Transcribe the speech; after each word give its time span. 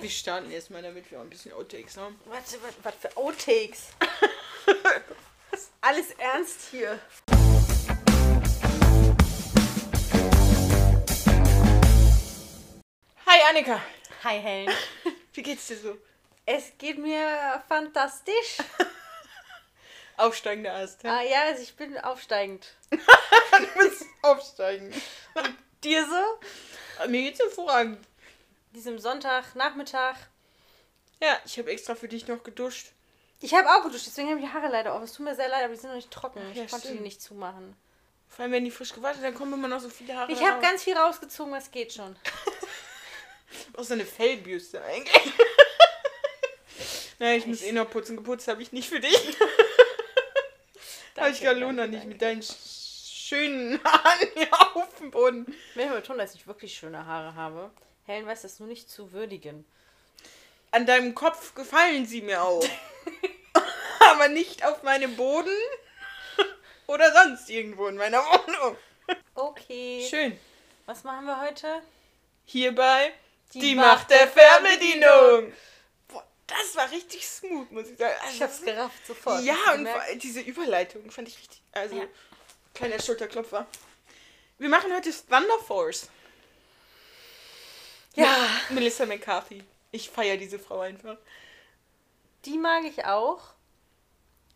Wir 0.00 0.10
starten 0.10 0.48
erstmal, 0.52 0.80
damit 0.80 1.10
wir 1.10 1.18
auch 1.18 1.22
ein 1.22 1.30
bisschen 1.30 1.52
Outtakes 1.52 1.96
haben. 1.96 2.16
Warte, 2.26 2.56
was, 2.62 2.74
was 2.84 2.94
für 2.94 3.16
Outtakes? 3.16 3.88
alles 5.80 6.12
ernst 6.12 6.68
hier. 6.70 7.00
Hi 13.26 13.40
Annika, 13.50 13.82
Hi 14.22 14.38
Helen. 14.40 14.72
wie 15.32 15.42
geht's 15.42 15.66
dir 15.66 15.76
so? 15.76 15.98
Es 16.46 16.72
geht 16.78 16.98
mir 16.98 17.64
fantastisch. 17.66 18.58
Aufsteigender 20.16 20.74
Ast. 20.74 21.04
Ah, 21.04 21.22
ja, 21.22 21.42
also 21.46 21.62
ich 21.62 21.74
bin 21.74 21.98
aufsteigend. 21.98 22.68
Du 22.90 22.98
bist 23.78 24.04
aufsteigend. 24.22 24.94
Dir 25.82 26.06
so? 26.06 27.08
Mir 27.08 27.22
geht's 27.22 27.40
hervorragend. 27.40 28.07
Diesem 28.78 29.00
Sonntagnachmittag. 29.00 30.14
Ja, 31.20 31.36
ich 31.44 31.58
habe 31.58 31.72
extra 31.72 31.96
für 31.96 32.06
dich 32.06 32.28
noch 32.28 32.44
geduscht. 32.44 32.92
Ich 33.40 33.52
habe 33.52 33.68
auch 33.68 33.82
geduscht, 33.82 34.06
deswegen 34.06 34.28
habe 34.30 34.38
ich 34.38 34.46
die 34.46 34.52
Haare 34.52 34.68
leider 34.68 34.94
auf. 34.94 35.02
Es 35.02 35.14
tut 35.14 35.24
mir 35.26 35.34
sehr 35.34 35.48
leid, 35.48 35.64
aber 35.64 35.74
die 35.74 35.80
sind 35.80 35.88
noch 35.88 35.96
nicht 35.96 36.12
trocken. 36.12 36.40
Ach 36.46 36.50
Ich 36.52 36.56
ja, 36.58 36.66
konnte 36.66 36.82
die 36.86 36.92
stimmt. 36.92 37.00
nicht 37.02 37.20
zumachen. 37.20 37.74
Vor 38.28 38.44
allem, 38.44 38.52
wenn 38.52 38.64
die 38.64 38.70
frisch 38.70 38.92
gewaschen, 38.92 39.22
dann 39.22 39.34
kommen 39.34 39.52
immer 39.54 39.66
noch 39.66 39.80
so 39.80 39.88
viele 39.88 40.14
Haare 40.14 40.30
Ich 40.30 40.40
habe 40.40 40.62
ganz 40.62 40.84
viel 40.84 40.96
rausgezogen, 40.96 41.52
das 41.54 41.72
geht 41.72 41.92
schon. 41.92 42.14
Auch 43.76 43.82
so 43.82 43.94
eine 43.94 44.06
Fellbürste 44.06 44.80
eigentlich. 44.84 45.32
naja, 47.18 47.36
ich 47.36 47.46
muss 47.46 47.62
eh 47.62 47.72
noch 47.72 47.90
putzen. 47.90 48.16
Geputzt 48.16 48.46
habe 48.46 48.62
ich 48.62 48.70
nicht 48.70 48.88
für 48.88 49.00
dich. 49.00 49.36
habe 51.16 51.30
ich 51.30 51.40
gerade 51.40 51.58
Luna 51.58 51.88
nicht 51.88 51.94
danke. 52.04 52.08
mit 52.10 52.22
deinen 52.22 52.42
sch- 52.42 52.54
schönen 53.28 53.82
Haaren 53.82 54.28
hier 54.34 54.76
auf 54.76 54.94
dem 55.00 55.10
Boden. 55.10 55.52
Ich 55.70 55.76
will 55.76 55.88
betonen, 55.88 56.20
dass 56.20 56.36
ich 56.36 56.46
wirklich 56.46 56.76
schöne 56.78 57.04
Haare 57.06 57.34
habe. 57.34 57.72
Helen 58.08 58.26
weiß 58.26 58.42
das 58.42 58.58
nur 58.58 58.68
nicht 58.68 58.90
zu 58.90 59.12
würdigen. 59.12 59.66
An 60.70 60.86
deinem 60.86 61.14
Kopf 61.14 61.54
gefallen 61.54 62.06
sie 62.06 62.22
mir 62.22 62.42
auch. 62.42 62.64
Aber 64.00 64.28
nicht 64.28 64.64
auf 64.64 64.82
meinem 64.82 65.14
Boden 65.16 65.54
oder 66.86 67.12
sonst 67.12 67.50
irgendwo 67.50 67.86
in 67.88 67.96
meiner 67.96 68.22
Wohnung. 68.22 68.76
Okay. 69.34 70.06
Schön. 70.08 70.38
Was 70.86 71.04
machen 71.04 71.26
wir 71.26 71.38
heute? 71.40 71.82
Hierbei 72.46 73.12
die, 73.52 73.58
Die 73.60 73.74
Macht 73.74 73.86
Macht 73.86 74.10
der 74.10 74.28
Fernbedienung. 74.28 75.52
Boah, 76.08 76.26
das 76.46 76.76
war 76.76 76.90
richtig 76.90 77.26
smooth, 77.26 77.70
muss 77.70 77.88
ich 77.88 77.98
sagen. 77.98 78.14
Also, 78.22 78.34
Ich 78.34 78.42
hab's 78.42 78.62
gerafft 78.62 79.06
sofort. 79.06 79.42
Ja, 79.44 79.54
und 79.72 79.84
gemerkt? 79.84 80.22
diese 80.22 80.40
Überleitung 80.40 81.10
fand 81.10 81.28
ich 81.28 81.38
richtig. 81.38 81.60
Also, 81.72 81.96
Ja. 81.96 82.04
kleiner 82.74 83.00
Schulterklopfer. 83.00 83.66
Wir 84.56 84.68
machen 84.70 84.94
heute 84.94 85.10
Thunder 85.10 85.58
Force. 85.66 86.08
Ja. 88.18 88.48
Melissa 88.70 89.06
McCarthy. 89.06 89.62
Ich 89.90 90.10
feiere 90.10 90.36
diese 90.36 90.58
Frau 90.58 90.80
einfach. 90.80 91.16
Die 92.44 92.58
mag 92.58 92.84
ich 92.84 93.04
auch, 93.04 93.40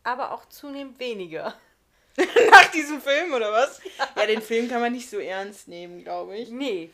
aber 0.03 0.33
auch 0.33 0.47
zunehmend 0.49 0.99
weniger. 0.99 1.55
Nach 2.51 2.71
diesem 2.71 3.01
Film, 3.01 3.33
oder 3.33 3.53
was? 3.53 3.81
Ja, 4.17 4.27
den 4.27 4.43
Film 4.43 4.69
kann 4.69 4.81
man 4.81 4.93
nicht 4.93 5.09
so 5.09 5.19
ernst 5.19 5.69
nehmen, 5.69 6.05
glaube 6.05 6.37
ich. 6.37 6.51
Nee. 6.51 6.91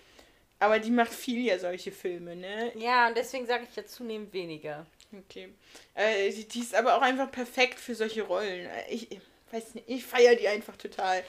Aber 0.60 0.78
die 0.78 0.90
macht 0.90 1.12
viel 1.12 1.44
ja 1.44 1.58
solche 1.58 1.92
Filme, 1.92 2.36
ne? 2.36 2.72
Ja, 2.76 3.08
und 3.08 3.16
deswegen 3.16 3.46
sage 3.46 3.66
ich 3.68 3.76
ja 3.76 3.84
zunehmend 3.84 4.32
weniger. 4.32 4.86
Okay. 5.12 5.48
Äh, 5.94 6.30
die, 6.30 6.46
die 6.46 6.60
ist 6.60 6.74
aber 6.74 6.96
auch 6.96 7.02
einfach 7.02 7.30
perfekt 7.30 7.78
für 7.78 7.94
solche 7.94 8.22
Rollen. 8.22 8.68
Ich, 8.88 9.10
ich 9.10 9.20
weiß 9.50 9.74
nicht, 9.74 9.88
ich 9.88 10.04
feiere 10.04 10.36
die 10.36 10.48
einfach 10.48 10.76
total. 10.76 11.24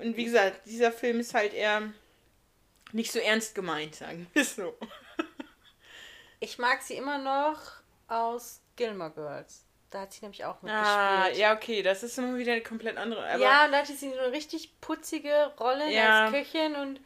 Und 0.00 0.16
wie 0.16 0.24
gesagt, 0.24 0.66
dieser 0.66 0.92
Film 0.92 1.20
ist 1.20 1.34
halt 1.34 1.54
eher 1.54 1.92
nicht 2.92 3.10
so 3.12 3.18
ernst 3.18 3.54
gemeint, 3.54 3.94
sagen 3.96 4.26
wir 4.32 4.44
so. 4.44 4.76
Ich 6.40 6.58
mag 6.58 6.82
sie 6.82 6.94
immer 6.94 7.18
noch 7.18 7.58
aus 8.08 8.60
Gilmore 8.76 9.10
Girls. 9.12 9.64
Da 9.90 10.00
hat 10.02 10.12
sie 10.12 10.20
nämlich 10.22 10.44
auch 10.44 10.56
Ah, 10.64 11.16
mitgespielt. 11.22 11.38
ja, 11.40 11.54
okay, 11.54 11.82
das 11.82 12.02
ist 12.02 12.18
immer 12.18 12.36
wieder 12.36 12.52
eine 12.52 12.62
komplett 12.62 12.96
andere. 12.96 13.24
Aber 13.26 13.42
ja, 13.42 13.68
da 13.68 13.78
hatte 13.78 13.94
sie 13.94 14.10
so 14.10 14.18
eine 14.18 14.32
richtig 14.32 14.80
putzige 14.80 15.52
Rolle 15.58 15.90
Ja. 15.92 16.24
als 16.26 16.32
Köchin 16.32 16.74
und 16.74 17.00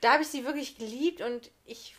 da 0.00 0.12
habe 0.12 0.22
ich 0.22 0.28
sie 0.28 0.44
wirklich 0.44 0.78
geliebt 0.78 1.20
und 1.20 1.50
ich, 1.64 1.96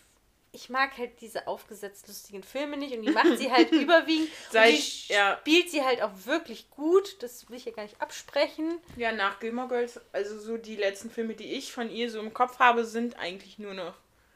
ich 0.58 0.70
mag 0.70 0.98
halt 0.98 1.22
diese 1.22 1.48
aufgesetzt 1.48 2.08
lustigen 2.08 2.42
Filme 2.42 2.78
nicht 2.78 2.92
und 2.96 3.04
die 3.04 3.12
macht 3.12 3.38
sie 3.38 3.52
halt 3.52 3.72
überwiegend. 3.84 4.30
Seit- 4.50 4.74
und 4.74 5.10
die 5.10 5.14
ja. 5.14 5.38
spielt 5.38 5.70
sie 5.70 5.84
halt 5.84 6.02
auch 6.02 6.12
wirklich 6.26 6.72
gut. 6.72 7.22
Das 7.22 7.48
will 7.48 7.58
ich 7.58 7.66
ja 7.66 7.72
gar 7.72 7.84
nicht 7.84 8.02
absprechen. 8.02 8.80
ja, 8.96 9.12
nach 9.12 9.40
Gilmore 9.40 9.68
Girls, 9.68 10.02
also 10.12 10.40
so 10.40 10.58
die 10.58 10.76
letzten 10.76 11.12
Filme, 11.12 11.36
die 11.36 11.54
ich 11.54 11.72
von 11.72 11.92
ihr 11.92 12.10
so 12.10 12.20
im 12.20 12.34
Kopf 12.34 12.58
habe, 12.58 12.86
sind 12.86 13.20
eigentlich 13.20 13.60
nur 13.60 13.76
noch 13.76 13.94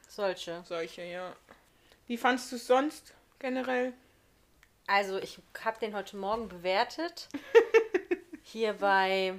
Solche. 0.08 0.62
solche, 0.64 1.02
ja. 1.02 1.34
Wie 2.06 2.16
fandst 2.16 2.52
du 2.52 2.56
es 2.56 2.68
sonst 2.68 3.14
generell? 3.40 3.92
Also 4.86 5.18
ich 5.18 5.38
habe 5.64 5.80
den 5.80 5.94
heute 5.96 6.16
Morgen 6.16 6.48
bewertet. 6.48 7.28
Hier 8.44 8.74
bei 8.74 9.34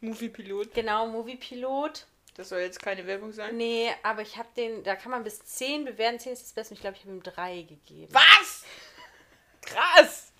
Movie-Pilot. 0.00 0.74
genau 0.74 1.06
Moviepilot. 1.06 2.06
Das 2.34 2.48
soll 2.48 2.60
jetzt 2.60 2.82
keine 2.82 3.06
Werbung 3.06 3.32
sein. 3.32 3.56
Nee, 3.56 3.92
aber 4.02 4.22
ich 4.22 4.36
habe 4.36 4.48
den, 4.56 4.82
da 4.82 4.96
kann 4.96 5.12
man 5.12 5.22
bis 5.22 5.44
10 5.44 5.84
bewerten. 5.84 6.18
10 6.18 6.32
ist 6.32 6.42
das 6.42 6.52
Beste. 6.52 6.74
Ich 6.74 6.80
glaube, 6.80 6.96
ich 6.96 7.02
habe 7.04 7.12
ihm 7.12 7.22
3 7.22 7.62
gegeben. 7.62 8.12
Was? 8.12 8.64
Krass! 9.62 10.32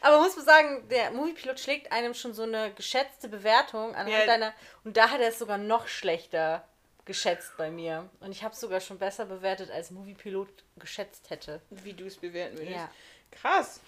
Aber 0.00 0.16
man 0.16 0.26
muss 0.26 0.36
man 0.36 0.44
sagen, 0.44 0.88
der 0.88 1.10
Moviepilot 1.10 1.60
schlägt 1.60 1.92
einem 1.92 2.14
schon 2.14 2.32
so 2.32 2.42
eine 2.44 2.72
geschätzte 2.72 3.28
Bewertung 3.28 3.94
anhand 3.94 4.10
Ja. 4.10 4.26
deiner. 4.26 4.54
Und 4.84 4.96
da 4.96 5.10
hat 5.10 5.20
er 5.20 5.28
es 5.28 5.38
sogar 5.38 5.58
noch 5.58 5.88
schlechter 5.88 6.66
geschätzt 7.04 7.52
bei 7.58 7.70
mir. 7.70 8.08
Und 8.20 8.32
ich 8.32 8.42
habe 8.42 8.54
es 8.54 8.60
sogar 8.60 8.80
schon 8.80 8.98
besser 8.98 9.26
bewertet, 9.26 9.70
als 9.70 9.90
Moviepilot 9.90 10.48
geschätzt 10.76 11.28
hätte. 11.30 11.60
Wie 11.70 11.92
du 11.92 12.06
es 12.06 12.16
bewerten 12.16 12.56
würdest. 12.58 12.76
Ja. 12.76 12.90
Krass. 13.32 13.80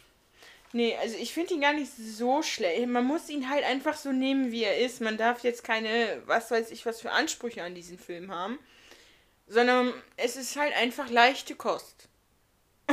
Nee, 0.72 0.96
also 0.96 1.16
ich 1.18 1.34
finde 1.34 1.54
ihn 1.54 1.60
gar 1.60 1.74
nicht 1.74 1.90
so 1.94 2.42
schlecht. 2.42 2.86
Man 2.86 3.04
muss 3.04 3.28
ihn 3.28 3.50
halt 3.50 3.64
einfach 3.64 3.96
so 3.96 4.10
nehmen, 4.10 4.52
wie 4.52 4.64
er 4.64 4.78
ist. 4.78 5.02
Man 5.02 5.18
darf 5.18 5.44
jetzt 5.44 5.64
keine, 5.64 6.22
was 6.24 6.50
weiß 6.50 6.70
ich, 6.70 6.86
was 6.86 7.00
für 7.00 7.10
Ansprüche 7.10 7.62
an 7.62 7.74
diesen 7.74 7.98
Film 7.98 8.32
haben. 8.32 8.58
Sondern 9.46 9.92
es 10.16 10.36
ist 10.36 10.56
halt 10.56 10.74
einfach 10.74 11.10
leichte 11.10 11.54
Kost. 11.54 12.08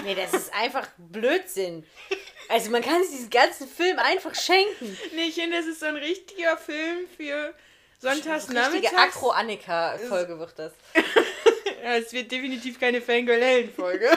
Nee, 0.03 0.15
das 0.15 0.33
ist 0.33 0.53
einfach 0.53 0.87
Blödsinn. 0.97 1.85
Also 2.49 2.69
man 2.69 2.81
kann 2.81 3.01
sich 3.03 3.11
diesen 3.11 3.29
ganzen 3.29 3.67
Film 3.67 3.97
einfach 3.97 4.35
schenken. 4.35 4.97
Nee, 5.15 5.27
ich 5.29 5.35
finde, 5.35 5.57
das 5.57 5.65
ist 5.65 5.79
so 5.79 5.85
ein 5.85 5.95
richtiger 5.95 6.57
Film 6.57 7.07
für 7.15 7.53
sonntags 7.99 8.49
Richtige. 8.49 8.97
Akro-Annika-Folge 8.97 10.37
wird 10.39 10.59
das. 10.59 10.73
Ja, 11.81 11.95
es 11.95 12.11
wird 12.11 12.29
definitiv 12.29 12.77
keine 12.77 13.01
Fangirl-Hellen-Folge. 13.01 14.11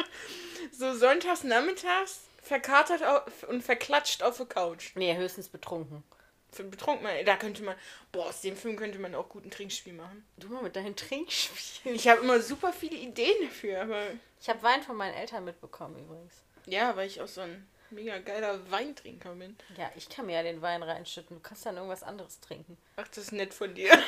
so 0.72 0.94
sonntags 0.94 1.44
nachmittags 1.44 2.27
verkatert 2.48 3.02
und 3.48 3.62
verklatscht 3.62 4.22
auf 4.22 4.36
der 4.38 4.46
Couch. 4.46 4.90
Nee, 4.96 5.16
höchstens 5.16 5.48
betrunken. 5.48 6.02
Für 6.50 6.64
betrunken, 6.64 7.06
da 7.26 7.36
könnte 7.36 7.62
man, 7.62 7.76
boah, 8.10 8.26
aus 8.26 8.40
dem 8.40 8.56
Film 8.56 8.76
könnte 8.76 8.98
man 8.98 9.14
auch 9.14 9.28
gut 9.28 9.44
ein 9.44 9.50
Trinkspiel 9.50 9.92
machen. 9.92 10.26
Du 10.38 10.48
mal 10.48 10.62
mit 10.62 10.74
deinen 10.76 10.96
Trinkspielen. 10.96 11.94
Ich 11.94 12.08
habe 12.08 12.22
immer 12.22 12.40
super 12.40 12.72
viele 12.72 12.96
Ideen 12.96 13.36
dafür, 13.46 13.82
aber 13.82 14.02
Ich 14.40 14.48
habe 14.48 14.62
Wein 14.62 14.82
von 14.82 14.96
meinen 14.96 15.14
Eltern 15.14 15.44
mitbekommen 15.44 15.98
übrigens. 15.98 16.34
ja, 16.66 16.96
weil 16.96 17.06
ich 17.06 17.20
auch 17.20 17.28
so 17.28 17.42
ein 17.42 17.68
mega 17.90 18.18
geiler 18.18 18.70
Weintrinker 18.70 19.34
bin. 19.34 19.56
Ja, 19.76 19.90
ich 19.94 20.08
kann 20.08 20.24
mir 20.26 20.36
ja 20.36 20.42
den 20.42 20.62
Wein 20.62 20.82
reinschütten. 20.82 21.36
Du 21.36 21.42
kannst 21.42 21.66
dann 21.66 21.76
irgendwas 21.76 22.02
anderes 22.02 22.40
trinken. 22.40 22.78
Ach, 22.96 23.08
das 23.08 23.18
ist 23.18 23.32
nett 23.32 23.52
von 23.54 23.74
dir. 23.74 23.90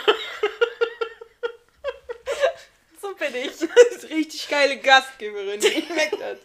So 3.01 3.15
bin 3.15 3.35
ich. 3.35 3.47
Das 3.59 4.05
ist 4.05 4.11
richtig 4.11 4.47
geile 4.49 4.79
Gastgeberin, 4.79 5.59
die 5.61 5.87
gemerkt 5.87 6.23
hat. 6.23 6.39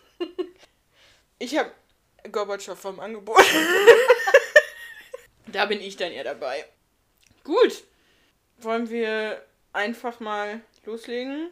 Ich 1.37 1.57
habe 1.57 1.69
Gorbatschow 2.31 2.77
vom 2.79 2.99
Angebot. 2.99 3.39
da 5.47 5.65
bin 5.65 5.81
ich 5.81 5.97
dann 5.97 6.11
eher 6.11 6.23
dabei. 6.23 6.65
Gut. 7.43 7.83
Wollen 8.59 8.89
wir 8.89 9.43
einfach 9.73 10.19
mal 10.19 10.61
loslegen? 10.85 11.51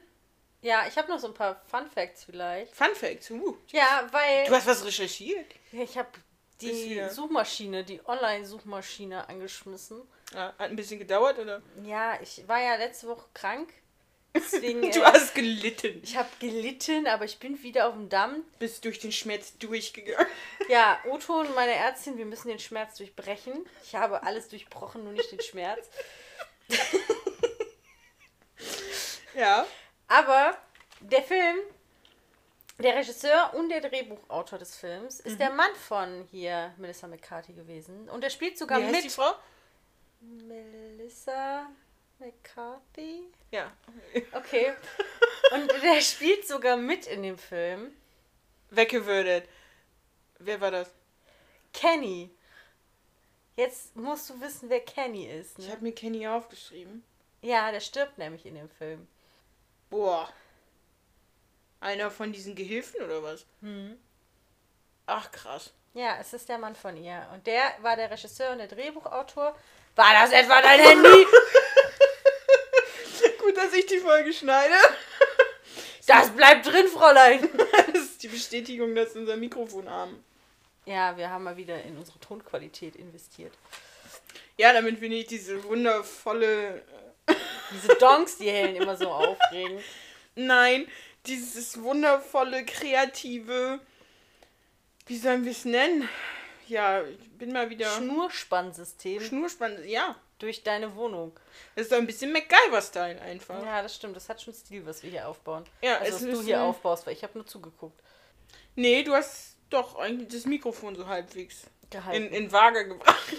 Ja, 0.61 0.85
ich 0.87 0.97
habe 0.97 1.11
noch 1.11 1.19
so 1.19 1.27
ein 1.27 1.33
paar 1.33 1.61
Fun 1.69 1.89
Facts 1.89 2.23
vielleicht. 2.23 2.73
Fun 2.73 2.95
Facts. 2.95 3.29
Uh. 3.31 3.57
Ja, 3.71 4.07
weil 4.11 4.45
Du 4.45 4.53
hast 4.53 4.67
was 4.67 4.85
recherchiert. 4.85 5.47
ich 5.71 5.97
habe 5.97 6.09
die 6.61 7.03
Suchmaschine, 7.09 7.83
die 7.83 7.99
Online-Suchmaschine 8.07 9.27
angeschmissen. 9.27 10.01
Ah, 10.33 10.53
Hat 10.57 10.69
ein 10.69 10.75
bisschen 10.77 10.99
gedauert, 10.99 11.37
oder? 11.37 11.61
Ja, 11.83 12.17
ich 12.21 12.47
war 12.47 12.61
ja 12.61 12.75
letzte 12.75 13.07
Woche 13.07 13.27
krank. 13.33 13.73
Deswegen, 14.35 14.81
Du 14.91 14.99
äh, 15.01 15.03
hast 15.05 15.35
gelitten. 15.35 16.01
ich 16.03 16.17
habe 16.17 16.29
gelitten, 16.39 17.05
aber 17.07 17.25
ich 17.25 17.37
bin 17.39 17.61
wieder 17.61 17.87
auf 17.87 17.93
dem 17.93 18.09
Damm. 18.09 18.43
Bist 18.59 18.83
durch 18.85 18.99
den 18.99 19.11
Schmerz 19.11 19.57
durchgegangen. 19.59 20.25
Ja, 20.69 20.99
Otto 21.09 21.39
und 21.41 21.53
meine 21.55 21.73
Ärztin, 21.73 22.17
wir 22.17 22.25
müssen 22.25 22.47
den 22.47 22.59
Schmerz 22.59 22.97
durchbrechen. 22.97 23.65
Ich 23.83 23.95
habe 23.95 24.23
alles 24.23 24.47
durchbrochen, 24.49 25.03
nur 25.03 25.13
nicht 25.13 25.31
den 25.31 25.41
Schmerz. 25.41 25.87
Ja. 29.35 29.65
Aber 30.07 30.55
der 30.99 31.23
Film, 31.23 31.57
der 32.77 32.95
Regisseur 32.95 33.53
und 33.55 33.69
der 33.69 33.81
Drehbuchautor 33.81 34.59
des 34.59 34.75
Films 34.75 35.19
ist 35.19 35.39
der 35.39 35.49
Mann 35.51 35.73
von 35.87 36.27
hier 36.29 36.73
Melissa 36.77 37.07
McCarthy 37.07 37.53
gewesen. 37.53 38.09
Und 38.09 38.23
er 38.23 38.29
spielt 38.29 38.57
sogar 38.57 38.79
Wie 38.79 38.83
heißt 38.85 38.93
mit. 38.95 39.03
die 39.05 39.09
Frau? 39.09 39.33
Melissa 40.21 41.67
McCarthy? 42.23 43.23
Ja. 43.51 43.71
Okay. 44.31 44.73
Und 45.53 45.69
der 45.81 46.01
spielt 46.01 46.47
sogar 46.47 46.77
mit 46.77 47.05
in 47.07 47.23
dem 47.23 47.37
Film. 47.37 47.93
Weggewürdet. 48.69 49.47
Wer 50.39 50.61
war 50.61 50.71
das? 50.71 50.89
Kenny. 51.73 52.29
Jetzt 53.55 53.95
musst 53.95 54.29
du 54.29 54.39
wissen, 54.41 54.69
wer 54.69 54.79
Kenny 54.79 55.25
ist. 55.27 55.59
Ich 55.59 55.65
Ne? 55.65 55.71
habe 55.73 55.83
mir 55.83 55.93
Kenny 55.93 56.27
aufgeschrieben. 56.27 57.03
Ja, 57.41 57.71
der 57.71 57.81
stirbt 57.81 58.17
nämlich 58.17 58.45
in 58.45 58.55
dem 58.55 58.69
Film. 58.69 59.07
Boah. 59.89 60.31
Einer 61.81 62.09
von 62.09 62.31
diesen 62.31 62.55
Gehilfen 62.55 63.01
oder 63.03 63.21
was? 63.21 63.45
Hm. 63.61 63.97
Ach, 65.05 65.29
krass. 65.31 65.73
Ja, 65.93 66.17
es 66.19 66.33
ist 66.33 66.47
der 66.49 66.57
Mann 66.57 66.75
von 66.75 66.95
ihr. 66.97 67.27
Und 67.33 67.45
der 67.45 67.61
war 67.81 67.95
der 67.95 68.09
Regisseur 68.09 68.51
und 68.53 68.59
der 68.59 68.67
Drehbuchautor. 68.67 69.55
War 69.95 70.13
das 70.13 70.31
etwa 70.31 70.61
dein 70.61 70.79
Handy? 70.79 71.27
Gut, 73.43 73.57
dass 73.57 73.73
ich 73.73 73.85
die 73.85 73.99
Folge 73.99 74.33
schneide. 74.33 74.73
Das 76.05 76.31
bleibt 76.31 76.65
drin, 76.65 76.87
Fräulein. 76.87 77.47
Das 77.93 77.95
ist 77.95 78.23
die 78.23 78.27
Bestätigung, 78.27 78.93
dass 78.93 79.15
unser 79.15 79.37
Mikrofon 79.37 79.89
haben. 79.89 80.21
Ja, 80.85 81.15
wir 81.15 81.29
haben 81.29 81.45
mal 81.45 81.55
wieder 81.55 81.81
in 81.81 81.97
unsere 81.97 82.19
Tonqualität 82.19 82.97
investiert. 82.97 83.53
Ja, 84.57 84.73
damit 84.73 84.99
wir 84.99 85.07
nicht 85.07 85.31
diese 85.31 85.63
wundervolle. 85.63 86.83
Diese 87.71 87.95
Donks, 87.95 88.37
die 88.37 88.51
Helen 88.51 88.75
immer 88.75 88.97
so 88.97 89.09
aufregen. 89.09 89.79
Nein, 90.35 90.87
dieses 91.25 91.81
wundervolle, 91.81 92.65
kreative. 92.65 93.79
Wie 95.05 95.17
sollen 95.17 95.45
wir 95.45 95.51
es 95.51 95.63
nennen? 95.63 96.09
Ja, 96.67 97.01
ich 97.03 97.31
bin 97.37 97.53
mal 97.53 97.69
wieder. 97.69 97.89
Schnurspannsystem 97.89 99.21
Schnurspann. 99.21 99.87
Ja, 99.87 100.17
durch 100.43 100.61
deine 100.61 100.93
Wohnung. 100.95 101.31
das 101.73 101.83
ist 101.85 101.89
so 101.91 101.95
ein 101.95 102.05
bisschen 102.05 102.33
MacGyver-Style 102.33 103.21
einfach. 103.21 103.63
Ja, 103.63 103.81
das 103.81 103.95
stimmt. 103.95 104.15
Das 104.15 104.27
hat 104.27 104.41
schon 104.41 104.53
Stil, 104.53 104.85
was 104.85 105.01
wir 105.01 105.09
hier 105.09 105.27
aufbauen. 105.27 105.63
Ja, 105.81 105.99
also, 105.99 106.17
es 106.17 106.27
was 106.27 106.39
du 106.39 106.45
hier 106.45 106.61
aufbaust, 106.61 107.07
weil 107.07 107.13
ich 107.13 107.23
habe 107.23 107.37
nur 107.37 107.47
zugeguckt. 107.47 107.97
Nee, 108.75 109.03
du 109.03 109.13
hast 109.13 109.55
doch 109.69 109.95
eigentlich 109.97 110.27
das 110.33 110.45
Mikrofon 110.45 110.95
so 110.95 111.07
halbwegs 111.07 111.61
Gehalten. 111.89 112.25
in, 112.27 112.33
in 112.33 112.51
Waage 112.51 112.89
gebracht. 112.89 113.33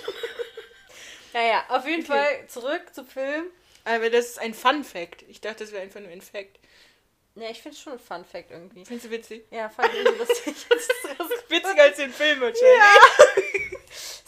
naja, 1.34 1.64
auf 1.68 1.86
jeden 1.86 2.02
Okay. 2.04 2.12
Fall 2.12 2.46
zurück 2.48 2.94
zum 2.94 3.06
Film. 3.06 3.46
Aber 3.84 4.08
das 4.08 4.24
ist 4.30 4.38
ein 4.38 4.54
Fun-Fact. 4.54 5.22
Ich 5.28 5.42
dachte, 5.42 5.64
das 5.64 5.72
wäre 5.72 5.82
einfach 5.82 6.00
nur 6.00 6.08
ein 6.10 6.22
Fact. 6.22 6.58
Ja, 7.34 7.50
ich 7.50 7.60
finde 7.60 7.76
es 7.76 7.82
schon 7.82 7.92
ein 7.94 7.98
Fun-Fact 7.98 8.50
irgendwie. 8.50 8.86
Findest 8.86 9.06
du 9.06 9.10
witzig? 9.10 9.44
Ja, 9.50 9.68
fand 9.68 9.92
ich 9.92 9.98
irgendwie 9.98 10.18
lustig. 10.20 10.54
Witziger 11.48 11.82
als 11.82 11.96
den 11.98 12.12
Film 12.12 12.40
wahrscheinlich. 12.40 13.62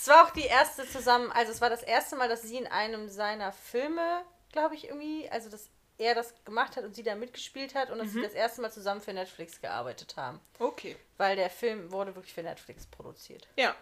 Es 0.07 0.13
war 0.13 0.25
auch 0.25 0.31
die 0.31 0.45
erste 0.45 0.89
zusammen, 0.89 1.33
also 1.33 1.51
es 1.51 1.61
war 1.61 1.69
das 1.69 1.83
erste 1.83 2.15
Mal, 2.15 2.29
dass 2.29 2.43
sie 2.43 2.59
in 2.59 2.69
einem 2.69 3.09
seiner 3.09 3.51
Filme, 3.51 4.23
glaube 4.53 4.77
ich, 4.77 4.85
irgendwie, 4.85 5.29
also 5.31 5.51
dass 5.51 5.69
er 5.99 6.15
das 6.15 6.33
gemacht 6.45 6.77
hat 6.77 6.85
und 6.85 6.95
sie 6.95 7.03
da 7.03 7.17
mitgespielt 7.17 7.75
hat 7.75 7.91
und 7.91 7.99
dass 7.99 8.13
sie 8.13 8.23
das 8.23 8.33
erste 8.33 8.61
Mal 8.61 8.71
zusammen 8.71 9.01
für 9.01 9.13
Netflix 9.13 9.61
gearbeitet 9.61 10.17
haben. 10.17 10.39
Okay. 10.61 10.95
Weil 11.17 11.35
der 11.35 11.51
Film 11.51 11.91
wurde 11.91 12.15
wirklich 12.15 12.33
für 12.35 12.45
Netflix 12.45 12.87
produziert. 12.87 13.49
Ja. 13.57 13.75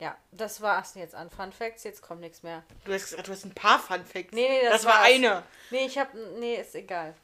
Ja, 0.00 0.18
das 0.32 0.62
war's 0.62 0.96
jetzt 0.96 1.14
an 1.14 1.30
Fun 1.30 1.52
Facts, 1.52 1.84
jetzt 1.84 2.02
kommt 2.02 2.22
nichts 2.22 2.42
mehr. 2.42 2.64
Du 2.84 2.92
hast 2.92 3.10
gesagt, 3.10 3.28
du 3.28 3.30
hast 3.30 3.44
ein 3.44 3.54
paar 3.54 3.78
Fun-Facts. 3.78 4.32
Nee, 4.32 4.48
nee, 4.48 4.62
das 4.64 4.82
das 4.82 4.84
war 4.86 4.94
war's. 4.94 5.12
einer. 5.12 5.44
Nee, 5.70 5.86
ich 5.86 5.96
hab, 5.96 6.12
nee, 6.40 6.56
ist 6.56 6.74
egal. 6.74 7.14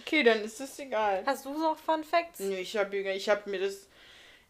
Okay, 0.00 0.22
dann 0.22 0.42
ist 0.42 0.58
das 0.58 0.78
egal. 0.78 1.22
Hast 1.26 1.44
du 1.44 1.52
noch 1.52 1.76
Fun 1.76 2.02
Facts? 2.02 2.40
Nö, 2.40 2.54
ich 2.54 2.74
habe 2.78 2.96
ich 2.96 3.28
hab 3.28 3.46
mir 3.46 3.60
das. 3.60 3.88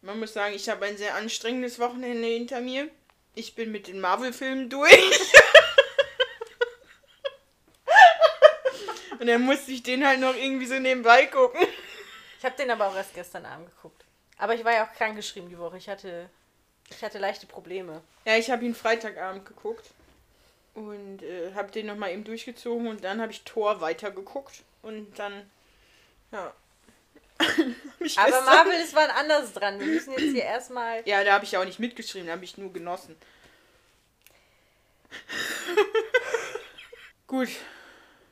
Man 0.04 0.20
muss 0.20 0.34
sagen, 0.34 0.54
ich 0.54 0.68
habe 0.68 0.84
ein 0.84 0.98
sehr 0.98 1.14
anstrengendes 1.14 1.78
Wochenende 1.78 2.28
hinter 2.28 2.60
mir. 2.60 2.90
Ich 3.34 3.54
bin 3.54 3.72
mit 3.72 3.88
den 3.88 4.02
Marvel-Filmen 4.02 4.68
durch. 4.68 4.92
Und 9.18 9.26
dann 9.26 9.40
musste 9.40 9.72
ich 9.72 9.82
den 9.82 10.06
halt 10.06 10.20
noch 10.20 10.36
irgendwie 10.36 10.66
so 10.66 10.78
nebenbei 10.78 11.24
gucken. 11.24 11.66
Ich 12.38 12.44
habe 12.44 12.54
den 12.54 12.70
aber 12.70 12.88
auch 12.88 12.94
erst 12.94 13.14
gestern 13.14 13.46
Abend 13.46 13.74
geguckt. 13.74 14.04
Aber 14.36 14.54
ich 14.54 14.62
war 14.62 14.74
ja 14.74 14.86
auch 14.86 14.92
krank 14.92 15.16
geschrieben 15.16 15.48
die 15.48 15.58
Woche. 15.58 15.78
Ich 15.78 15.88
hatte, 15.88 16.28
ich 16.90 17.02
hatte 17.02 17.18
leichte 17.18 17.46
Probleme. 17.46 18.02
Ja, 18.26 18.36
ich 18.36 18.50
habe 18.50 18.66
ihn 18.66 18.74
Freitagabend 18.74 19.46
geguckt. 19.46 19.88
Und 20.74 21.22
äh, 21.22 21.54
habe 21.54 21.72
den 21.72 21.86
nochmal 21.86 22.12
eben 22.12 22.24
durchgezogen. 22.24 22.88
Und 22.88 23.04
dann 23.04 23.22
habe 23.22 23.32
ich 23.32 23.44
Thor 23.44 23.80
weitergeguckt. 23.80 24.64
Und 24.82 25.18
dann. 25.18 25.50
Ja. 26.30 26.52
Aber 28.16 28.42
Marvel 28.42 28.74
ist 28.74 28.94
wann 28.94 29.10
anders 29.10 29.52
dran. 29.52 29.80
Wir 29.80 29.86
müssen 29.86 30.12
jetzt 30.12 30.32
hier 30.32 30.44
erstmal. 30.44 31.02
Ja, 31.06 31.24
da 31.24 31.32
habe 31.32 31.44
ich 31.44 31.52
ja 31.52 31.60
auch 31.60 31.64
nicht 31.64 31.80
mitgeschrieben, 31.80 32.26
da 32.26 32.34
habe 32.34 32.44
ich 32.44 32.58
nur 32.58 32.72
genossen. 32.72 33.16
Gut. 37.26 37.48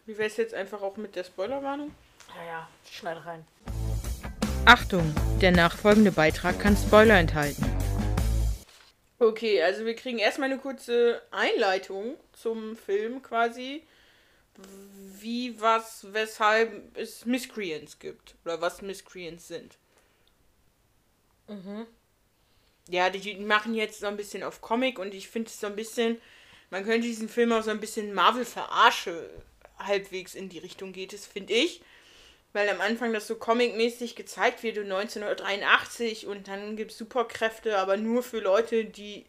Wie 0.05 0.19
wäre 0.19 0.29
es 0.29 0.37
jetzt 0.37 0.55
einfach 0.55 0.83
auch 0.83 0.97
mit 0.97 1.15
der 1.15 1.25
Spoilerwarnung? 1.25 1.95
Ja, 2.37 2.45
ja, 2.45 2.69
schneid 2.91 3.25
rein. 3.25 3.47
Achtung, 4.65 5.15
der 5.41 5.53
nachfolgende 5.53 6.13
Beitrag 6.13 6.61
kann 6.61 6.77
Spoiler 6.77 7.19
enthalten. 7.19 7.65
Okay, 9.19 9.63
also 9.63 9.85
wir 9.85 9.95
kriegen 9.95 10.19
erstmal 10.19 10.51
eine 10.51 10.59
kurze 10.59 11.23
Einleitung 11.31 12.17
zum 12.33 12.77
Film 12.77 13.23
quasi. 13.23 13.85
Wie, 15.21 15.61
was, 15.61 16.13
weshalb 16.13 16.97
es 16.97 17.25
Miscreants 17.25 17.99
gibt. 17.99 18.35
Oder 18.45 18.61
was 18.61 18.83
Miscreants 18.83 19.49
sind. 19.49 19.79
Mhm. 21.49 21.87
Ja, 22.89 23.11
die, 23.11 23.37
machen 23.37 23.75
jetzt 23.75 24.01
so 24.01 24.07
ein 24.07 24.17
bisschen 24.17 24.43
auf 24.43 24.61
Comic 24.61 24.99
und 24.99 25.15
ich 25.15 25.29
finde 25.29 25.49
es 25.49 25.61
so 25.61 25.67
ein 25.69 25.77
bisschen, 25.77 26.21
man 26.71 26.85
könnte 26.85 27.07
diesen 27.07 27.29
Film 27.29 27.53
auch 27.53 27.63
so 27.63 27.71
ein 27.71 27.81
bisschen 27.81 28.13
Marvel-Verarsche 28.13 29.31
halbwegs 29.79 30.35
in 30.35 30.49
die 30.49 30.59
Richtung 30.59 30.93
geht 30.93 31.13
es, 31.13 31.27
finde 31.27 31.55
ich. 31.55 31.83
Weil 32.53 32.69
am 32.69 32.81
Anfang 32.81 33.13
das 33.13 33.27
so 33.27 33.37
comicmäßig 33.37 34.15
gezeigt 34.15 34.63
wird, 34.63 34.77
und 34.77 34.93
1983 34.93 36.27
und 36.27 36.49
dann 36.49 36.77
gibt 36.77 36.91
es 36.91 36.99
Superkräfte, 36.99 37.79
aber 37.79 37.97
nur 37.97 38.23
für 38.23 38.41
Leute, 38.41 38.85
die 38.85 39.25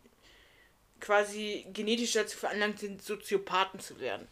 quasi 0.99 1.65
genetisch 1.71 2.13
dazu 2.13 2.37
veranlagt 2.37 2.79
sind, 2.79 3.01
Soziopathen 3.01 3.79
zu 3.79 3.99
werden. 3.99 4.27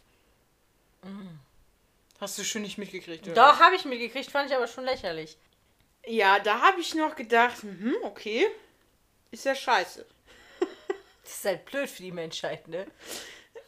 Hast 2.20 2.38
du 2.38 2.44
schon 2.44 2.62
nicht 2.62 2.78
mitgekriegt, 2.78 3.26
oder? 3.26 3.34
Doch, 3.34 3.60
habe 3.60 3.74
ich 3.74 3.84
mitgekriegt, 3.84 4.30
fand 4.30 4.48
ich 4.48 4.56
aber 4.56 4.68
schon 4.68 4.84
lächerlich. 4.84 5.36
Ja, 6.06 6.38
da 6.38 6.60
habe 6.60 6.80
ich 6.80 6.94
noch 6.94 7.16
gedacht, 7.16 7.62
hm, 7.62 7.96
okay, 8.02 8.46
ist 9.30 9.44
ja 9.44 9.54
scheiße. 9.54 10.06
Das 11.22 11.36
ist 11.36 11.44
halt 11.44 11.64
blöd 11.64 11.88
für 11.88 12.02
die 12.02 12.12
Menschheit, 12.12 12.68
ne? 12.68 12.86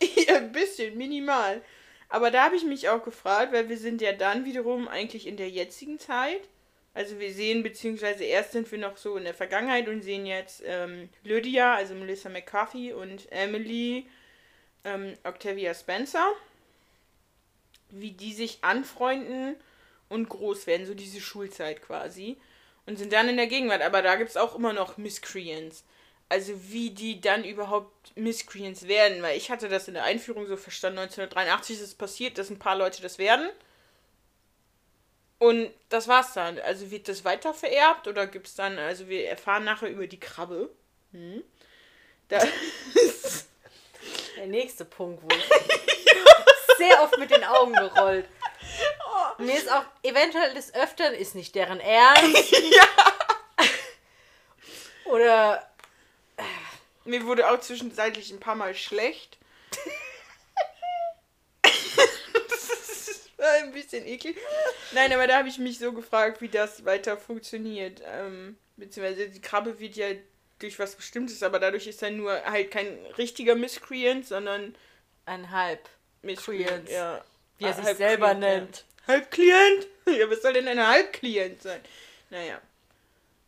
Ja, 0.26 0.36
ein 0.36 0.52
bisschen, 0.52 0.98
minimal. 0.98 1.62
Aber 2.08 2.30
da 2.30 2.44
habe 2.44 2.56
ich 2.56 2.64
mich 2.64 2.88
auch 2.88 3.02
gefragt, 3.02 3.52
weil 3.52 3.68
wir 3.68 3.78
sind 3.78 4.02
ja 4.02 4.12
dann 4.12 4.44
wiederum 4.44 4.86
eigentlich 4.88 5.26
in 5.26 5.36
der 5.36 5.48
jetzigen 5.48 5.98
Zeit. 5.98 6.42
Also 6.94 7.18
wir 7.18 7.32
sehen, 7.32 7.62
beziehungsweise 7.62 8.24
erst 8.24 8.52
sind 8.52 8.70
wir 8.70 8.78
noch 8.78 8.96
so 8.96 9.16
in 9.16 9.24
der 9.24 9.34
Vergangenheit 9.34 9.88
und 9.88 10.02
sehen 10.02 10.26
jetzt 10.26 10.62
ähm, 10.64 11.08
Lydia, 11.24 11.74
also 11.74 11.94
Melissa 11.94 12.28
McCarthy 12.28 12.92
und 12.92 13.30
Emily 13.32 14.06
ähm, 14.84 15.14
Octavia 15.24 15.74
Spencer, 15.74 16.32
wie 17.94 18.12
die 18.12 18.32
sich 18.32 18.58
anfreunden 18.62 19.56
und 20.08 20.28
groß 20.28 20.66
werden, 20.66 20.86
so 20.86 20.94
diese 20.94 21.20
Schulzeit 21.20 21.82
quasi. 21.82 22.36
Und 22.86 22.98
sind 22.98 23.12
dann 23.12 23.28
in 23.28 23.36
der 23.36 23.46
Gegenwart. 23.46 23.82
Aber 23.82 24.02
da 24.02 24.16
gibt 24.16 24.30
es 24.30 24.36
auch 24.36 24.54
immer 24.54 24.72
noch 24.72 24.98
Miscreants. 24.98 25.84
Also 26.28 26.52
wie 26.70 26.90
die 26.90 27.20
dann 27.20 27.44
überhaupt 27.44 28.14
Miscreants 28.16 28.88
werden. 28.88 29.22
Weil 29.22 29.36
ich 29.36 29.50
hatte 29.50 29.68
das 29.68 29.88
in 29.88 29.94
der 29.94 30.04
Einführung 30.04 30.46
so 30.46 30.56
verstanden, 30.56 30.98
1983 30.98 31.76
ist 31.76 31.82
es 31.82 31.94
passiert, 31.94 32.36
dass 32.38 32.50
ein 32.50 32.58
paar 32.58 32.76
Leute 32.76 33.00
das 33.00 33.18
werden. 33.18 33.48
Und 35.38 35.70
das 35.88 36.08
war's 36.08 36.34
dann. 36.34 36.58
Also 36.58 36.90
wird 36.90 37.08
das 37.08 37.24
weiter 37.24 37.54
vererbt 37.54 38.06
oder 38.06 38.26
gibt 38.26 38.46
es 38.46 38.54
dann, 38.54 38.78
also 38.78 39.08
wir 39.08 39.28
erfahren 39.28 39.64
nachher 39.64 39.88
über 39.88 40.06
die 40.06 40.20
Krabbe. 40.20 40.70
Hm. 41.12 41.42
Da 42.28 42.38
Der 44.36 44.46
nächste 44.46 44.84
Punkt, 44.84 45.22
wo 45.22 45.28
ich 45.34 45.48
sehr 46.86 47.02
oft 47.02 47.18
mit 47.18 47.30
den 47.30 47.44
Augen 47.44 47.72
gerollt. 47.72 48.26
Mir 49.38 49.56
ist 49.56 49.70
auch 49.70 49.84
eventuell 50.02 50.54
des 50.54 50.74
Öfteren 50.74 51.14
ist 51.14 51.34
nicht 51.34 51.54
deren 51.54 51.80
Ernst. 51.80 52.54
Oder 55.04 55.68
Mir 57.04 57.24
wurde 57.26 57.50
auch 57.50 57.60
zwischenzeitlich 57.60 58.30
ein 58.32 58.40
paar 58.40 58.54
Mal 58.54 58.74
schlecht. 58.74 59.38
das 61.62 63.30
war 63.36 63.52
ein 63.62 63.72
bisschen 63.72 64.06
eklig. 64.06 64.36
Nein, 64.92 65.12
aber 65.12 65.26
da 65.26 65.38
habe 65.38 65.48
ich 65.48 65.58
mich 65.58 65.78
so 65.78 65.92
gefragt, 65.92 66.40
wie 66.40 66.48
das 66.48 66.84
weiter 66.84 67.18
funktioniert. 67.18 68.02
Ähm, 68.06 68.56
beziehungsweise 68.76 69.28
die 69.28 69.40
Krabbe 69.40 69.78
wird 69.80 69.96
ja 69.96 70.08
durch 70.58 70.78
was 70.78 70.96
Bestimmtes, 70.96 71.42
aber 71.42 71.58
dadurch 71.58 71.86
ist 71.86 72.02
er 72.02 72.10
nur 72.10 72.42
halt 72.44 72.70
kein 72.70 73.04
richtiger 73.18 73.54
Miscreant, 73.54 74.26
sondern 74.26 74.74
ein 75.26 75.50
Halb, 75.50 75.88
Creant. 76.32 76.88
Ja. 76.88 77.24
wie 77.58 77.66
er 77.66 77.70
Ah, 77.70 77.72
sich 77.74 77.84
Halb 77.84 77.96
selber 77.96 78.28
ja. 78.28 78.34
nennt. 78.34 78.84
Halbklient? 79.06 79.86
Ja, 80.06 80.30
was 80.30 80.42
soll 80.42 80.52
denn 80.52 80.68
ein 80.68 80.86
Halbklient 80.86 81.62
sein? 81.62 81.80
Naja. 82.30 82.60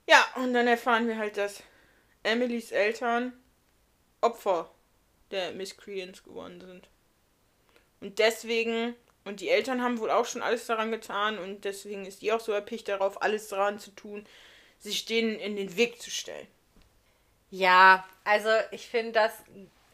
Ja, 0.09 0.26
und 0.37 0.54
dann 0.54 0.66
erfahren 0.68 1.06
wir 1.09 1.18
halt, 1.18 1.37
dass 1.37 1.62
Emilys 2.23 2.73
Eltern 2.73 3.33
Opfer 4.23 4.71
der 5.30 5.52
Miscreants 5.52 6.23
geworden 6.25 6.61
sind. 6.61 6.88
Und 8.00 8.18
deswegen 8.18 8.95
Und 9.25 9.40
die 9.40 9.49
Eltern 9.50 9.83
haben 9.83 9.99
wohl 9.99 10.11
auch 10.11 10.25
schon 10.26 10.42
alles 10.42 10.66
daran 10.66 10.90
getan 10.92 11.38
und 11.38 11.64
deswegen 11.64 12.06
ist 12.06 12.23
die 12.23 12.33
auch 12.33 12.40
so 12.40 12.52
erpicht 12.52 12.88
darauf, 12.88 13.21
alles 13.23 13.49
daran 13.49 13.78
zu 13.80 13.90
tun, 13.90 14.25
sich 14.78 15.04
denen 15.04 15.38
in 15.40 15.56
den 15.56 15.76
Weg 15.76 16.00
zu 16.00 16.11
stellen. 16.11 16.47
Ja, 17.50 18.06
also 18.25 18.49
ich 18.71 18.87
finde, 18.88 19.12
das 19.12 19.33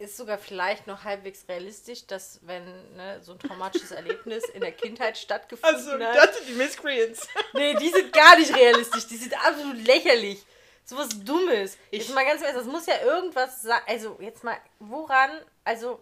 ist 0.02 0.16
sogar 0.16 0.38
vielleicht 0.38 0.86
noch 0.86 1.04
halbwegs 1.04 1.44
realistisch, 1.48 2.06
dass 2.06 2.38
wenn 2.42 2.64
ne, 2.96 3.20
so 3.22 3.32
ein 3.32 3.38
traumatisches 3.38 3.90
Erlebnis 4.00 4.44
in 4.50 4.60
der 4.60 4.72
Kindheit 4.72 5.16
stattgefunden 5.18 5.74
Also, 5.74 5.92
hat. 5.92 6.16
das 6.16 6.36
sind 6.38 6.48
die 6.50 6.54
Miscreants. 6.54 7.26
Nee, 7.54 7.74
die 7.76 7.88
sind 7.88 8.12
gar 8.12 8.36
nicht 8.38 8.54
realistisch. 8.54 9.06
Die 9.06 9.16
sind 9.16 9.34
absolut 9.46 9.76
lächerlich. 9.86 10.44
Sowas 10.84 11.08
Dummes. 11.24 11.76
Ich- 11.90 12.06
jetzt 12.06 12.14
mal 12.14 12.24
ganz 12.24 12.42
ehrlich, 12.42 12.56
das 12.56 12.66
muss 12.66 12.86
ja 12.86 13.00
irgendwas 13.02 13.62
sein. 13.62 13.80
Also, 13.86 14.16
jetzt 14.20 14.42
mal, 14.44 14.56
woran, 14.78 15.30
also, 15.64 16.00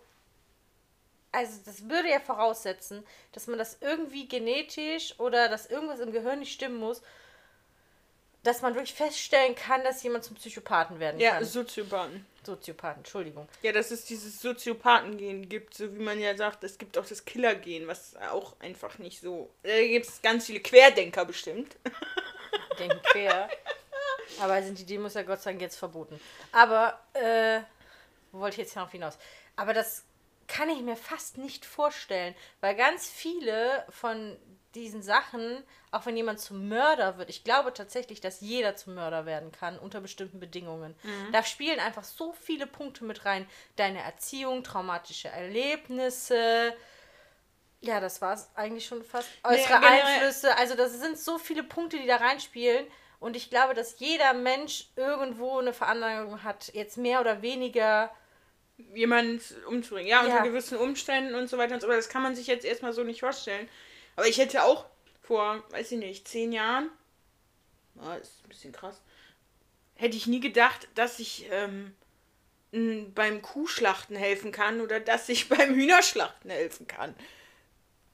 also, 1.32 1.60
das 1.64 1.88
würde 1.88 2.08
ja 2.10 2.18
voraussetzen, 2.20 3.06
dass 3.32 3.46
man 3.46 3.58
das 3.58 3.78
irgendwie 3.80 4.26
genetisch 4.26 5.18
oder 5.20 5.48
dass 5.48 5.66
irgendwas 5.66 6.00
im 6.00 6.12
Gehirn 6.12 6.40
nicht 6.40 6.52
stimmen 6.52 6.76
muss, 6.78 7.02
dass 8.42 8.62
man 8.62 8.74
wirklich 8.74 8.94
feststellen 8.94 9.54
kann, 9.54 9.84
dass 9.84 10.02
jemand 10.02 10.24
zum 10.24 10.36
Psychopathen 10.36 10.98
werden 10.98 11.20
Ja, 11.20 11.32
kann. 11.32 11.44
Soziopathen. 11.44 12.26
Soziopathen, 12.44 13.00
Entschuldigung. 13.00 13.48
Ja, 13.62 13.72
dass 13.72 13.90
es 13.90 14.06
dieses 14.06 14.40
Soziopathen-Gen 14.40 15.48
gibt, 15.48 15.74
so 15.74 15.92
wie 15.94 15.98
man 16.02 16.18
ja 16.18 16.34
sagt, 16.36 16.64
es 16.64 16.78
gibt 16.78 16.96
auch 16.96 17.04
das 17.04 17.24
Killer-Gen, 17.26 17.86
was 17.86 18.16
auch 18.30 18.58
einfach 18.60 18.98
nicht 18.98 19.20
so. 19.20 19.50
Da 19.62 19.78
gibt 19.82 20.06
es 20.06 20.22
ganz 20.22 20.46
viele 20.46 20.60
Querdenker 20.60 21.26
bestimmt. 21.26 21.76
denken 22.78 23.00
quer. 23.12 23.48
Aber 24.40 24.62
sind 24.62 24.78
die 24.78 24.86
Demos 24.86 25.14
ja 25.14 25.22
Gott 25.22 25.42
sei 25.42 25.50
Dank 25.50 25.60
jetzt 25.60 25.76
verboten. 25.76 26.18
Aber, 26.52 26.98
äh, 27.12 27.60
wo 28.32 28.40
wollte 28.40 28.54
ich 28.54 28.66
jetzt 28.66 28.76
noch 28.76 28.90
hinaus? 28.90 29.18
Aber 29.56 29.74
das 29.74 30.04
kann 30.48 30.70
ich 30.70 30.80
mir 30.80 30.96
fast 30.96 31.36
nicht 31.38 31.64
vorstellen, 31.64 32.34
weil 32.60 32.74
ganz 32.74 33.08
viele 33.08 33.84
von 33.90 34.36
diesen 34.74 35.02
Sachen, 35.02 35.62
auch 35.90 36.06
wenn 36.06 36.16
jemand 36.16 36.40
zum 36.40 36.68
Mörder 36.68 37.18
wird, 37.18 37.28
ich 37.28 37.42
glaube 37.44 37.72
tatsächlich, 37.72 38.20
dass 38.20 38.40
jeder 38.40 38.76
zum 38.76 38.94
Mörder 38.94 39.26
werden 39.26 39.50
kann 39.52 39.78
unter 39.78 40.00
bestimmten 40.00 40.38
Bedingungen. 40.40 40.94
Da 41.32 41.42
spielen 41.42 41.80
einfach 41.80 42.04
so 42.04 42.32
viele 42.32 42.66
Punkte 42.66 43.04
mit 43.04 43.24
rein. 43.24 43.48
Deine 43.76 44.00
Erziehung, 44.02 44.62
traumatische 44.62 45.28
Erlebnisse. 45.28 46.74
Ja, 47.80 47.98
das 48.00 48.20
war 48.20 48.34
es 48.34 48.48
eigentlich 48.54 48.86
schon 48.86 49.02
fast. 49.02 49.28
Äußere 49.42 49.80
generell- 49.80 50.02
Einflüsse. 50.02 50.56
Also 50.56 50.74
das 50.74 50.92
sind 51.00 51.18
so 51.18 51.38
viele 51.38 51.62
Punkte, 51.62 51.98
die 51.98 52.06
da 52.06 52.16
reinspielen. 52.16 52.86
Und 53.20 53.36
ich 53.36 53.50
glaube, 53.50 53.74
dass 53.74 53.98
jeder 53.98 54.32
Mensch 54.34 54.88
irgendwo 54.96 55.58
eine 55.58 55.72
Veranlagung 55.72 56.42
hat, 56.44 56.72
jetzt 56.74 56.96
mehr 56.96 57.20
oder 57.20 57.42
weniger. 57.42 58.10
jemanden 58.94 59.42
umzubringen. 59.66 60.08
Ja, 60.08 60.20
unter 60.20 60.36
Ja. 60.36 60.42
gewissen 60.42 60.78
Umständen 60.78 61.34
und 61.34 61.50
so 61.50 61.58
weiter 61.58 61.74
und 61.74 61.82
so 61.82 61.86
weiter. 61.86 61.98
Das 61.98 62.08
kann 62.08 62.22
man 62.22 62.34
sich 62.34 62.46
jetzt 62.46 62.64
erstmal 62.64 62.94
so 62.94 63.04
nicht 63.04 63.20
vorstellen. 63.20 63.68
Aber 64.20 64.28
ich 64.28 64.36
hätte 64.36 64.64
auch 64.64 64.84
vor, 65.22 65.64
weiß 65.70 65.92
ich 65.92 65.98
nicht, 65.98 66.28
zehn 66.28 66.52
Jahren, 66.52 66.90
ah, 67.98 68.16
ist 68.16 68.44
ein 68.44 68.50
bisschen 68.50 68.70
krass, 68.70 69.00
hätte 69.94 70.14
ich 70.14 70.26
nie 70.26 70.40
gedacht, 70.40 70.88
dass 70.94 71.20
ich 71.20 71.46
ähm, 71.50 71.94
beim 73.14 73.40
Kuhschlachten 73.40 74.16
helfen 74.16 74.52
kann 74.52 74.82
oder 74.82 75.00
dass 75.00 75.30
ich 75.30 75.48
beim 75.48 75.74
Hühnerschlachten 75.74 76.50
helfen 76.50 76.86
kann. 76.86 77.14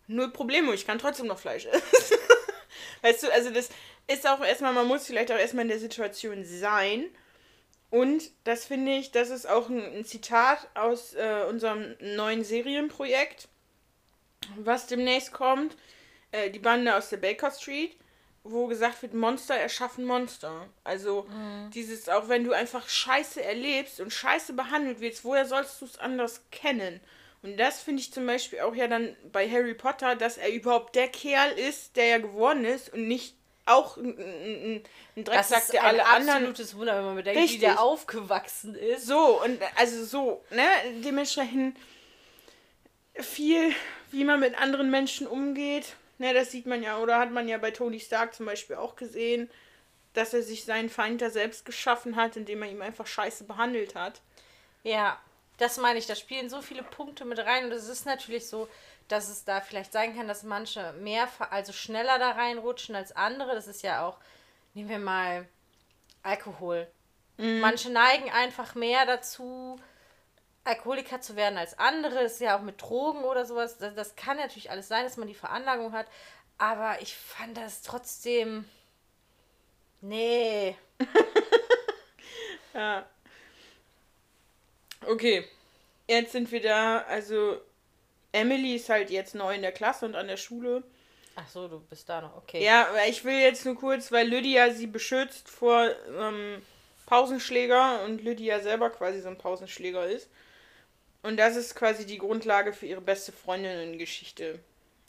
Null 0.06 0.30
Problemo, 0.30 0.72
ich 0.72 0.86
kann 0.86 1.00
trotzdem 1.00 1.26
noch 1.26 1.40
Fleisch 1.40 1.66
essen. 1.66 2.18
weißt 3.02 3.24
du, 3.24 3.32
also 3.32 3.50
das 3.50 3.70
ist 4.06 4.28
auch 4.28 4.44
erstmal, 4.44 4.74
man 4.74 4.86
muss 4.86 5.08
vielleicht 5.08 5.32
auch 5.32 5.38
erstmal 5.38 5.62
in 5.62 5.70
der 5.70 5.80
Situation 5.80 6.44
sein. 6.44 7.06
Und 7.90 8.30
das 8.44 8.64
finde 8.64 8.92
ich, 8.92 9.10
das 9.10 9.30
ist 9.30 9.48
auch 9.48 9.68
ein, 9.68 9.82
ein 9.82 10.04
Zitat 10.04 10.68
aus 10.74 11.14
äh, 11.14 11.46
unserem 11.48 11.96
neuen 11.98 12.44
Serienprojekt, 12.44 13.48
was 14.54 14.86
demnächst 14.86 15.32
kommt. 15.32 15.76
Äh, 16.36 16.50
die 16.50 16.58
Bande 16.58 16.94
aus 16.94 17.08
der 17.08 17.16
Baker 17.16 17.50
Street, 17.50 17.96
wo 18.44 18.66
gesagt 18.66 19.02
wird, 19.02 19.14
Monster 19.14 19.54
erschaffen 19.54 20.04
Monster. 20.04 20.68
Also 20.84 21.26
dieses, 21.74 22.08
auch 22.08 22.28
wenn 22.28 22.44
du 22.44 22.52
einfach 22.52 22.88
Scheiße 22.88 23.42
erlebst 23.42 24.00
und 24.00 24.12
Scheiße 24.12 24.52
behandelt 24.52 25.00
wirst, 25.00 25.24
woher 25.24 25.46
sollst 25.46 25.80
du 25.80 25.84
es 25.84 25.98
anders 25.98 26.42
kennen? 26.52 27.00
Und 27.42 27.56
das 27.56 27.80
finde 27.80 28.02
ich 28.02 28.12
zum 28.12 28.26
Beispiel 28.26 28.60
auch 28.60 28.74
ja 28.74 28.86
dann 28.86 29.16
bei 29.32 29.50
Harry 29.50 29.74
Potter, 29.74 30.14
dass 30.14 30.36
er 30.38 30.52
überhaupt 30.52 30.94
der 30.94 31.08
Kerl 31.08 31.52
ist, 31.52 31.96
der 31.96 32.06
er 32.06 32.20
geworden 32.20 32.64
ist 32.64 32.92
und 32.92 33.08
nicht 33.08 33.34
auch 33.66 33.96
ein, 33.96 34.16
ein, 34.16 34.82
ein 35.16 35.24
Das 35.24 35.48
Drecksack, 35.48 35.62
ist 35.62 35.72
der 35.72 35.82
ein 35.82 35.88
alle 35.88 36.06
anderen 36.06 36.30
absolutes 36.30 36.76
Wunder, 36.76 36.96
wenn 36.96 37.04
man 37.04 37.16
bedenkt, 37.16 37.38
wie 37.38 37.42
Richtig. 37.42 37.60
der 37.60 37.80
aufgewachsen 37.80 38.74
ist. 38.76 39.06
so, 39.06 39.42
und 39.42 39.60
also 39.74 40.04
so, 40.04 40.44
ne, 40.50 40.62
dementsprechend 41.04 41.76
viel, 43.14 43.72
wie 44.12 44.24
man 44.24 44.40
mit 44.40 44.56
anderen 44.56 44.90
Menschen 44.90 45.26
umgeht. 45.26 45.96
Ne, 46.18 46.32
das 46.32 46.50
sieht 46.50 46.66
man 46.66 46.82
ja, 46.82 46.98
oder 46.98 47.18
hat 47.18 47.30
man 47.30 47.48
ja 47.48 47.58
bei 47.58 47.70
Tony 47.70 48.00
Stark 48.00 48.34
zum 48.34 48.46
Beispiel 48.46 48.76
auch 48.76 48.96
gesehen, 48.96 49.50
dass 50.14 50.32
er 50.32 50.42
sich 50.42 50.64
seinen 50.64 50.88
Feind 50.88 51.20
da 51.20 51.28
selbst 51.28 51.64
geschaffen 51.66 52.16
hat, 52.16 52.36
indem 52.36 52.62
er 52.62 52.70
ihm 52.70 52.80
einfach 52.80 53.06
scheiße 53.06 53.44
behandelt 53.44 53.94
hat. 53.94 54.22
Ja, 54.82 55.20
das 55.58 55.76
meine 55.76 55.98
ich. 55.98 56.06
Da 56.06 56.14
spielen 56.14 56.48
so 56.48 56.62
viele 56.62 56.82
Punkte 56.82 57.24
mit 57.26 57.38
rein. 57.38 57.66
Und 57.66 57.72
es 57.72 57.88
ist 57.88 58.06
natürlich 58.06 58.48
so, 58.48 58.66
dass 59.08 59.28
es 59.28 59.44
da 59.44 59.60
vielleicht 59.60 59.92
sein 59.92 60.16
kann, 60.16 60.26
dass 60.26 60.42
manche 60.42 60.94
mehr, 60.94 61.28
also 61.50 61.72
schneller 61.72 62.18
da 62.18 62.30
reinrutschen 62.30 62.94
als 62.94 63.14
andere. 63.14 63.54
Das 63.54 63.66
ist 63.66 63.82
ja 63.82 64.06
auch, 64.06 64.18
nehmen 64.72 64.88
wir 64.88 64.98
mal 64.98 65.46
Alkohol. 66.22 66.88
Manche 67.38 67.90
neigen 67.90 68.30
einfach 68.30 68.74
mehr 68.74 69.04
dazu, 69.04 69.78
Alkoholiker 70.66 71.20
zu 71.20 71.36
werden 71.36 71.58
als 71.58 71.78
andere. 71.78 72.22
Das 72.22 72.34
ist 72.34 72.40
ja 72.40 72.58
auch 72.58 72.62
mit 72.62 72.80
Drogen 72.80 73.24
oder 73.24 73.46
sowas. 73.46 73.78
Das, 73.78 73.94
das 73.94 74.16
kann 74.16 74.36
natürlich 74.36 74.70
alles 74.70 74.88
sein, 74.88 75.04
dass 75.04 75.16
man 75.16 75.28
die 75.28 75.34
Veranlagung 75.34 75.92
hat. 75.92 76.06
Aber 76.58 77.00
ich 77.00 77.14
fand 77.16 77.56
das 77.56 77.82
trotzdem. 77.82 78.64
Nee. 80.00 80.76
Ja. 82.76 83.06
Okay. 85.06 85.44
Jetzt 86.06 86.32
sind 86.32 86.52
wir 86.52 86.60
da, 86.60 86.98
also 87.08 87.60
Emily 88.32 88.76
ist 88.76 88.90
halt 88.90 89.10
jetzt 89.10 89.34
neu 89.34 89.54
in 89.54 89.62
der 89.62 89.72
Klasse 89.72 90.04
und 90.04 90.14
an 90.14 90.28
der 90.28 90.36
Schule. 90.36 90.82
Ach 91.36 91.48
so, 91.48 91.68
du 91.68 91.80
bist 91.80 92.08
da 92.08 92.20
noch. 92.20 92.36
Okay. 92.36 92.62
Ja, 92.62 92.88
aber 92.88 93.06
ich 93.08 93.24
will 93.24 93.38
jetzt 93.38 93.64
nur 93.64 93.74
kurz, 93.74 94.12
weil 94.12 94.28
Lydia 94.28 94.70
sie 94.70 94.86
beschützt 94.86 95.48
vor 95.48 95.90
ähm, 96.18 96.62
Pausenschläger 97.06 98.04
und 98.04 98.22
Lydia 98.22 98.60
selber 98.60 98.90
quasi 98.90 99.20
so 99.20 99.28
ein 99.28 99.38
Pausenschläger 99.38 100.06
ist. 100.06 100.28
Und 101.26 101.38
das 101.38 101.56
ist 101.56 101.74
quasi 101.74 102.06
die 102.06 102.18
Grundlage 102.18 102.72
für 102.72 102.86
ihre 102.86 103.00
beste 103.00 103.32
Freundinnen-Geschichte. 103.32 104.60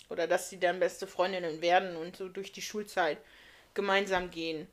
Oder 0.10 0.26
dass 0.26 0.50
sie 0.50 0.60
dann 0.60 0.80
beste 0.80 1.06
Freundinnen 1.06 1.62
werden 1.62 1.96
und 1.96 2.16
so 2.16 2.28
durch 2.28 2.52
die 2.52 2.64
Schulzeit 2.64 3.20
gemeinsam 3.76 4.32
gehen. 4.32 4.68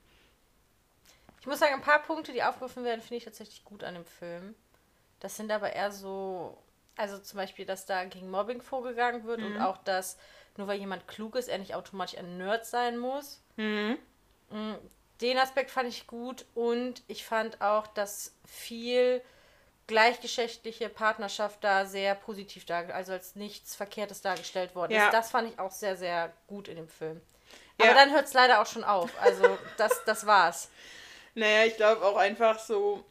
Ich 1.40 1.46
muss 1.46 1.58
sagen, 1.58 1.74
ein 1.74 1.82
paar 1.82 2.02
Punkte, 2.02 2.32
die 2.32 2.42
aufgerufen 2.42 2.82
werden, 2.82 3.02
finde 3.02 3.16
ich 3.16 3.24
tatsächlich 3.24 3.62
gut 3.62 3.84
an 3.84 3.92
dem 3.92 4.06
Film. 4.06 4.54
Das 5.20 5.36
sind 5.36 5.52
aber 5.52 5.74
eher 5.74 5.92
so, 5.92 6.56
also 6.96 7.18
zum 7.18 7.36
Beispiel, 7.36 7.66
dass 7.66 7.84
da 7.84 8.04
gegen 8.04 8.30
Mobbing 8.30 8.62
vorgegangen 8.62 9.24
wird 9.24 9.42
und 9.42 9.58
auch, 9.58 9.76
dass 9.84 10.16
nur 10.56 10.66
weil 10.66 10.78
jemand 10.78 11.06
klug 11.08 11.36
ist, 11.36 11.48
er 11.48 11.58
nicht 11.58 11.74
automatisch 11.74 12.18
ein 12.18 12.38
Nerd 12.38 12.64
sein 12.64 12.96
muss. 12.96 13.42
Mhm. 13.56 13.98
Mm, 14.48 14.76
Den 15.20 15.36
Aspekt 15.36 15.70
fand 15.70 15.90
ich 15.90 16.06
gut 16.06 16.46
und 16.54 17.02
ich 17.06 17.26
fand 17.26 17.60
auch, 17.60 17.86
dass 17.86 18.34
viel 18.46 19.20
gleichgeschlechtliche 19.86 20.88
Partnerschaft 20.88 21.62
da 21.62 21.84
sehr 21.86 22.14
positiv 22.14 22.64
dargestellt, 22.64 22.96
also 22.96 23.12
als 23.12 23.34
nichts 23.36 23.74
Verkehrtes 23.74 24.20
dargestellt 24.22 24.74
worden 24.74 24.92
Ja. 24.92 25.06
ist. 25.06 25.12
Das 25.14 25.30
fand 25.30 25.52
ich 25.52 25.58
auch 25.58 25.72
sehr, 25.72 25.96
sehr 25.96 26.32
gut 26.46 26.68
in 26.68 26.76
dem 26.76 26.88
Film. 26.88 27.20
Ja. 27.78 27.86
Aber 27.86 27.94
dann 27.94 28.12
hört 28.12 28.26
es 28.26 28.32
leider 28.32 28.62
auch 28.62 28.66
schon 28.66 28.84
auf. 28.84 29.10
Also 29.20 29.58
das, 29.76 30.02
das 30.04 30.26
war's. 30.26 30.68
Naja, 31.34 31.64
ich 31.66 31.76
glaube 31.76 32.04
auch 32.04 32.16
einfach 32.16 32.58
so, 32.58 33.04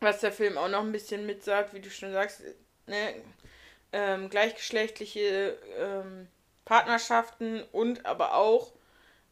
was 0.00 0.20
der 0.20 0.32
Film 0.32 0.56
auch 0.56 0.68
noch 0.68 0.80
ein 0.80 0.92
bisschen 0.92 1.26
mitsagt, 1.26 1.74
wie 1.74 1.80
du 1.80 1.90
schon 1.90 2.12
sagst, 2.12 2.42
ne, 2.86 3.14
ähm, 3.92 4.30
gleichgeschlechtliche 4.30 5.58
ähm, 5.76 6.28
Partnerschaften 6.64 7.62
und 7.72 8.06
aber 8.06 8.34
auch, 8.34 8.72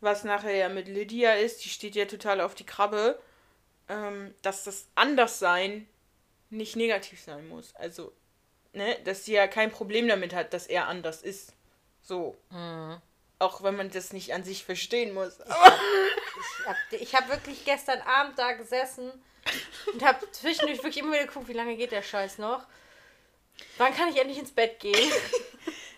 was 0.01 0.25
nachher 0.25 0.55
ja 0.55 0.69
mit 0.69 0.89
Lydia 0.89 1.35
ist, 1.35 1.65
die 1.65 1.69
steht 1.69 1.95
ja 1.95 2.05
total 2.05 2.41
auf 2.41 2.55
die 2.55 2.67
Krabbe, 2.67 3.19
ähm, 3.89 4.35
dass 4.43 4.65
das 4.65 4.87
Anderssein 4.97 5.89
nicht 6.51 6.77
negativ 6.77 7.21
sein 7.21 7.49
muss. 7.49 7.75
Also, 7.75 8.13
ne, 8.73 8.99
dass 9.05 9.25
sie 9.25 9.33
ja 9.33 9.47
kein 9.47 9.71
Problem 9.71 10.09
damit 10.09 10.35
hat, 10.35 10.53
dass 10.53 10.67
er 10.67 10.89
anders 10.89 11.23
ist. 11.23 11.55
So. 12.03 12.37
Auch 13.39 13.63
wenn 13.63 13.77
man 13.77 13.91
das 13.91 14.13
nicht 14.13 14.35
an 14.35 14.43
sich 14.43 14.65
verstehen 14.65 15.15
muss. 15.15 15.39
Ich 15.41 16.67
habe 16.67 16.79
ich 16.91 17.15
hab 17.15 17.29
wirklich 17.29 17.65
gestern 17.65 18.01
Abend 18.01 18.39
da 18.39 18.53
gesessen 18.53 19.13
und 19.93 20.03
habe 20.05 20.31
zwischendurch 20.33 20.79
wirklich 20.79 20.99
immer 20.99 21.13
wieder 21.13 21.27
geguckt, 21.27 21.49
wie 21.49 21.53
lange 21.53 21.77
geht 21.77 21.93
der 21.93 22.03
Scheiß 22.03 22.39
noch. 22.39 22.67
Wann 23.77 23.95
kann 23.95 24.09
ich 24.09 24.19
endlich 24.19 24.39
ins 24.39 24.53
Bett 24.53 24.81
gehen? 24.81 25.13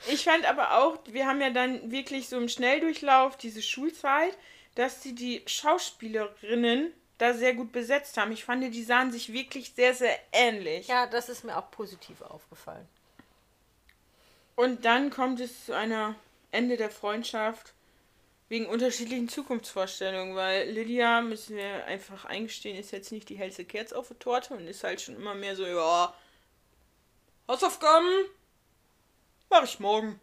Ich 0.09 0.25
fand 0.25 0.47
aber 0.47 0.79
auch, 0.79 0.99
wir 1.07 1.27
haben 1.27 1.41
ja 1.41 1.51
dann 1.51 1.91
wirklich 1.91 2.29
so 2.29 2.37
im 2.39 2.49
Schnelldurchlauf 2.49 3.37
diese 3.37 3.63
Schulzeit, 3.63 4.37
dass 4.75 5.03
sie 5.03 5.15
die 5.15 5.43
Schauspielerinnen 5.47 6.93
da 7.21 7.35
sehr 7.35 7.55
gut 7.55 7.73
besetzt 7.73 8.17
haben. 8.17 8.33
Ich 8.33 8.45
fand, 8.45 8.63
die 8.75 8.83
sahen 8.83 9.13
sich 9.13 9.33
wirklich 9.33 9.73
sehr, 9.75 9.95
sehr 9.95 10.19
ähnlich. 10.33 10.89
Ja, 10.89 11.07
das 11.07 11.29
ist 11.29 11.45
mir 11.45 11.57
auch 11.57 11.71
positiv 11.71 12.23
aufgefallen. 12.23 12.89
Und 14.57 14.85
dann 14.85 15.11
kommt 15.11 15.41
es 15.41 15.67
zu 15.67 15.77
einer 15.77 16.15
Ende 16.51 16.77
der 16.77 16.91
Freundschaft 16.91 17.75
wegen 18.49 18.67
unterschiedlichen 18.67 19.29
Zukunftsvorstellungen, 19.29 20.35
weil 20.35 20.71
Lydia, 20.71 21.21
müssen 21.21 21.57
wir 21.57 21.85
einfach 21.85 22.25
eingestehen, 22.25 22.77
ist 22.77 22.91
jetzt 22.91 23.13
nicht 23.13 23.29
die 23.29 23.39
hellste 23.39 23.65
Kerze 23.65 23.97
auf 23.97 24.09
der 24.09 24.19
Torte 24.19 24.55
und 24.55 24.67
ist 24.67 24.83
halt 24.83 25.01
schon 25.01 25.15
immer 25.15 25.35
mehr 25.35 25.55
so, 25.55 25.65
ja, 25.65 26.13
Hausaufgaben 27.47 28.25
mache 29.51 29.67
ich 29.67 29.79
morgen. 29.79 30.21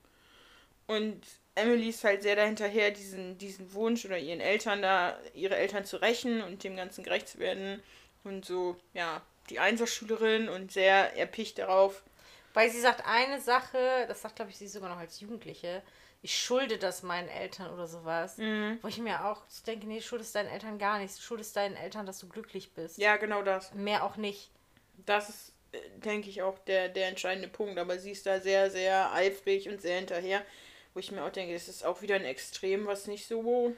Und 0.88 1.22
Emily 1.57 1.89
ist 1.89 2.03
halt 2.03 2.21
sehr 2.21 2.35
dahinterher, 2.35 2.91
diesen, 2.91 3.37
diesen 3.37 3.73
Wunsch 3.73 4.05
oder 4.05 4.17
ihren 4.17 4.39
Eltern 4.39 4.81
da, 4.81 5.17
ihre 5.33 5.55
Eltern 5.55 5.85
zu 5.85 5.97
rächen 5.97 6.41
und 6.41 6.63
dem 6.63 6.75
Ganzen 6.75 7.03
gerecht 7.03 7.27
zu 7.27 7.39
werden. 7.39 7.81
Und 8.23 8.45
so, 8.45 8.75
ja, 8.93 9.21
die 9.49 9.59
Einserschülerin 9.59 10.49
und 10.49 10.71
sehr 10.71 11.17
erpicht 11.17 11.57
darauf. 11.57 12.03
Weil 12.53 12.69
sie 12.69 12.79
sagt 12.79 13.05
eine 13.05 13.39
Sache, 13.39 14.05
das 14.07 14.21
sagt, 14.21 14.37
glaube 14.37 14.51
ich, 14.51 14.57
sie 14.57 14.67
sogar 14.67 14.89
noch 14.89 14.97
als 14.97 15.19
Jugendliche, 15.19 15.81
ich 16.21 16.37
schulde 16.37 16.77
das 16.77 17.03
meinen 17.03 17.29
Eltern 17.29 17.71
oder 17.71 17.87
sowas. 17.87 18.37
Mhm. 18.37 18.79
Wo 18.81 18.87
ich 18.87 18.97
mir 18.97 19.25
auch 19.25 19.43
denke, 19.65 19.87
nee, 19.87 20.01
schuldest 20.01 20.35
deinen 20.35 20.49
Eltern 20.49 20.79
gar 20.79 20.99
nichts. 20.99 21.17
Du 21.17 21.21
schuldest 21.21 21.55
deinen 21.55 21.75
Eltern, 21.75 22.05
dass 22.05 22.19
du 22.19 22.27
glücklich 22.27 22.73
bist. 22.73 22.97
Ja, 22.97 23.17
genau 23.17 23.43
das. 23.43 23.73
Mehr 23.73 24.03
auch 24.03 24.17
nicht. 24.17 24.49
Das 25.05 25.29
ist, 25.29 25.53
äh, 25.71 25.79
denke 25.99 26.29
ich, 26.29 26.41
auch 26.41 26.57
der, 26.59 26.89
der 26.89 27.07
entscheidende 27.07 27.47
Punkt. 27.47 27.77
Aber 27.77 27.99
sie 27.99 28.11
ist 28.11 28.25
da 28.25 28.39
sehr, 28.39 28.71
sehr 28.71 29.13
eifrig 29.13 29.69
und 29.69 29.81
sehr 29.81 29.97
hinterher. 29.97 30.43
Wo 30.94 31.00
ich 31.00 31.12
mir 31.12 31.24
auch 31.24 31.32
denke, 31.32 31.53
das 31.53 31.67
ist 31.67 31.86
auch 31.86 32.01
wieder 32.01 32.15
ein 32.15 32.25
Extrem, 32.25 32.88
was 32.88 33.08
nicht 33.08 33.27
so 33.27 33.75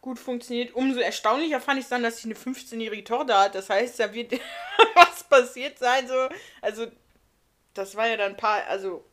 gut 0.00 0.18
funktioniert. 0.18 0.74
Umso 0.74 1.00
erstaunlicher 1.00 1.60
fand 1.60 1.78
ich 1.78 1.84
es 1.84 1.90
dann, 1.90 2.02
dass 2.02 2.18
sie 2.18 2.28
eine 2.28 2.38
15-jährige 2.38 3.04
Tochter 3.04 3.38
hat. 3.40 3.54
Das 3.54 3.68
heißt, 3.68 3.98
da 4.00 4.12
wird 4.12 4.32
was 4.94 5.24
passiert 5.24 5.78
sein. 5.78 6.06
So. 6.08 6.28
Also, 6.62 6.86
das 7.74 7.94
war 7.96 8.06
ja 8.08 8.16
dann 8.16 8.32
ein 8.32 8.36
paar, 8.36 8.64
also 8.66 9.04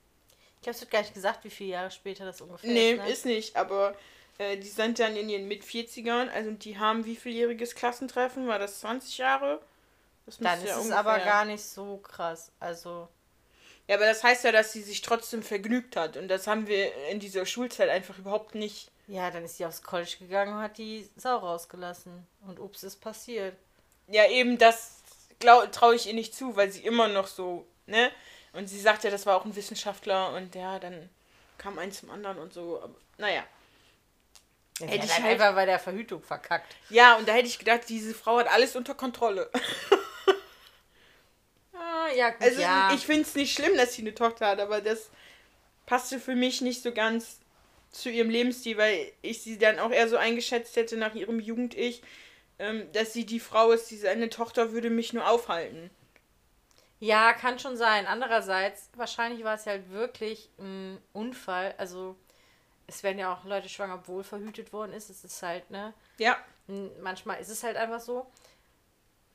Ich 0.57 0.61
glaube, 0.61 0.75
es 0.75 0.81
wird 0.81 0.91
gar 0.91 1.01
nicht 1.01 1.13
gesagt, 1.13 1.43
wie 1.43 1.49
viele 1.49 1.71
Jahre 1.71 1.91
später 1.91 2.25
das 2.25 2.41
ungefähr 2.41 2.71
Nee, 2.71 2.93
ist. 2.93 2.97
Ne? 3.03 3.09
ist 3.09 3.25
nicht, 3.25 3.55
aber 3.55 3.95
äh, 4.37 4.57
die 4.57 4.67
sind 4.67 4.99
dann 4.99 5.15
in 5.15 5.29
ihren 5.29 5.47
Mit-40ern, 5.47 6.29
also 6.29 6.51
die 6.51 6.77
haben 6.77 7.05
wie 7.05 7.15
vieljähriges 7.15 7.75
Klassentreffen? 7.75 8.47
War 8.47 8.59
das 8.59 8.79
20 8.79 9.17
Jahre? 9.17 9.61
Das 10.25 10.37
Dann 10.39 10.59
ist 10.59 10.69
ja 10.69 10.79
es 10.79 10.91
aber 10.91 11.19
gar 11.19 11.45
nicht 11.45 11.63
so 11.63 11.97
krass. 11.97 12.51
Also, 12.59 13.07
Ja, 13.87 13.95
aber 13.97 14.05
das 14.05 14.23
heißt 14.23 14.43
ja, 14.45 14.51
dass 14.51 14.71
sie 14.73 14.81
sich 14.81 15.01
trotzdem 15.01 15.43
vergnügt 15.43 15.95
hat 15.95 16.17
und 16.17 16.27
das 16.27 16.47
haben 16.47 16.67
wir 16.67 16.91
in 17.09 17.19
dieser 17.19 17.45
Schulzeit 17.45 17.89
einfach 17.89 18.17
überhaupt 18.17 18.55
nicht. 18.55 18.89
ja, 19.07 19.29
dann 19.29 19.43
ist 19.45 19.57
sie 19.57 19.65
aufs 19.65 19.83
College 19.83 20.15
gegangen 20.19 20.55
und 20.55 20.61
hat 20.61 20.77
die 20.79 21.07
Sau 21.17 21.37
rausgelassen. 21.37 22.25
Und 22.47 22.59
ups, 22.59 22.81
ist 22.83 22.99
passiert. 23.01 23.55
Ja, 24.07 24.27
eben 24.27 24.57
das 24.57 25.01
traue 25.71 25.95
ich 25.95 26.07
ihr 26.07 26.13
nicht 26.15 26.33
zu, 26.33 26.55
weil 26.55 26.71
sie 26.71 26.83
immer 26.83 27.07
noch 27.07 27.27
so, 27.27 27.67
ne? 27.85 28.09
Und 28.53 28.67
sie 28.67 28.79
sagt 28.79 29.03
ja, 29.03 29.11
das 29.11 29.25
war 29.27 29.35
auch 29.35 29.45
ein 29.45 29.55
Wissenschaftler 29.55 30.33
und 30.33 30.55
ja, 30.55 30.79
dann 30.79 31.09
kam 31.57 31.77
eins 31.77 31.99
zum 31.99 32.09
anderen 32.09 32.39
und 32.39 32.53
so. 32.53 32.81
Aber, 32.81 32.95
naja. 33.17 33.43
Ja, 34.79 34.87
Hätte 34.87 35.05
ich 35.05 35.11
hat 35.13 35.21
halt- 35.23 35.33
einfach 35.33 35.53
bei 35.55 35.65
der 35.65 35.77
Verhütung 35.79 36.21
verkackt. 36.23 36.75
Ja, 36.89 37.15
und 37.17 37.27
da 37.27 37.33
hätte 37.33 37.47
ich 37.47 37.59
gedacht, 37.59 37.81
diese 37.87 38.13
Frau 38.15 38.37
hat 38.39 38.47
alles 38.47 38.75
unter 38.75 38.95
Kontrolle. 38.95 39.49
Ja, 42.15 42.29
gut, 42.29 42.41
Also 42.41 42.61
ja. 42.61 42.93
ich 42.93 43.05
finde 43.05 43.23
es 43.23 43.35
nicht 43.35 43.53
schlimm, 43.53 43.75
dass 43.77 43.93
sie 43.93 44.01
eine 44.01 44.15
Tochter 44.15 44.47
hat, 44.47 44.59
aber 44.59 44.81
das 44.81 45.09
passte 45.85 46.19
für 46.19 46.35
mich 46.35 46.61
nicht 46.61 46.81
so 46.81 46.91
ganz 46.91 47.39
zu 47.91 48.09
ihrem 48.09 48.29
Lebensstil, 48.29 48.77
weil 48.77 49.11
ich 49.21 49.41
sie 49.41 49.57
dann 49.57 49.79
auch 49.79 49.91
eher 49.91 50.09
so 50.09 50.17
eingeschätzt 50.17 50.75
hätte 50.75 50.97
nach 50.97 51.15
ihrem 51.15 51.39
Jugend-Ich, 51.39 52.01
ähm, 52.59 52.91
dass 52.93 53.13
sie 53.13 53.25
die 53.25 53.39
Frau 53.39 53.71
ist, 53.71 53.89
die 53.91 53.97
seine 53.97 54.29
Tochter 54.29 54.71
würde 54.71 54.89
mich 54.89 55.13
nur 55.13 55.27
aufhalten. 55.29 55.89
Ja, 56.99 57.33
kann 57.33 57.59
schon 57.59 57.77
sein. 57.77 58.07
Andererseits, 58.07 58.89
wahrscheinlich 58.95 59.43
war 59.43 59.55
es 59.55 59.65
ja 59.65 59.73
halt 59.73 59.91
wirklich 59.91 60.49
ein 60.57 60.97
Unfall. 61.13 61.75
Also, 61.77 62.15
es 62.87 63.03
werden 63.03 63.19
ja 63.19 63.33
auch 63.33 63.43
Leute 63.45 63.69
schwanger, 63.69 63.95
obwohl 63.95 64.23
verhütet 64.23 64.73
worden 64.73 64.93
ist. 64.93 65.09
Es 65.09 65.23
ist 65.23 65.41
halt, 65.43 65.69
ne? 65.71 65.93
Ja, 66.17 66.37
Manchmal 67.01 67.39
ist 67.39 67.49
es 67.49 67.63
halt 67.63 67.77
einfach 67.77 67.99
so. 67.99 68.25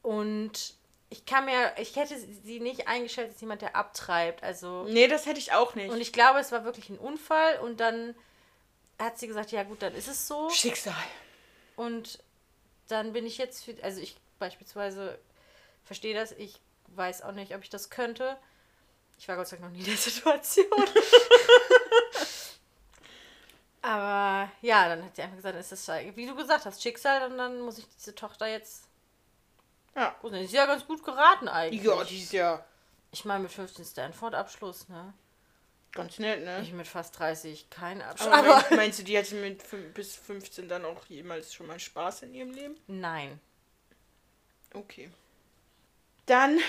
Und 0.03 0.75
ich 1.11 1.27
kann 1.27 1.45
mir, 1.45 1.73
ich 1.77 1.97
hätte 1.97 2.17
sie 2.19 2.61
nicht 2.61 2.87
eingeschätzt 2.87 3.33
als 3.33 3.41
jemand, 3.41 3.63
der 3.63 3.75
abtreibt. 3.75 4.45
Also, 4.45 4.85
nee, 4.85 5.09
das 5.09 5.27
hätte 5.27 5.41
ich 5.41 5.53
auch 5.53 5.75
nicht. 5.75 5.91
und 5.91 6.01
ich 6.01 6.13
glaube, 6.13 6.39
es 6.39 6.53
war 6.53 6.65
wirklich 6.65 6.89
ein 6.89 6.99
Unfall. 6.99 7.59
Und 7.59 7.81
dann 7.81 8.15
hat 8.99 9.19
sie 9.19 9.27
gesagt, 9.27 9.51
ja 9.51 9.65
gut, 9.65 9.83
dann 9.83 9.95
ist 9.95 10.09
es 10.09 10.29
so. 10.29 10.49
Schicksal. 10.51 10.95
Und 11.75 12.23
dann 12.89 13.13
bin 13.13 13.27
ich 13.27 13.39
jetzt, 13.39 13.65
für, 13.65 13.75
also 13.83 14.01
ich 14.01 14.17
beispielsweise 14.39 15.19
verstehe 15.85 16.15
das, 16.15 16.31
ich 16.33 16.61
weiß 16.89 17.23
auch 17.23 17.33
nicht, 17.33 17.55
ob 17.55 17.63
ich 17.63 17.71
das 17.71 17.91
könnte. 17.91 18.37
Ich 19.19 19.27
war 19.29 19.37
Gott 19.37 19.49
sei 19.49 19.57
Dank 19.57 19.71
noch 19.71 19.77
nie 19.77 19.81
in 19.81 19.87
der 19.87 19.97
Situation. 19.97 20.67
Aber 23.83 24.51
ja, 24.61 24.89
dann 24.89 25.05
hat 25.05 25.17
sie 25.17 25.23
einfach 25.23 25.37
gesagt, 25.37 25.59
ist 25.59 25.73
das, 25.73 25.89
wie 26.15 26.27
du 26.27 26.37
gesagt 26.37 26.67
hast, 26.67 26.83
Schicksal, 26.83 27.31
und 27.31 27.39
dann 27.39 27.61
muss 27.61 27.79
ich 27.79 27.87
diese 27.97 28.15
Tochter 28.15 28.47
jetzt. 28.47 28.85
Ja. 30.01 30.17
Gut, 30.23 30.33
ist 30.33 30.51
sie 30.51 30.57
ja 30.57 30.67
ganz 30.67 30.87
gut 30.87 31.05
geraten 31.05 31.49
eigentlich. 31.49 31.83
Ja, 31.83 32.03
die 32.05 32.23
ist 32.23 32.33
ja 32.33 32.65
Ich 33.13 33.25
meine, 33.25 33.43
mit 33.45 33.53
15 33.53 33.85
Stanford-Abschluss, 33.85 34.89
ne? 34.89 35.13
ganz 35.93 36.19
nett, 36.21 36.45
ne? 36.45 36.61
Ich 36.63 36.73
mit 36.73 36.87
fast 36.87 37.19
30 37.19 37.69
keinen 37.69 38.01
Abschluss. 38.01 38.33
Aber 38.33 38.57
Aber, 38.57 38.77
meinst, 38.77 39.01
du, 39.01 39.03
die 39.03 39.19
hatte 39.19 39.35
mit 39.35 39.63
bis 39.93 40.15
15 40.15 40.69
dann 40.69 40.85
auch 40.85 41.05
jemals 41.07 41.53
schon 41.53 41.67
mal 41.67 41.81
Spaß 41.81 42.23
in 42.23 42.35
ihrem 42.35 42.53
Leben? 42.53 42.77
nein. 42.87 43.41
Okay. 44.73 45.11
Dann 46.27 46.61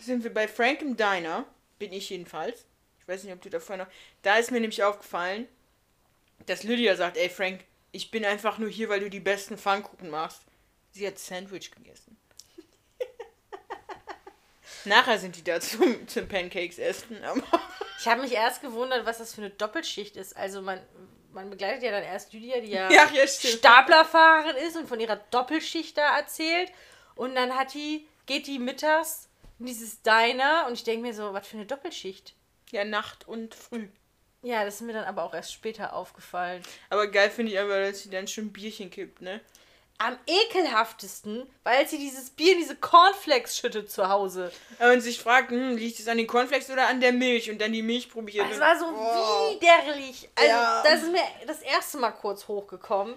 sind 0.00 0.24
wir 0.24 0.32
bei 0.32 0.48
Frank 0.48 0.80
im 0.80 0.96
Diner. 0.96 1.44
Bin 1.78 1.92
ich 1.92 2.08
jedenfalls. 2.08 2.64
Ich 2.98 3.06
weiß 3.06 3.22
nicht, 3.22 3.34
ob 3.34 3.42
du 3.42 3.50
davor 3.50 3.76
noch. 3.76 3.86
Da 4.22 4.36
ist 4.36 4.50
mir 4.50 4.60
nämlich 4.60 4.82
aufgefallen, 4.82 5.46
dass 6.46 6.62
Lydia 6.62 6.96
sagt: 6.96 7.18
Ey, 7.18 7.28
Frank, 7.28 7.62
ich 7.92 8.10
bin 8.10 8.24
einfach 8.24 8.56
nur 8.56 8.70
hier, 8.70 8.88
weil 8.88 9.00
du 9.00 9.10
die 9.10 9.20
besten 9.20 9.58
Pfannkuchen 9.58 10.08
machst. 10.08 10.40
Sie 10.92 11.06
hat 11.06 11.18
Sandwich 11.18 11.70
gegessen. 11.70 12.16
Nachher 14.84 15.18
sind 15.18 15.36
die 15.36 15.44
da 15.44 15.60
zum, 15.60 16.06
zum 16.08 16.28
Pancakes 16.28 16.78
essen, 16.78 17.22
aber. 17.24 17.42
Ich 17.98 18.08
habe 18.08 18.22
mich 18.22 18.32
erst 18.32 18.62
gewundert, 18.62 19.04
was 19.04 19.18
das 19.18 19.34
für 19.34 19.42
eine 19.42 19.50
Doppelschicht 19.50 20.16
ist. 20.16 20.36
Also 20.36 20.62
man, 20.62 20.80
man 21.32 21.50
begleitet 21.50 21.82
ja 21.82 21.90
dann 21.90 22.02
erst 22.02 22.32
Lydia, 22.32 22.60
die 22.60 22.70
ja, 22.70 22.88
Ja. 22.90 23.26
Staplerfahrerin 23.26 24.56
ist 24.56 24.76
und 24.76 24.88
von 24.88 25.00
ihrer 25.00 25.16
Doppelschicht 25.30 25.98
da 25.98 26.16
erzählt. 26.16 26.72
Und 27.14 27.34
dann 27.34 27.56
hat 27.56 27.74
die, 27.74 28.06
geht 28.26 28.46
die 28.46 28.58
mittags 28.58 29.28
in 29.58 29.66
dieses 29.66 30.02
Diner 30.02 30.64
und 30.66 30.72
ich 30.72 30.84
denke 30.84 31.02
mir 31.02 31.14
so, 31.14 31.34
was 31.34 31.46
für 31.46 31.56
eine 31.56 31.66
Doppelschicht. 31.66 32.34
Ja, 32.70 32.84
Nacht 32.84 33.28
und 33.28 33.54
früh. 33.54 33.88
Ja, 34.42 34.64
das 34.64 34.76
ist 34.76 34.80
mir 34.80 34.94
dann 34.94 35.04
aber 35.04 35.24
auch 35.24 35.34
erst 35.34 35.52
später 35.52 35.92
aufgefallen. 35.92 36.62
Aber 36.88 37.06
geil 37.08 37.28
finde 37.30 37.52
ich 37.52 37.58
einfach, 37.58 37.76
dass 37.76 38.00
sie 38.02 38.10
dann 38.10 38.26
schon 38.26 38.46
ein 38.46 38.52
Bierchen 38.52 38.90
kippt, 38.90 39.20
ne? 39.20 39.40
Am 40.02 40.16
ekelhaftesten, 40.26 41.46
weil 41.62 41.86
sie 41.86 41.98
dieses 41.98 42.30
Bier 42.30 42.52
in 42.52 42.58
diese 42.58 42.74
Cornflakes 42.74 43.58
schüttet 43.58 43.90
zu 43.90 44.08
Hause. 44.08 44.50
Und 44.78 45.02
sich 45.02 45.20
fragt, 45.20 45.50
hm, 45.50 45.76
liegt 45.76 46.00
es 46.00 46.08
an 46.08 46.16
den 46.16 46.26
Cornflakes 46.26 46.70
oder 46.70 46.86
an 46.86 47.02
der 47.02 47.12
Milch? 47.12 47.50
Und 47.50 47.60
dann 47.60 47.70
die 47.72 47.82
Milch 47.82 48.10
probiert. 48.10 48.50
Das 48.50 48.60
war 48.60 48.78
so 48.78 48.86
Oh. 48.86 49.50
widerlich. 49.60 50.28
Also, 50.34 50.48
Ja. 50.50 50.82
das 50.84 51.02
ist 51.02 51.12
mir 51.12 51.22
das 51.46 51.60
erste 51.60 51.98
Mal 51.98 52.12
kurz 52.12 52.48
hochgekommen. 52.48 53.14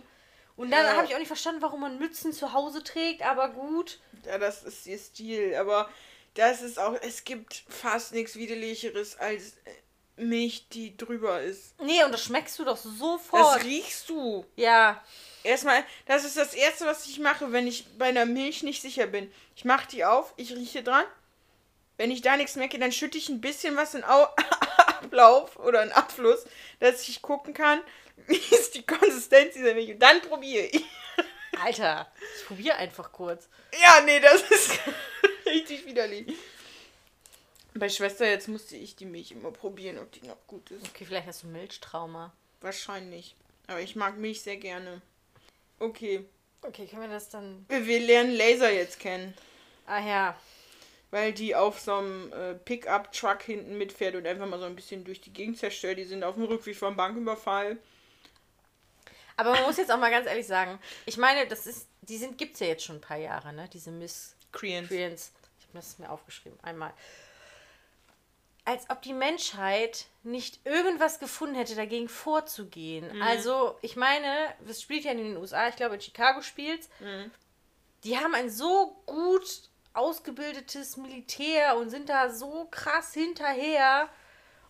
Und 0.57 0.71
dann 0.71 0.85
Ja. 0.85 0.95
habe 0.97 1.07
ich 1.07 1.13
auch 1.15 1.19
nicht 1.19 1.27
verstanden, 1.29 1.61
warum 1.61 1.79
man 1.79 1.99
Mützen 1.99 2.33
zu 2.33 2.51
Hause 2.51 2.83
trägt, 2.83 3.21
aber 3.23 3.47
gut. 3.49 3.99
Ja, 4.25 4.37
das 4.37 4.63
ist 4.63 4.85
ihr 4.85 4.97
Stil, 4.99 5.55
aber 5.55 5.89
das 6.33 6.61
ist 6.61 6.77
auch, 6.79 6.95
es 7.01 7.23
gibt 7.23 7.63
fast 7.69 8.11
nichts 8.13 8.35
widerlicheres 8.35 9.17
als 9.17 9.53
äh, 9.65 9.71
Milch, 10.15 10.67
die 10.69 10.95
drüber 10.95 11.41
ist. 11.41 11.79
Nee, 11.81 12.03
und 12.03 12.11
das 12.11 12.23
schmeckst 12.23 12.57
du 12.59 12.65
doch 12.65 12.77
sofort. 12.77 13.57
Das 13.57 13.63
riechst 13.63 14.09
du. 14.09 14.45
ja, 14.55 15.01
Erstmal, 15.43 15.83
das 16.05 16.23
ist 16.23 16.37
das 16.37 16.53
Erste, 16.53 16.85
was 16.85 17.05
ich 17.05 17.19
mache, 17.19 17.51
wenn 17.51 17.67
ich 17.67 17.85
bei 17.97 18.05
einer 18.05 18.25
Milch 18.25 18.63
nicht 18.63 18.81
sicher 18.81 19.07
bin. 19.07 19.31
Ich 19.55 19.65
mache 19.65 19.87
die 19.89 20.05
auf, 20.05 20.33
ich 20.37 20.51
rieche 20.55 20.83
dran. 20.83 21.05
Wenn 21.97 22.11
ich 22.11 22.21
da 22.21 22.37
nichts 22.37 22.55
merke, 22.55 22.79
dann 22.79 22.93
schütte 22.93 23.17
ich 23.17 23.29
ein 23.29 23.41
bisschen 23.41 23.75
was 23.75 23.93
in 23.93 24.03
Au 24.05 24.27
Ablauf 25.01 25.57
oder 25.57 25.83
in 25.83 25.91
Abfluss, 25.91 26.45
dass 26.79 27.07
ich 27.07 27.21
gucken 27.21 27.53
kann, 27.53 27.81
wie 28.27 28.37
ist 28.37 28.75
die 28.75 28.85
Konsistenz 28.85 29.53
dieser 29.53 29.73
Milch. 29.73 29.91
Und 29.91 29.99
dann 29.99 30.21
probiere 30.21 30.65
ich. 30.65 30.85
Alter, 31.61 32.11
ich 32.39 32.47
probiere 32.47 32.77
einfach 32.77 33.11
kurz. 33.11 33.47
Ja, 33.81 34.01
nee, 34.01 34.19
das 34.19 34.41
ist 34.43 34.79
richtig 35.45 35.85
widerlich. 35.85 36.33
Bei 37.75 37.89
Schwester 37.89 38.29
jetzt 38.29 38.47
musste 38.47 38.75
ich 38.75 38.95
die 38.95 39.05
Milch 39.05 39.31
immer 39.31 39.51
probieren, 39.51 39.97
ob 39.97 40.11
die 40.11 40.25
noch 40.27 40.37
gut 40.47 40.69
ist. 40.71 40.87
Okay, 40.89 41.05
vielleicht 41.05 41.27
hast 41.27 41.43
du 41.43 41.47
Milchtrauma. 41.47 42.31
Wahrscheinlich. 42.61 43.35
Aber 43.67 43.81
ich 43.81 43.95
mag 43.95 44.17
Milch 44.17 44.41
sehr 44.41 44.57
gerne. 44.57 45.01
Okay. 45.79 46.25
Okay, 46.61 46.87
können 46.87 47.01
wir 47.01 47.09
das 47.09 47.29
dann. 47.29 47.65
Wir 47.67 47.99
lernen 47.99 48.31
Laser 48.31 48.71
jetzt 48.71 48.99
kennen. 48.99 49.33
Ah 49.85 49.99
ja. 49.99 50.39
Weil 51.11 51.33
die 51.33 51.55
auf 51.55 51.79
so 51.79 51.95
einem 51.95 52.31
äh, 52.31 52.53
Pickup-Truck 52.55 53.41
hinten 53.43 53.77
mitfährt 53.77 54.15
und 54.15 54.25
einfach 54.25 54.47
mal 54.47 54.59
so 54.59 54.65
ein 54.65 54.75
bisschen 54.75 55.03
durch 55.03 55.19
die 55.21 55.33
Gegend 55.33 55.57
zerstört. 55.57 55.97
Die 55.97 56.05
sind 56.05 56.23
auf 56.23 56.35
dem 56.35 56.45
Rückweg 56.45 56.75
vom 56.75 56.95
Banküberfall. 56.95 57.77
Aber 59.35 59.51
man 59.51 59.63
muss 59.63 59.77
jetzt 59.77 59.91
auch 59.91 59.99
mal 59.99 60.11
ganz 60.11 60.27
ehrlich 60.27 60.47
sagen, 60.47 60.79
ich 61.05 61.17
meine, 61.17 61.47
das 61.47 61.65
ist, 61.65 61.87
die 62.01 62.17
sind, 62.17 62.37
gibt's 62.37 62.59
ja 62.59 62.67
jetzt 62.67 62.83
schon 62.83 62.97
ein 62.97 63.01
paar 63.01 63.17
Jahre, 63.17 63.51
ne? 63.51 63.67
Diese 63.73 63.91
Miss 63.91 64.35
Koreans. 64.51 64.87
Creans. 64.87 65.31
Ich 65.59 65.65
habe 65.65 65.79
das 65.79 65.97
mir 65.99 66.09
aufgeschrieben, 66.09 66.57
einmal. 66.61 66.93
Als 68.65 68.89
ob 68.89 69.01
die 69.01 69.13
Menschheit 69.13 70.05
nicht 70.23 70.65
irgendwas 70.65 71.19
gefunden 71.19 71.55
hätte, 71.55 71.75
dagegen 71.75 72.07
vorzugehen. 72.07 73.21
Also, 73.21 73.77
ich 73.81 73.95
meine, 73.95 74.27
das 74.65 74.81
spielt 74.81 75.03
ja 75.03 75.11
in 75.11 75.17
den 75.17 75.37
USA, 75.37 75.67
ich 75.67 75.75
glaube 75.75 75.95
in 75.95 76.01
Chicago 76.01 76.41
spielt. 76.41 76.87
Die 78.03 78.17
haben 78.17 78.35
ein 78.35 78.49
so 78.49 79.01
gut 79.05 79.69
ausgebildetes 79.93 80.97
Militär 80.97 81.77
und 81.77 81.89
sind 81.89 82.09
da 82.09 82.29
so 82.29 82.67
krass 82.71 83.13
hinterher. 83.13 84.09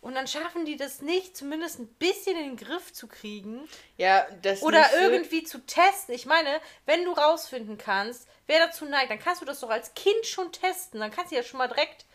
Und 0.02 0.16
dann 0.16 0.28
schaffen 0.28 0.66
die 0.66 0.76
das 0.76 1.02
nicht, 1.02 1.38
zumindest 1.38 1.80
ein 1.80 1.88
bisschen 1.88 2.36
in 2.36 2.44
den 2.44 2.58
Griff 2.58 2.92
zu 2.92 3.08
kriegen. 3.08 3.70
Ja, 3.96 4.28
das 4.42 4.62
Oder 4.62 4.86
irgendwie 5.00 5.44
zu 5.46 5.66
testen. 5.66 6.14
Ich 6.14 6.26
meine, 6.26 6.60
wenn 6.86 7.06
du 7.06 7.14
rausfinden 7.14 7.78
kannst, 7.78 8.28
wer 8.46 8.60
dazu 8.60 8.84
neigt, 8.84 9.12
dann 9.12 9.20
kannst 9.20 9.42
du 9.42 9.46
das 9.46 9.62
doch 9.62 9.70
als 9.70 9.94
Kind 9.94 10.26
schon 10.26 10.52
testen. 10.52 11.00
Dann 11.00 11.10
kannst 11.10 11.32
du 11.32 11.38
ja 11.38 11.44
schon 11.44 11.58
mal 11.58 11.70
direkt 11.70 12.06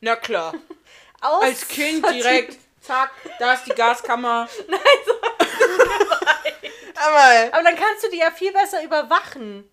Na 0.00 0.16
klar. 0.16 0.54
aus. 1.24 1.42
Als 1.42 1.68
Kind 1.68 2.04
direkt. 2.10 2.58
Zack, 2.80 3.10
da 3.38 3.54
ist 3.54 3.64
die 3.64 3.70
Gaskammer. 3.70 4.48
Nein, 4.68 4.80
so. 5.06 5.12
Aber, 6.96 7.54
Aber 7.54 7.62
dann 7.62 7.76
kannst 7.76 8.04
du 8.04 8.10
die 8.10 8.18
ja 8.18 8.30
viel 8.30 8.52
besser 8.52 8.82
überwachen. 8.84 9.68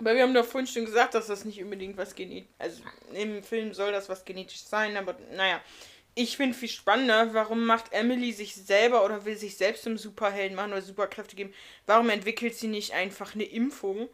aber 0.00 0.14
wir 0.14 0.22
haben 0.22 0.34
doch 0.34 0.46
vorhin 0.46 0.66
schon 0.66 0.86
gesagt, 0.86 1.14
dass 1.14 1.26
das 1.26 1.44
nicht 1.44 1.62
unbedingt 1.62 1.96
was 1.96 2.14
genetisch. 2.14 2.48
Also 2.58 2.82
im 3.12 3.42
Film 3.42 3.74
soll 3.74 3.92
das 3.92 4.08
was 4.08 4.24
genetisch 4.24 4.62
sein, 4.64 4.96
aber 4.96 5.14
naja. 5.32 5.60
Ich 6.16 6.36
finde 6.36 6.56
viel 6.56 6.68
spannender, 6.68 7.34
warum 7.34 7.66
macht 7.66 7.92
Emily 7.92 8.32
sich 8.32 8.54
selber 8.54 9.04
oder 9.04 9.24
will 9.24 9.36
sich 9.36 9.56
selbst 9.56 9.82
zum 9.82 9.98
Superhelden 9.98 10.54
machen 10.54 10.70
oder 10.72 10.80
Superkräfte 10.82 11.34
geben? 11.34 11.52
Warum 11.86 12.08
entwickelt 12.08 12.54
sie 12.54 12.68
nicht 12.68 12.92
einfach 12.94 13.34
eine 13.34 13.42
Impfung, 13.44 14.08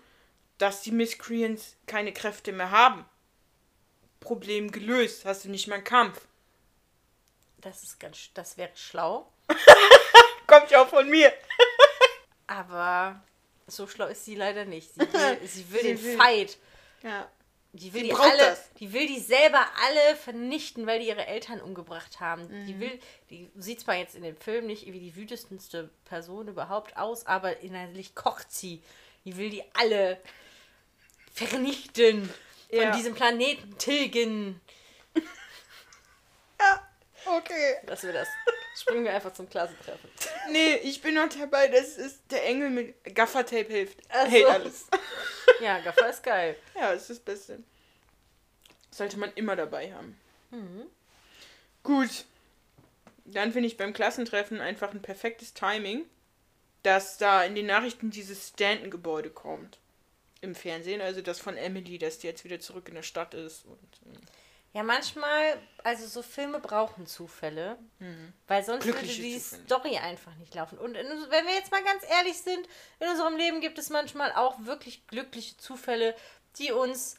dass 0.56 0.80
die 0.80 0.92
Miscreants 0.92 1.76
keine 1.86 2.12
Kräfte 2.12 2.52
mehr 2.52 2.70
haben? 2.70 3.04
Problem 4.20 4.70
gelöst, 4.70 5.24
hast 5.24 5.44
du 5.44 5.48
nicht 5.48 5.66
mal 5.66 5.76
einen 5.76 5.84
Kampf. 5.84 6.20
Das 7.58 7.82
ist 7.82 7.98
ganz, 8.00 8.30
das 8.34 8.56
wäre 8.56 8.70
schlau. 8.74 9.30
Kommt 10.46 10.70
ja 10.70 10.82
auch 10.82 10.88
von 10.88 11.08
mir. 11.08 11.32
Aber 12.46 13.22
so 13.66 13.86
schlau 13.86 14.06
ist 14.06 14.24
sie 14.24 14.34
leider 14.34 14.64
nicht. 14.64 14.92
Sie 14.94 15.00
will, 15.12 15.38
sie 15.46 15.70
will 15.72 15.80
Sie 15.80 15.86
den 15.88 16.02
will- 16.04 16.16
Fight. 16.16 16.58
Ja. 17.02 17.28
Die 17.72 17.92
will 17.94 18.00
Sie 18.02 18.08
die 18.08 18.14
alle, 18.14 18.36
das. 18.36 18.72
die 18.80 18.92
will 18.92 19.06
die 19.06 19.20
selber 19.20 19.64
alle 19.86 20.16
vernichten, 20.16 20.88
weil 20.88 20.98
die 20.98 21.06
ihre 21.06 21.26
Eltern 21.26 21.60
umgebracht 21.60 22.18
haben. 22.18 22.48
Mhm. 22.48 22.66
Die 22.66 22.80
will, 22.80 23.00
die 23.30 23.48
sieht 23.56 23.80
zwar 23.82 23.94
jetzt 23.94 24.16
in 24.16 24.24
dem 24.24 24.36
Film 24.36 24.66
nicht 24.66 24.86
wie 24.86 24.98
die 24.98 25.14
wütendste 25.14 25.88
Person 26.04 26.48
überhaupt 26.48 26.96
aus, 26.96 27.26
aber 27.26 27.58
innerlich 27.60 28.16
kocht 28.16 28.50
sie. 28.50 28.82
Die 29.24 29.36
will 29.36 29.50
die 29.50 29.62
alle 29.74 30.20
vernichten, 31.32 32.28
von 32.70 32.78
Ja. 32.78 32.90
diesem 32.96 33.14
Planeten 33.14 33.76
tilgen. 33.78 34.60
Ja, 36.58 36.86
okay. 37.26 37.76
Lassen 37.86 38.06
wir 38.08 38.14
das. 38.14 38.28
Springen 38.76 39.04
wir 39.04 39.12
einfach 39.14 39.32
zum 39.32 39.48
Klassentreffen. 39.48 40.10
Nee, 40.50 40.76
ich 40.76 41.02
bin 41.02 41.14
noch 41.14 41.28
dabei, 41.28 41.68
das 41.68 41.96
ist 41.96 42.20
der 42.30 42.44
Engel 42.46 42.70
mit 42.70 43.14
Gaffertape 43.14 43.66
hilft. 43.70 43.98
Ach 44.08 44.28
Hält 44.30 44.46
alles. 44.46 44.86
Ja, 45.60 45.78
Gaffer 45.80 46.08
ist 46.08 46.22
geil. 46.22 46.56
Ja, 46.74 46.92
ist 46.92 47.10
das 47.10 47.18
Beste. 47.18 47.58
Sollte 48.90 49.18
man 49.18 49.30
immer 49.34 49.56
dabei 49.56 49.92
haben. 49.92 50.18
Mhm. 50.50 50.86
Gut. 51.82 52.24
Dann 53.26 53.52
finde 53.52 53.66
ich 53.66 53.76
beim 53.76 53.92
Klassentreffen 53.92 54.60
einfach 54.62 54.90
ein 54.92 55.02
perfektes 55.02 55.52
Timing, 55.52 56.06
dass 56.82 57.18
da 57.18 57.44
in 57.44 57.54
den 57.54 57.66
Nachrichten 57.66 58.10
dieses 58.10 58.48
Stanton-Gebäude 58.48 59.28
kommt. 59.28 59.78
Im 60.42 60.54
Fernsehen, 60.54 61.00
also 61.00 61.20
das 61.20 61.38
von 61.38 61.56
Emily, 61.56 61.98
dass 61.98 62.18
die 62.18 62.26
jetzt 62.26 62.44
wieder 62.44 62.60
zurück 62.60 62.88
in 62.88 62.94
der 62.94 63.02
Stadt 63.02 63.34
ist. 63.34 63.64
Und, 63.66 63.78
ähm, 64.06 64.20
Ja, 64.72 64.82
manchmal, 64.82 65.60
also 65.84 66.06
so 66.06 66.22
Filme 66.22 66.60
brauchen 66.60 67.06
Zufälle, 67.06 67.76
weil 68.46 68.64
sonst 68.64 68.84
Mhm. 68.86 68.90
Glückliche 68.92 69.18
würde 69.22 69.28
die 69.34 69.40
Zufälle. 69.40 69.62
Story 69.64 69.96
einfach 69.98 70.34
nicht 70.36 70.54
laufen. 70.54 70.78
Und 70.78 70.94
in, 70.96 71.06
wenn 71.06 71.46
wir 71.46 71.54
jetzt 71.54 71.70
mal 71.72 71.82
ganz 71.82 72.04
ehrlich 72.08 72.38
sind, 72.38 72.66
in 73.00 73.08
unserem 73.08 73.36
Leben 73.36 73.60
gibt 73.60 73.78
es 73.78 73.90
manchmal 73.90 74.32
auch 74.32 74.54
wirklich 74.64 75.06
glückliche 75.08 75.56
Zufälle, 75.58 76.14
die 76.58 76.72
uns 76.72 77.16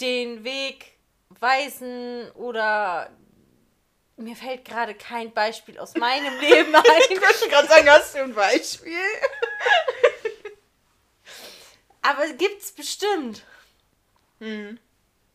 den 0.00 0.44
Weg 0.44 0.92
weisen 1.28 2.30
oder 2.32 3.10
mir 4.16 4.36
fällt 4.36 4.64
gerade 4.64 4.94
kein 4.94 5.32
Beispiel 5.32 5.78
aus 5.78 5.94
meinem 5.96 6.38
Leben 6.40 6.74
ein. 6.74 6.82
ich 7.10 7.20
wollte 7.20 7.48
gerade 7.48 7.68
sagen, 7.68 7.90
hast 7.90 8.14
du 8.14 8.18
ein 8.20 8.34
Beispiel? 8.34 8.92
Aber 12.02 12.28
gibt's 12.34 12.72
bestimmt. 12.72 13.42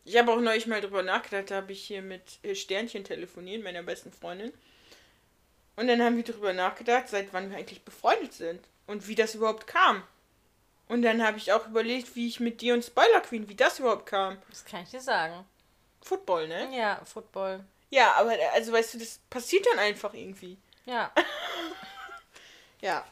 Ich 0.04 0.18
habe 0.18 0.32
auch 0.32 0.40
neulich 0.40 0.68
mal 0.68 0.82
drüber 0.82 1.04
nachgedacht, 1.04 1.52
da 1.52 1.56
habe 1.58 1.72
ich 1.72 1.84
hier 1.84 2.02
mit 2.02 2.22
äh, 2.44 2.56
Sternchen 2.56 3.04
telefoniert, 3.04 3.64
meiner 3.64 3.84
besten 3.84 4.12
Freundin. 4.12 4.54
Und 5.76 5.88
dann 5.88 6.02
haben 6.02 6.18
wir 6.18 6.24
drüber 6.24 6.54
nachgedacht, 6.54 7.08
seit 7.08 7.34
wann 7.34 7.50
wir 7.50 7.58
eigentlich 7.58 7.84
befreundet 7.84 8.34
sind 8.34 8.62
und 8.88 9.08
wie 9.08 9.16
das 9.16 9.36
überhaupt 9.36 9.68
kam. 9.68 10.04
Und 10.90 11.02
dann 11.02 11.26
habe 11.26 11.38
ich 11.38 11.52
auch 11.52 11.68
überlegt, 11.68 12.16
wie 12.16 12.28
ich 12.28 12.40
mit 12.40 12.62
dir 12.62 12.74
und 12.74 12.84
Spoiler 12.84 13.22
Queen, 13.22 13.48
wie 13.50 13.56
das 13.56 13.80
überhaupt 13.80 14.06
kam. 14.06 14.38
Das 14.50 14.66
kann 14.66 14.84
ich 14.84 14.90
dir 14.90 15.02
sagen. 15.02 15.46
Football, 16.02 16.48
ne? 16.48 16.76
Ja, 16.76 17.02
Football. 17.06 17.64
Ja, 17.90 18.14
aber 18.14 18.38
äh, 18.38 18.48
also 18.54 18.72
weißt 18.72 18.94
du, 18.94 19.00
das 19.00 19.20
passiert 19.30 19.66
dann 19.72 19.80
einfach 19.80 20.14
irgendwie. 20.14 20.58
Ja, 20.86 21.12
Ja, 22.82 23.06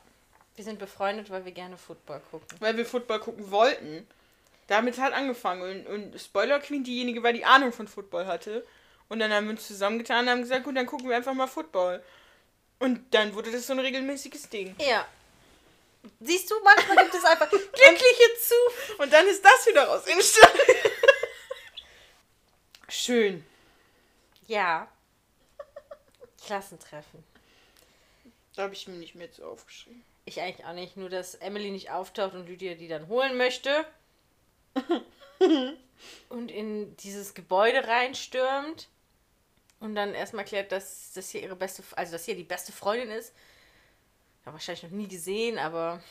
wir 0.56 0.64
sind 0.64 0.80
befreundet, 0.80 1.30
weil 1.30 1.46
wir 1.46 1.52
gerne 1.52 1.78
Football 1.78 2.22
gucken. 2.32 2.58
weil 2.60 2.78
wir 2.78 2.86
Football 2.86 3.20
gucken 3.20 3.52
wollten. 3.52 4.08
Damit 4.68 4.98
hat 4.98 5.14
angefangen. 5.14 5.62
Und, 5.62 5.88
und 5.88 6.20
Spoiler 6.20 6.60
Queen 6.60 6.84
diejenige 6.84 7.22
war, 7.24 7.34
die 7.34 7.46
Ahnung 7.46 7.72
von 7.72 7.88
Football 7.88 8.26
hatte. 8.26 8.66
Und 9.10 9.20
dann 9.20 9.32
haben 9.32 9.46
wir 9.46 9.52
uns 9.52 9.68
zusammengetan 9.68 10.26
und 10.26 10.32
haben 10.32 10.42
gesagt, 10.42 10.64
gut, 10.64 10.76
dann 10.76 10.86
gucken 10.88 11.10
wir 11.10 11.16
einfach 11.16 11.34
mal 11.34 11.48
Football. 11.48 12.04
Und 12.80 13.14
dann 13.14 13.34
wurde 13.36 13.52
das 13.52 13.68
so 13.68 13.74
ein 13.74 13.80
regelmäßiges 13.80 14.50
Ding. 14.50 14.76
Ja. 14.80 15.08
Siehst 16.20 16.50
du, 16.50 16.56
manchmal 16.64 16.98
gibt 16.98 17.16
es 17.16 17.24
einfach 17.24 17.50
glückliche 17.50 18.34
Zufälle. 18.40 18.98
Und 19.00 19.14
dann 19.14 19.28
ist 19.28 19.44
das 19.44 19.68
wieder 19.68 19.86
raus. 19.88 20.04
Schön. 22.90 23.46
Ja. 24.48 24.88
Klassentreffen. 26.44 27.24
Da 28.56 28.64
habe 28.64 28.74
ich 28.74 28.88
mir 28.88 28.96
nicht 28.96 29.16
mehr 29.16 29.32
zu 29.32 29.46
aufgeschrieben. 29.46 30.04
Ich 30.26 30.42
eigentlich 30.42 30.66
auch 30.66 30.74
nicht, 30.74 30.98
nur 30.98 31.10
dass 31.10 31.36
Emily 31.36 31.72
nicht 31.72 31.92
auftaucht 31.92 32.34
und 32.34 32.48
Lydia 32.48 32.74
die 32.74 32.88
dann 32.88 33.08
holen 33.08 33.38
möchte. 33.38 33.86
und 36.30 36.52
in 36.52 36.98
dieses 36.98 37.34
Gebäude 37.34 37.88
reinstürmt. 37.88 38.90
Und 39.80 39.94
dann 39.96 40.14
erstmal 40.14 40.46
klärt, 40.46 40.72
dass 40.72 41.14
das 41.14 41.30
hier 41.30 41.44
ihre 41.44 41.56
beste, 41.56 41.84
also 41.96 42.14
dass 42.14 42.26
hier 42.26 42.36
die 42.36 42.44
beste 42.44 42.72
Freundin 42.72 43.12
ist. 43.12 43.34
Ja, 44.46 44.54
wahrscheinlich 44.54 44.84
noch 44.84 44.92
nie 44.92 45.08
gesehen, 45.08 45.60
aber 45.60 46.02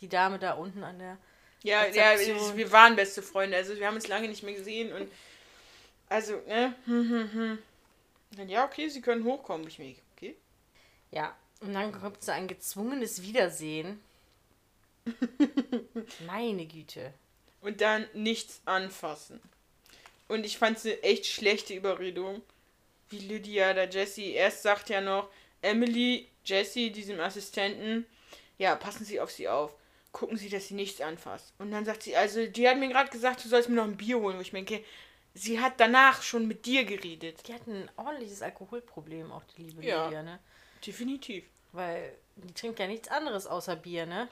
die 0.00 0.08
Dame 0.08 0.38
da 0.38 0.54
unten 0.54 0.82
an 0.82 0.98
der. 0.98 1.18
Ja, 1.62 1.86
ja, 1.86 2.18
wir 2.18 2.72
waren 2.72 2.96
beste 2.96 3.22
Freunde. 3.22 3.56
Also 3.56 3.76
wir 3.76 3.86
haben 3.86 3.94
uns 3.94 4.08
lange 4.08 4.28
nicht 4.28 4.42
mehr 4.42 4.54
gesehen 4.54 4.92
und 4.92 5.10
also, 6.08 6.34
ne? 6.46 6.74
Hm, 6.84 7.10
hm, 7.10 7.32
hm. 7.32 7.58
Dann, 8.36 8.48
ja, 8.48 8.64
okay, 8.64 8.88
sie 8.88 9.00
können 9.00 9.24
hochkommen. 9.24 9.66
Ich 9.66 9.78
mir, 9.78 9.94
okay. 10.16 10.36
Ja, 11.10 11.36
und 11.60 11.74
dann 11.74 11.92
kommt 11.92 12.22
so 12.22 12.32
ein 12.32 12.48
gezwungenes 12.48 13.22
Wiedersehen. 13.22 14.00
Meine 16.26 16.66
Güte. 16.66 17.12
Und 17.60 17.80
dann 17.80 18.06
nichts 18.14 18.60
anfassen. 18.64 19.40
Und 20.28 20.44
ich 20.44 20.58
fand 20.58 20.78
es 20.78 20.84
eine 20.86 21.02
echt 21.02 21.26
schlechte 21.26 21.74
Überredung. 21.74 22.42
Wie 23.10 23.18
Lydia 23.18 23.74
da 23.74 23.84
Jessie 23.84 24.32
erst 24.32 24.62
sagt 24.62 24.88
ja 24.90 25.00
noch, 25.00 25.28
Emily, 25.62 26.28
Jessie, 26.44 26.90
diesem 26.90 27.20
Assistenten, 27.20 28.06
ja, 28.58 28.76
passen 28.76 29.04
Sie 29.04 29.20
auf 29.20 29.30
sie 29.30 29.48
auf. 29.48 29.74
Gucken 30.12 30.36
Sie, 30.36 30.48
dass 30.48 30.68
sie 30.68 30.74
nichts 30.74 31.00
anfasst. 31.00 31.52
Und 31.58 31.70
dann 31.72 31.84
sagt 31.84 32.04
sie, 32.04 32.16
also, 32.16 32.46
die 32.46 32.68
hat 32.68 32.78
mir 32.78 32.88
gerade 32.88 33.10
gesagt, 33.10 33.44
du 33.44 33.48
sollst 33.48 33.68
mir 33.68 33.76
noch 33.76 33.84
ein 33.84 33.96
Bier 33.96 34.18
holen, 34.18 34.36
wo 34.36 34.40
ich 34.40 34.52
mir 34.52 34.62
denke, 34.62 34.84
sie 35.34 35.60
hat 35.60 35.80
danach 35.80 36.22
schon 36.22 36.46
mit 36.46 36.66
dir 36.66 36.84
geredet. 36.84 37.46
Die 37.48 37.54
hat 37.54 37.66
ein 37.66 37.90
ordentliches 37.96 38.40
Alkoholproblem, 38.40 39.32
auch 39.32 39.42
die 39.56 39.62
liebe 39.62 39.84
Ja. 39.84 40.04
Lydia, 40.04 40.22
ne? 40.22 40.38
Definitiv. 40.86 41.44
Weil 41.72 42.16
die 42.36 42.54
trinkt 42.54 42.78
ja 42.78 42.86
nichts 42.86 43.08
anderes 43.08 43.46
außer 43.46 43.76
Bier, 43.76 44.06
ne? 44.06 44.28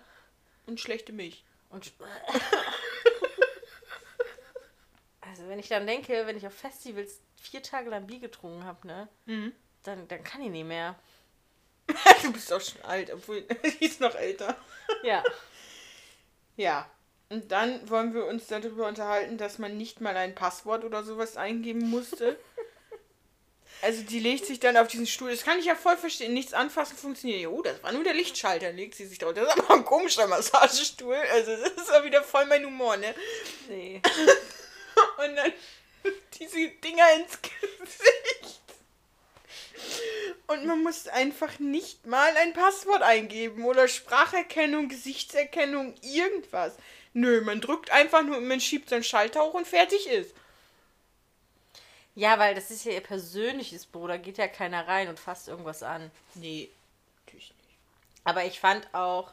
Und 0.67 0.81
schlechte 0.81 1.13
Milch. 1.13 1.45
Und. 1.71 1.93
also, 5.21 5.49
wenn 5.49 5.59
ich 5.59 5.69
dann 5.69 5.87
denke, 5.87 6.27
wenn 6.27 6.37
ich 6.37 6.47
auf 6.47 6.55
Festivals 6.55 7.21
vier 7.37 7.63
Tage 7.63 7.91
lang 7.91 8.07
Bier 8.07 8.21
getrunken 8.21 8.65
habe, 8.65 8.87
ne? 8.87 9.09
Mhm. 9.27 9.53
Dann, 9.83 10.07
dann 10.09 10.23
kann 10.23 10.43
ich 10.43 10.51
nicht 10.51 10.67
mehr. 10.67 10.97
du 12.23 12.33
bist 12.33 12.53
auch 12.53 12.61
schon 12.61 12.83
alt, 12.83 13.13
obwohl 13.13 13.43
die 13.81 13.85
ist 13.85 14.01
noch 14.01 14.15
älter. 14.15 14.57
Ja. 15.03 15.23
Ja. 16.57 16.89
Und 17.29 17.51
dann 17.51 17.89
wollen 17.89 18.13
wir 18.13 18.27
uns 18.27 18.47
darüber 18.47 18.87
unterhalten, 18.87 19.39
dass 19.39 19.59
man 19.59 19.79
nicht 19.79 20.03
mal 20.03 20.17
ein 20.17 20.35
Passwort 20.35 20.85
oder 20.85 21.03
sowas 21.03 21.39
eingeben 21.39 21.89
musste. 21.89 22.39
Also 23.81 24.03
die 24.03 24.21
legt 24.21 24.47
sich 24.47 24.61
dann 24.61 24.77
auf 24.77 24.89
diesen 24.89 25.07
Stuhl. 25.07 25.31
Das 25.31 25.43
kann 25.43 25.59
ich 25.59 25.65
ja 25.65 25.75
voll 25.75 25.97
verstehen. 25.97 26.35
Nichts 26.35 26.53
anfassen 26.53 26.97
funktioniert. 26.97 27.51
Oh, 27.51 27.63
das 27.63 27.83
war 27.83 27.93
nur 27.93 28.05
der 28.05 28.15
Lichtschalter. 28.15 28.73
Legt 28.73 28.95
sie 28.95 29.07
sich 29.07 29.19
drauf. 29.19 29.35
Das 29.35 29.49
ist 29.49 29.59
aber 29.59 29.75
ein 29.75 29.85
komischer 29.85 30.27
Massagestuhl. 30.29 31.17
Also 31.33 31.57
das 31.57 31.73
ist 31.73 31.93
auch 31.93 32.05
wieder 32.05 32.23
voll 32.23 32.47
mein 32.47 32.65
Humor, 32.65 32.97
ne? 32.97 33.15
Nee. 33.69 34.01
Und 35.19 35.37
dann 35.37 35.53
diese 36.39 36.69
Dinger 36.69 37.05
ins 37.17 37.39
Gesicht. 37.43 38.61
Und 40.47 40.67
man 40.67 40.83
muss 40.83 41.09
einfach 41.09 41.59
nicht 41.59 42.07
mal 42.07 42.37
ein 42.37 42.53
Passwort 42.53 43.03
eingeben 43.03 43.65
oder 43.65 43.89
Spracherkennung, 43.89 44.89
Gesichtserkennung, 44.89 45.95
irgendwas. 46.03 46.75
Nö, 47.15 47.41
man 47.43 47.61
drückt 47.61 47.91
einfach 47.91 48.23
nur, 48.23 48.41
man 48.41 48.61
schiebt 48.61 48.89
seinen 48.89 49.05
Schalter 49.05 49.43
hoch 49.43 49.55
und 49.55 49.67
fertig 49.67 50.07
ist. 50.07 50.35
Ja, 52.15 52.39
weil 52.39 52.55
das 52.55 52.71
ist 52.71 52.85
ja 52.85 52.93
ihr 52.93 53.01
persönliches 53.01 53.87
Büro, 53.87 54.07
da 54.07 54.17
geht 54.19 54.39
ja 54.39 54.49
keiner 54.49 54.87
rein 54.87 55.09
und 55.09 55.19
fasst 55.19 55.49
irgendwas 55.49 55.83
an. 55.83 56.11
Nee, 56.35 56.71
natürlich 57.25 57.55
nicht. 57.57 57.79
Aber 58.25 58.45
ich 58.45 58.61
fand 58.61 58.93
auch, 58.95 59.33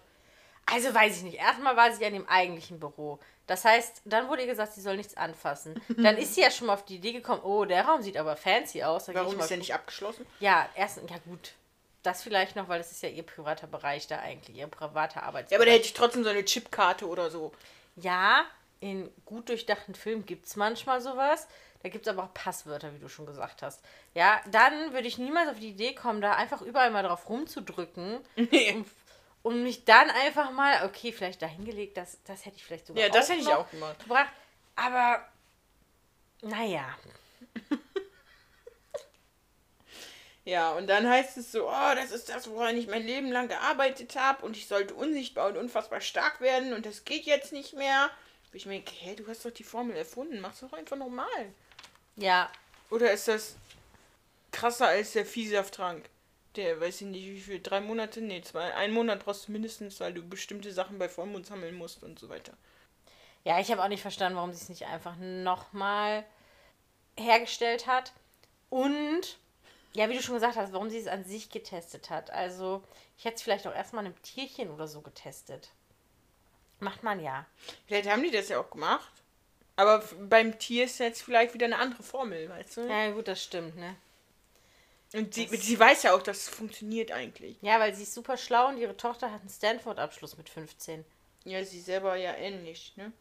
also 0.65 0.93
weiß 0.93 1.17
ich 1.17 1.23
nicht, 1.23 1.37
erstmal 1.37 1.75
war 1.75 1.91
sie 1.91 2.01
ja 2.01 2.07
in 2.07 2.13
dem 2.13 2.27
eigentlichen 2.29 2.79
Büro. 2.79 3.19
Das 3.47 3.65
heißt, 3.65 4.03
dann 4.05 4.29
wurde 4.29 4.43
ihr 4.43 4.47
gesagt, 4.47 4.73
sie 4.73 4.81
soll 4.81 4.95
nichts 4.95 5.17
anfassen. 5.17 5.81
Dann 5.97 6.17
ist 6.17 6.35
sie 6.35 6.41
ja 6.41 6.51
schon 6.51 6.67
mal 6.67 6.73
auf 6.75 6.85
die 6.85 6.97
Idee 6.97 7.13
gekommen, 7.13 7.41
oh, 7.41 7.65
der 7.65 7.83
Raum 7.83 8.03
sieht 8.03 8.15
aber 8.15 8.35
fancy 8.37 8.83
aus. 8.83 9.05
Da 9.05 9.15
Warum 9.15 9.39
ist 9.39 9.49
der 9.49 9.57
nicht 9.57 9.73
abgeschlossen? 9.73 10.23
Ja, 10.39 10.69
erstens, 10.75 11.09
ja 11.09 11.17
gut. 11.25 11.53
Das 12.03 12.21
vielleicht 12.21 12.55
noch, 12.55 12.67
weil 12.69 12.77
das 12.77 12.91
ist 12.91 13.01
ja 13.01 13.09
ihr 13.09 13.23
privater 13.23 13.65
Bereich 13.65 14.05
da 14.05 14.19
eigentlich, 14.19 14.55
ihr 14.57 14.67
privater 14.67 15.21
Ja, 15.21 15.25
Arbeitsbereich. 15.25 15.57
aber 15.59 15.65
da 15.65 15.71
hätte 15.71 15.85
ich 15.85 15.93
trotzdem 15.93 16.23
so 16.23 16.29
eine 16.29 16.45
Chipkarte 16.45 17.07
oder 17.07 17.31
so. 17.31 17.51
Ja, 17.95 18.45
in 18.81 19.09
gut 19.25 19.49
durchdachten 19.49 19.95
Filmen 19.95 20.27
gibt 20.27 20.45
es 20.45 20.55
manchmal 20.55 21.01
sowas. 21.01 21.47
Da 21.81 21.89
gibt 21.89 22.05
es 22.05 22.13
aber 22.13 22.23
auch 22.23 22.33
Passwörter, 22.33 22.93
wie 22.93 22.99
du 22.99 23.07
schon 23.07 23.25
gesagt 23.25 23.61
hast. 23.61 23.81
Ja, 24.13 24.41
dann 24.51 24.91
würde 24.93 25.07
ich 25.07 25.17
niemals 25.17 25.49
auf 25.49 25.59
die 25.59 25.69
Idee 25.69 25.95
kommen, 25.95 26.19
da 26.21 26.33
einfach 26.33 26.61
überall 26.61 26.91
mal 26.91 27.03
drauf 27.03 27.29
rumzudrücken. 27.29 28.19
Nee. 28.35 28.73
Und, 28.73 28.87
und 29.41 29.63
mich 29.63 29.85
dann 29.85 30.09
einfach 30.09 30.51
mal, 30.51 30.85
okay, 30.85 31.13
vielleicht 31.13 31.41
dahingelegt, 31.41 31.95
das, 31.95 32.17
das 32.25 32.45
hätte 32.45 32.57
ich 32.57 32.65
vielleicht 32.65 32.87
sogar 32.87 33.03
Ja, 33.03 33.09
das 33.09 33.29
hätte 33.29 33.39
ich 33.39 33.47
auch 33.47 33.69
gemacht. 33.71 33.99
gebracht. 33.99 34.29
Aber, 34.75 35.25
naja. 36.41 36.97
Ja, 40.45 40.71
und 40.71 40.87
dann 40.87 41.07
heißt 41.07 41.37
es 41.37 41.51
so, 41.51 41.69
oh, 41.69 41.95
das 41.95 42.09
ist 42.11 42.29
das, 42.29 42.49
woran 42.49 42.75
ich 42.75 42.87
mein 42.87 43.03
Leben 43.05 43.31
lang 43.31 43.49
gearbeitet 43.49 44.15
habe 44.15 44.43
und 44.43 44.57
ich 44.57 44.67
sollte 44.67 44.95
unsichtbar 44.95 45.47
und 45.49 45.57
unfassbar 45.57 46.01
stark 46.01 46.41
werden 46.41 46.73
und 46.73 46.87
das 46.87 47.05
geht 47.05 47.25
jetzt 47.25 47.53
nicht 47.53 47.73
mehr. 47.73 48.09
Wo 48.51 48.55
ich 48.55 48.65
mir 48.65 48.73
denke, 48.73 48.91
hä, 48.97 49.15
du 49.15 49.27
hast 49.27 49.45
doch 49.45 49.51
die 49.51 49.63
Formel 49.63 49.95
erfunden, 49.95 50.39
mach's 50.41 50.61
doch 50.61 50.73
einfach 50.73 50.97
normal. 50.97 51.53
Ja, 52.19 52.51
Oder 52.89 53.11
ist 53.13 53.27
das 53.29 53.55
krasser 54.51 54.87
als 54.87 55.13
der 55.13 55.25
Viehsafttrank? 55.25 56.09
Der, 56.55 56.81
weiß 56.81 57.01
ich 57.01 57.07
nicht, 57.07 57.25
wie 57.25 57.39
viel, 57.39 57.61
drei 57.61 57.79
Monate? 57.79 58.19
Nee, 58.21 58.41
zwei, 58.41 58.73
einen 58.73 58.93
Monat 58.93 59.23
brauchst 59.23 59.47
du 59.47 59.53
mindestens, 59.53 59.99
weil 60.01 60.13
du 60.13 60.27
bestimmte 60.27 60.73
Sachen 60.73 60.99
bei 60.99 61.07
Vollmond 61.07 61.45
sammeln 61.45 61.75
musst 61.75 62.03
und 62.03 62.19
so 62.19 62.27
weiter. 62.27 62.53
Ja, 63.45 63.59
ich 63.59 63.71
habe 63.71 63.81
auch 63.81 63.87
nicht 63.87 64.01
verstanden, 64.01 64.35
warum 64.35 64.51
sie 64.51 64.61
es 64.61 64.69
nicht 64.69 64.85
einfach 64.85 65.15
nochmal 65.17 66.25
hergestellt 67.17 67.87
hat. 67.87 68.11
Und, 68.69 69.37
ja, 69.93 70.09
wie 70.09 70.15
du 70.15 70.21
schon 70.21 70.35
gesagt 70.35 70.57
hast, 70.57 70.73
warum 70.73 70.89
sie 70.89 70.97
es 70.97 71.07
an 71.07 71.23
sich 71.23 71.49
getestet 71.49 72.09
hat. 72.09 72.31
Also, 72.31 72.83
ich 73.17 73.23
hätte 73.23 73.35
es 73.35 73.43
vielleicht 73.43 73.65
auch 73.65 73.73
erstmal 73.73 74.05
einem 74.05 74.21
Tierchen 74.23 74.71
oder 74.71 74.87
so 74.87 75.01
getestet. 75.01 75.69
Macht 76.79 77.03
man 77.03 77.21
ja. 77.21 77.45
Vielleicht 77.87 78.09
haben 78.09 78.23
die 78.23 78.31
das 78.31 78.49
ja 78.49 78.59
auch 78.59 78.69
gemacht. 78.69 79.18
Aber 79.79 80.03
beim 80.27 80.59
Tier 80.59 80.83
ist 80.83 80.99
jetzt 80.99 81.21
vielleicht 81.21 81.53
wieder 81.53 81.65
eine 81.65 81.77
andere 81.77 82.03
Formel, 82.03 82.49
weißt 82.49 82.75
du? 82.77 82.81
Ja, 82.81 83.11
gut, 83.11 83.29
das 83.29 83.41
stimmt, 83.41 83.77
ne? 83.77 83.95
Und 85.13 85.33
sie, 85.33 85.47
Das- 85.47 85.61
sie 85.61 85.79
weiß 85.79 86.03
ja 86.03 86.13
auch, 86.13 86.21
dass 86.21 86.37
es 86.39 86.49
funktioniert 86.49 87.13
eigentlich. 87.13 87.55
Ja, 87.61 87.79
weil 87.79 87.95
sie 87.95 88.03
ist 88.03 88.13
super 88.13 88.35
schlau 88.35 88.67
und 88.67 88.77
ihre 88.77 88.97
Tochter 88.97 89.31
hat 89.31 89.39
einen 89.39 89.49
Stanford-Abschluss 89.49 90.35
mit 90.37 90.49
15. 90.49 91.05
Ja, 91.45 91.63
sie 91.63 91.79
selber 91.79 92.17
ja 92.17 92.33
ähnlich, 92.35 92.91
ne? 92.97 93.13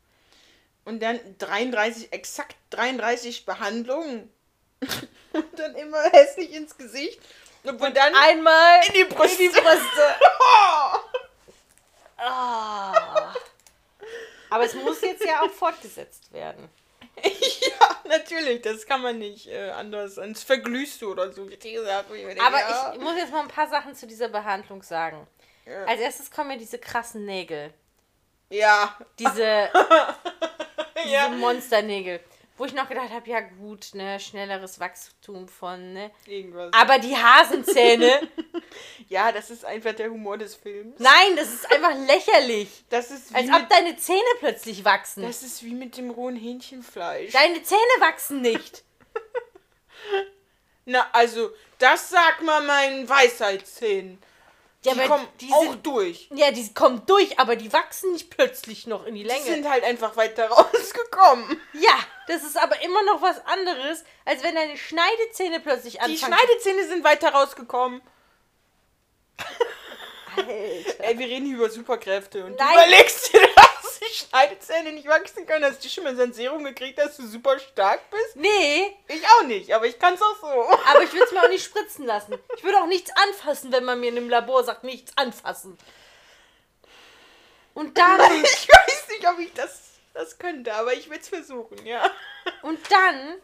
Und 0.84 1.00
dann 1.00 1.20
33, 1.38 2.12
exakt 2.12 2.56
33 2.70 3.46
Behandlungen. 3.46 4.28
und 5.32 5.58
dann 5.58 5.76
immer 5.76 6.02
hässlich 6.10 6.52
ins 6.54 6.76
Gesicht. 6.76 7.20
Und 7.62 7.80
dann 7.80 8.14
Einmal 8.16 8.80
in 8.88 8.94
die 8.94 9.04
Brüste. 9.04 9.44
in 9.44 9.52
die 9.52 9.60
Brüste. 9.60 10.16
Oh! 10.40 10.98
Aber 14.50 14.64
es 14.64 14.74
muss 14.74 15.00
jetzt 15.02 15.24
ja 15.24 15.42
auch 15.42 15.50
fortgesetzt 15.50 16.32
werden. 16.32 16.68
ja, 17.22 17.96
natürlich, 18.08 18.62
das 18.62 18.86
kann 18.86 19.02
man 19.02 19.18
nicht 19.18 19.48
äh, 19.48 19.70
anders. 19.70 20.16
Sonst 20.16 20.44
verglühst 20.44 21.02
du 21.02 21.10
oder 21.12 21.32
so, 21.32 21.48
wie 21.48 21.56
gesagt. 21.56 22.10
ich 22.14 22.24
denke, 22.24 22.42
Aber 22.42 22.58
ja, 22.58 22.92
ich 22.94 23.00
muss 23.00 23.16
jetzt 23.16 23.32
mal 23.32 23.42
ein 23.42 23.48
paar 23.48 23.68
Sachen 23.68 23.94
zu 23.94 24.06
dieser 24.06 24.28
Behandlung 24.28 24.82
sagen. 24.82 25.26
Ja. 25.66 25.84
Als 25.84 26.00
erstes 26.00 26.30
kommen 26.30 26.48
mir 26.48 26.58
diese 26.58 26.78
krassen 26.78 27.24
Nägel. 27.24 27.72
Ja, 28.50 28.96
Diese, 29.18 29.70
diese 31.04 31.12
ja. 31.14 31.28
Monsternägel. 31.28 32.20
Wo 32.58 32.64
ich 32.64 32.72
noch 32.74 32.88
gedacht 32.88 33.10
habe, 33.10 33.30
ja 33.30 33.40
gut, 33.40 33.90
ne, 33.94 34.18
schnelleres 34.18 34.80
Wachstum 34.80 35.46
von, 35.48 35.92
ne. 35.92 36.10
Irgendwas. 36.26 36.72
Aber 36.72 36.98
die 36.98 37.16
Hasenzähne, 37.16 38.28
ja, 39.08 39.30
das 39.32 39.48
ist 39.50 39.64
einfach 39.64 39.94
der 39.94 40.10
Humor 40.10 40.36
des 40.36 40.56
Films. 40.56 40.98
nein, 40.98 41.36
das 41.36 41.52
ist 41.52 41.70
einfach 41.70 41.94
lächerlich. 42.06 42.84
Das 42.90 43.10
ist 43.12 43.30
wie, 43.30 43.36
Als 43.36 43.48
ob 43.48 43.60
mit, 43.60 43.70
deine 43.70 43.96
Zähne 43.96 44.20
plötzlich 44.40 44.84
wachsen. 44.84 45.22
das 45.22 45.42
ist 45.44 45.62
wie 45.62 45.74
mit 45.74 45.96
dem 45.96 46.10
rohen 46.10 46.36
Hähnchenfleisch. 46.36 47.32
Deine 47.32 47.62
Zähne 47.62 47.80
wachsen 48.00 48.42
nicht. 48.42 48.82
Na, 50.84 51.06
also, 51.12 51.50
das 51.78 52.10
sagt 52.10 52.42
mal 52.42 52.62
meinen 52.62 53.08
Weisheitszähnen. 53.08 54.18
Ja, 54.84 54.94
die 54.94 55.00
kommen 55.08 55.28
die 55.40 55.52
auch 55.52 55.62
sind- 55.62 55.86
durch. 55.86 56.28
Ja, 56.34 56.52
die 56.52 56.72
kommen 56.72 57.02
durch, 57.06 57.38
aber 57.40 57.56
die 57.56 57.72
wachsen 57.72 58.12
nicht 58.12 58.30
plötzlich 58.30 58.86
noch 58.86 59.06
in 59.06 59.14
die 59.16 59.22
Die 59.22 59.28
Länge. 59.28 59.42
sind 59.44 59.68
halt 59.68 59.82
einfach 59.82 60.16
weiter 60.16 60.48
rausgekommen. 60.50 61.60
ja, 61.72 61.98
das 62.28 62.44
ist 62.44 62.56
aber 62.56 62.80
immer 62.82 63.02
noch 63.04 63.20
was 63.20 63.44
anderes, 63.46 64.04
als 64.24 64.42
wenn 64.44 64.54
deine 64.54 64.76
Schneidezähne 64.76 65.58
plötzlich 65.60 65.94
Die 65.94 66.00
anfangen. 66.00 66.32
Schneidezähne 66.34 66.86
sind 66.86 67.02
weiter 67.02 67.30
rausgekommen. 67.30 68.00
Alter. 70.36 70.50
Ey, 71.04 71.18
wir 71.18 71.26
reden 71.26 71.46
hier 71.46 71.56
über 71.56 71.70
Superkräfte 71.70 72.44
und 72.44 72.56
Nein. 72.56 72.68
du 72.68 72.74
überlegst 72.74 73.32
dir, 73.32 73.40
die 73.40 73.47
Schneidezähne 74.14 74.92
nicht 74.92 75.06
wachsen 75.08 75.46
können. 75.46 75.64
Hast 75.64 75.84
du 75.84 75.88
schon 75.88 76.04
mal 76.04 76.14
so 76.16 76.22
ein 76.22 76.32
Serum 76.32 76.64
gekriegt, 76.64 76.98
dass 76.98 77.16
du 77.16 77.26
super 77.26 77.58
stark 77.58 78.00
bist? 78.10 78.36
Nee, 78.36 78.96
Ich 79.08 79.22
auch 79.26 79.44
nicht, 79.44 79.72
aber 79.74 79.86
ich 79.86 79.98
kann 79.98 80.14
es 80.14 80.22
auch 80.22 80.36
so. 80.40 80.46
aber 80.86 81.02
ich 81.02 81.12
würde 81.12 81.24
es 81.24 81.32
mir 81.32 81.42
auch 81.42 81.48
nicht 81.48 81.64
spritzen 81.64 82.04
lassen. 82.06 82.38
Ich 82.56 82.64
würde 82.64 82.78
auch 82.78 82.86
nichts 82.86 83.10
anfassen, 83.16 83.72
wenn 83.72 83.84
man 83.84 84.00
mir 84.00 84.08
in 84.08 84.16
einem 84.16 84.28
Labor 84.30 84.64
sagt, 84.64 84.84
nichts 84.84 85.12
anfassen. 85.16 85.78
Und 87.74 87.96
dann, 87.96 88.20
Ich 88.44 88.68
weiß 88.68 89.08
nicht, 89.08 89.28
ob 89.28 89.38
ich 89.38 89.52
das, 89.54 89.80
das 90.14 90.38
könnte, 90.38 90.74
aber 90.74 90.94
ich 90.94 91.08
will 91.10 91.18
es 91.18 91.28
versuchen, 91.28 91.84
ja. 91.86 92.10
und 92.62 92.78
dann 92.90 93.40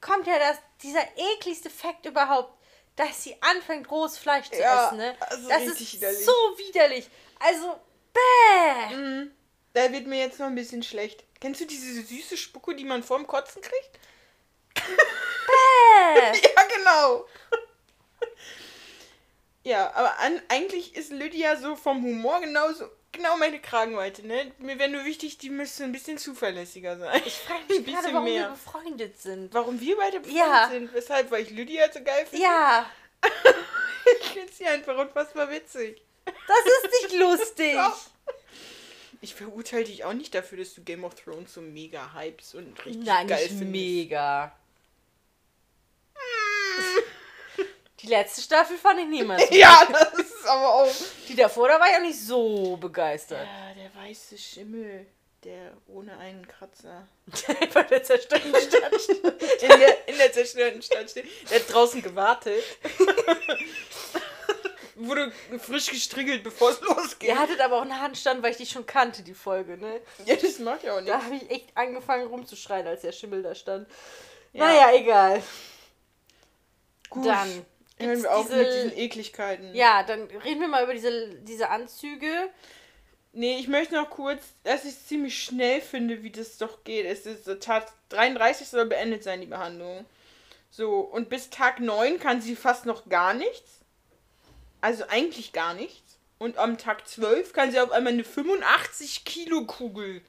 kommt 0.00 0.26
ja 0.26 0.38
das, 0.38 0.58
dieser 0.82 1.02
ekligste 1.34 1.70
Fakt 1.70 2.06
überhaupt, 2.06 2.52
dass 2.96 3.22
sie 3.22 3.36
anfängt, 3.40 3.90
rohes 3.90 4.18
Fleisch 4.18 4.50
zu 4.50 4.58
Ja, 4.58 4.86
essen. 4.86 4.98
Ne? 4.98 5.16
also 5.20 5.48
das 5.48 5.62
ist 5.62 5.92
widerlich. 5.92 6.24
so 6.26 6.32
widerlich. 6.58 7.08
Also, 7.38 7.80
bäh. 8.12 8.94
Mhm. 8.96 9.32
Da 9.72 9.92
wird 9.92 10.06
mir 10.06 10.18
jetzt 10.18 10.38
noch 10.40 10.46
ein 10.46 10.54
bisschen 10.54 10.82
schlecht. 10.82 11.24
Kennst 11.40 11.60
du 11.60 11.66
diese 11.66 12.02
süße 12.02 12.36
Spucke, 12.36 12.74
die 12.74 12.84
man 12.84 13.02
vorm 13.02 13.26
Kotzen 13.26 13.62
kriegt? 13.62 13.98
Bäh. 14.74 14.82
Ja, 16.42 16.62
genau. 16.76 17.26
Ja, 19.62 19.92
aber 19.94 20.18
an, 20.20 20.40
eigentlich 20.48 20.96
ist 20.96 21.12
Lydia 21.12 21.56
so 21.56 21.76
vom 21.76 22.02
Humor 22.02 22.40
genauso, 22.40 22.86
genau 23.12 23.36
meine 23.36 23.60
Kragenweite, 23.60 24.26
ne? 24.26 24.52
Mir 24.58 24.78
wäre 24.78 24.88
nur 24.88 25.04
wichtig, 25.04 25.36
die 25.38 25.50
müsste 25.50 25.84
ein 25.84 25.92
bisschen 25.92 26.16
zuverlässiger 26.18 26.96
sein. 26.98 27.20
Ich 27.26 27.34
frage 27.34 27.62
mich 27.68 27.84
gerade, 27.86 28.12
warum 28.12 28.24
mehr. 28.24 28.44
wir 28.44 28.48
befreundet 28.50 29.20
sind. 29.20 29.52
Warum 29.52 29.78
wir 29.80 29.96
beide 29.96 30.20
befreundet 30.20 30.38
Ja. 30.46 30.68
sind? 30.70 30.92
Weshalb? 30.94 31.30
Weil 31.30 31.42
ich 31.42 31.50
Lydia 31.50 31.92
so 31.92 32.02
geil 32.02 32.26
finde? 32.26 32.44
Ja, 32.44 32.90
Ich 34.22 34.28
finde 34.30 34.52
sie 34.52 34.66
einfach 34.66 34.96
unfassbar 34.96 35.50
witzig. 35.50 36.02
das 36.24 36.34
ist 36.66 37.02
nicht 37.02 37.20
lustig. 37.20 37.74
Doch. 37.74 37.98
Ich 39.22 39.34
verurteile 39.34 39.84
dich 39.84 40.04
auch 40.04 40.14
nicht 40.14 40.34
dafür, 40.34 40.58
dass 40.58 40.74
du 40.74 40.82
Game 40.82 41.04
of 41.04 41.14
Thrones 41.14 41.52
so 41.52 41.60
mega 41.60 42.14
hypes 42.14 42.54
und 42.54 42.78
richtig 42.86 43.04
Nein, 43.04 43.26
geil 43.26 43.38
nicht 43.42 43.48
findest. 43.50 43.70
mega. 43.70 44.56
Die 48.00 48.06
letzte 48.06 48.40
Staffel 48.40 48.78
fand 48.78 49.00
ich 49.00 49.06
niemals. 49.08 49.44
Ja, 49.50 49.86
das 49.90 50.14
ist 50.14 50.46
aber 50.46 50.74
auch. 50.74 50.94
Die 51.28 51.36
davor, 51.36 51.68
da 51.68 51.78
war 51.78 51.86
ich 51.90 51.96
auch 51.96 52.00
nicht 52.02 52.18
so 52.18 52.76
begeistert. 52.78 53.46
Ja, 53.46 53.74
der 53.74 53.94
weiße 54.02 54.38
Schimmel, 54.38 55.06
der 55.44 55.72
ohne 55.86 56.16
einen 56.16 56.48
Kratzer. 56.48 57.06
Bei 57.74 57.82
der 57.82 58.02
zerstörten 58.02 58.54
Stadt. 58.54 58.92
In 59.60 59.68
der, 59.68 60.08
in 60.08 60.16
der 60.16 60.32
zerstörten 60.32 60.80
Stadt 60.80 61.10
steht. 61.10 61.26
Der 61.50 61.60
hat 61.60 61.70
draußen 61.70 62.00
gewartet. 62.00 62.64
Wurde 65.06 65.32
frisch 65.58 65.88
gestriegelt, 65.90 66.42
bevor 66.42 66.70
es 66.70 66.80
losgeht. 66.82 67.28
Ihr 67.30 67.38
hattet 67.38 67.60
aber 67.60 67.76
auch 67.78 67.82
einen 67.82 68.00
Handstand, 68.00 68.42
weil 68.42 68.50
ich 68.52 68.58
die 68.58 68.66
schon 68.66 68.86
kannte, 68.86 69.22
die 69.22 69.34
Folge, 69.34 69.76
ne? 69.78 70.00
Ja, 70.26 70.36
das 70.36 70.58
macht 70.58 70.82
ja 70.82 70.92
auch 70.92 71.04
Da 71.04 71.16
nicht. 71.16 71.24
habe 71.24 71.34
ich 71.36 71.50
echt 71.50 71.68
angefangen 71.76 72.26
rumzuschreien, 72.26 72.86
als 72.86 73.02
der 73.02 73.12
Schimmel 73.12 73.42
da 73.42 73.54
stand. 73.54 73.88
Ja. 74.52 74.64
Naja, 74.66 74.92
egal. 74.94 75.42
Gut. 77.08 77.26
Dann 77.26 77.66
Hören 77.98 78.22
wir 78.22 78.34
auf 78.34 78.46
diese- 78.46 78.56
mit 78.56 78.66
diesen 78.74 78.98
Ekligkeiten. 78.98 79.74
Ja, 79.74 80.02
dann 80.02 80.22
reden 80.44 80.60
wir 80.60 80.68
mal 80.68 80.84
über 80.84 80.94
diese, 80.94 81.28
diese 81.40 81.68
Anzüge. 81.68 82.48
Nee, 83.32 83.58
ich 83.58 83.68
möchte 83.68 83.94
noch 83.94 84.10
kurz, 84.10 84.42
dass 84.64 84.84
ich 84.84 84.90
es 84.92 85.06
ziemlich 85.06 85.42
schnell 85.42 85.80
finde, 85.80 86.22
wie 86.22 86.30
das 86.30 86.56
doch 86.58 86.82
geht. 86.82 87.06
Es 87.06 87.26
ist 87.26 87.44
so 87.44 87.54
Tag 87.54 87.92
33 88.08 88.68
soll 88.68 88.86
beendet 88.86 89.22
sein, 89.22 89.40
die 89.40 89.46
Behandlung. 89.46 90.04
So, 90.70 91.00
und 91.00 91.28
bis 91.28 91.50
Tag 91.50 91.78
9 91.80 92.18
kann 92.18 92.40
sie 92.40 92.56
fast 92.56 92.86
noch 92.86 93.08
gar 93.08 93.34
nichts. 93.34 93.80
Also 94.80 95.04
eigentlich 95.08 95.52
gar 95.52 95.74
nichts. 95.74 96.18
Und 96.38 96.56
am 96.56 96.78
Tag 96.78 97.06
12 97.06 97.52
kann 97.52 97.70
sie 97.70 97.80
auf 97.80 97.90
einmal 97.90 98.14
eine 98.14 98.24
85 98.24 99.24
Kilo 99.24 99.66
Kugel 99.66 100.22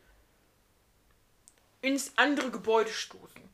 ins 1.81 2.11
andere 2.17 2.51
Gebäude 2.51 2.91
stoßen. 2.91 3.49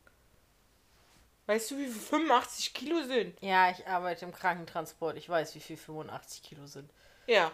Weißt 1.46 1.72
du, 1.72 1.78
wie 1.78 1.86
viel 1.86 2.02
85 2.02 2.74
Kilo 2.74 3.04
sind? 3.04 3.42
Ja, 3.42 3.72
ich 3.72 3.88
arbeite 3.88 4.26
im 4.26 4.34
Krankentransport. 4.34 5.18
Ich 5.18 5.30
weiß, 5.30 5.56
wie 5.56 5.60
viel 5.60 5.78
85 5.78 6.44
Kilo 6.44 6.66
sind. 6.68 6.90
Ja. 7.28 7.52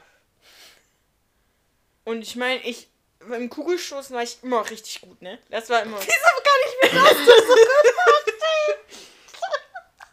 Und 2.06 2.22
ich 2.22 2.36
meine, 2.36 2.62
ich 2.64 2.88
beim 3.20 3.50
Kugelstoßen 3.50 4.16
war 4.16 4.24
ich 4.24 4.42
immer 4.42 4.70
richtig 4.70 5.02
gut, 5.02 5.22
ne? 5.22 5.40
Das 5.50 5.70
war 5.70 5.82
immer. 5.84 5.98
Wieso 6.02 6.12
kann 6.12 6.60
ich 6.66 6.74
mir 6.82 7.00
das 7.02 7.18
so 7.18 7.26
gut 7.26 7.68
vorstellen? 7.94 8.80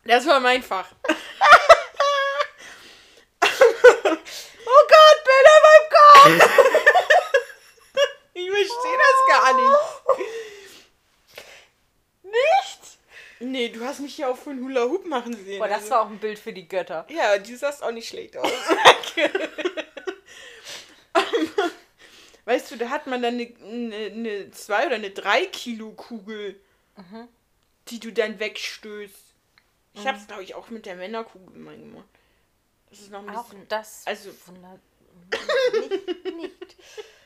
Das 0.05 0.27
war 0.27 0.41
mein 0.41 0.63
Fach. 0.63 0.87
Oh 4.73 4.87
Gott, 4.89 5.19
Bilder 5.25 5.57
in 5.57 5.63
meinem 5.67 5.89
Kopf! 5.91 6.51
Ich 8.35 8.49
verstehe 8.49 8.99
das 8.99 9.19
gar 9.29 9.53
nicht. 9.55 9.79
Nicht? 12.23 12.83
Nee, 13.61 13.69
du 13.69 13.85
hast 13.85 14.01
mich 14.01 14.15
hier 14.15 14.31
auch 14.31 14.39
für 14.39 14.51
einen 14.51 14.65
Hula 14.65 14.85
Hoop 14.85 15.05
machen 15.07 15.37
sehen. 15.45 15.59
Boah, 15.59 15.69
das 15.69 15.81
also. 15.83 15.91
war 15.91 16.01
auch 16.03 16.09
ein 16.11 16.19
Bild 16.19 16.39
für 16.39 16.53
die 16.55 16.67
Götter. 16.67 17.07
Ja, 17.11 17.37
du 17.37 17.55
sahst 17.55 17.83
auch 17.83 17.91
nicht 17.93 18.09
schlecht 18.09 18.35
aus. 18.39 18.51
weißt 22.47 22.71
du, 22.71 22.77
da 22.79 22.89
hat 22.89 23.07
man 23.07 23.21
dann 23.21 23.35
eine, 23.35 23.53
eine, 23.63 23.97
eine 24.07 24.51
2 24.51 24.87
oder 24.87 24.95
eine 24.95 25.11
3 25.11 25.45
Kilo 25.47 25.91
Kugel, 25.93 26.59
Mhm. 26.97 27.29
die 27.89 28.01
du 28.01 28.13
dann 28.13 28.39
wegstößt. 28.39 29.15
Ich 29.95 30.07
hab's, 30.07 30.27
glaube 30.27 30.43
ich, 30.43 30.55
auch 30.55 30.71
mit 30.71 30.87
der 30.87 30.97
Männerkugel 30.97 31.59
mal 31.59 31.77
gemacht. 31.77 32.09
Das 32.89 33.01
ist 33.01 33.11
noch 33.11 33.27
ein 33.27 33.37
Auch 33.37 33.45
bisschen. 33.45 33.69
das 33.69 34.03
also- 34.07 34.31
wundert 34.47 34.81
nicht, 35.91 36.37
nicht. 36.37 36.77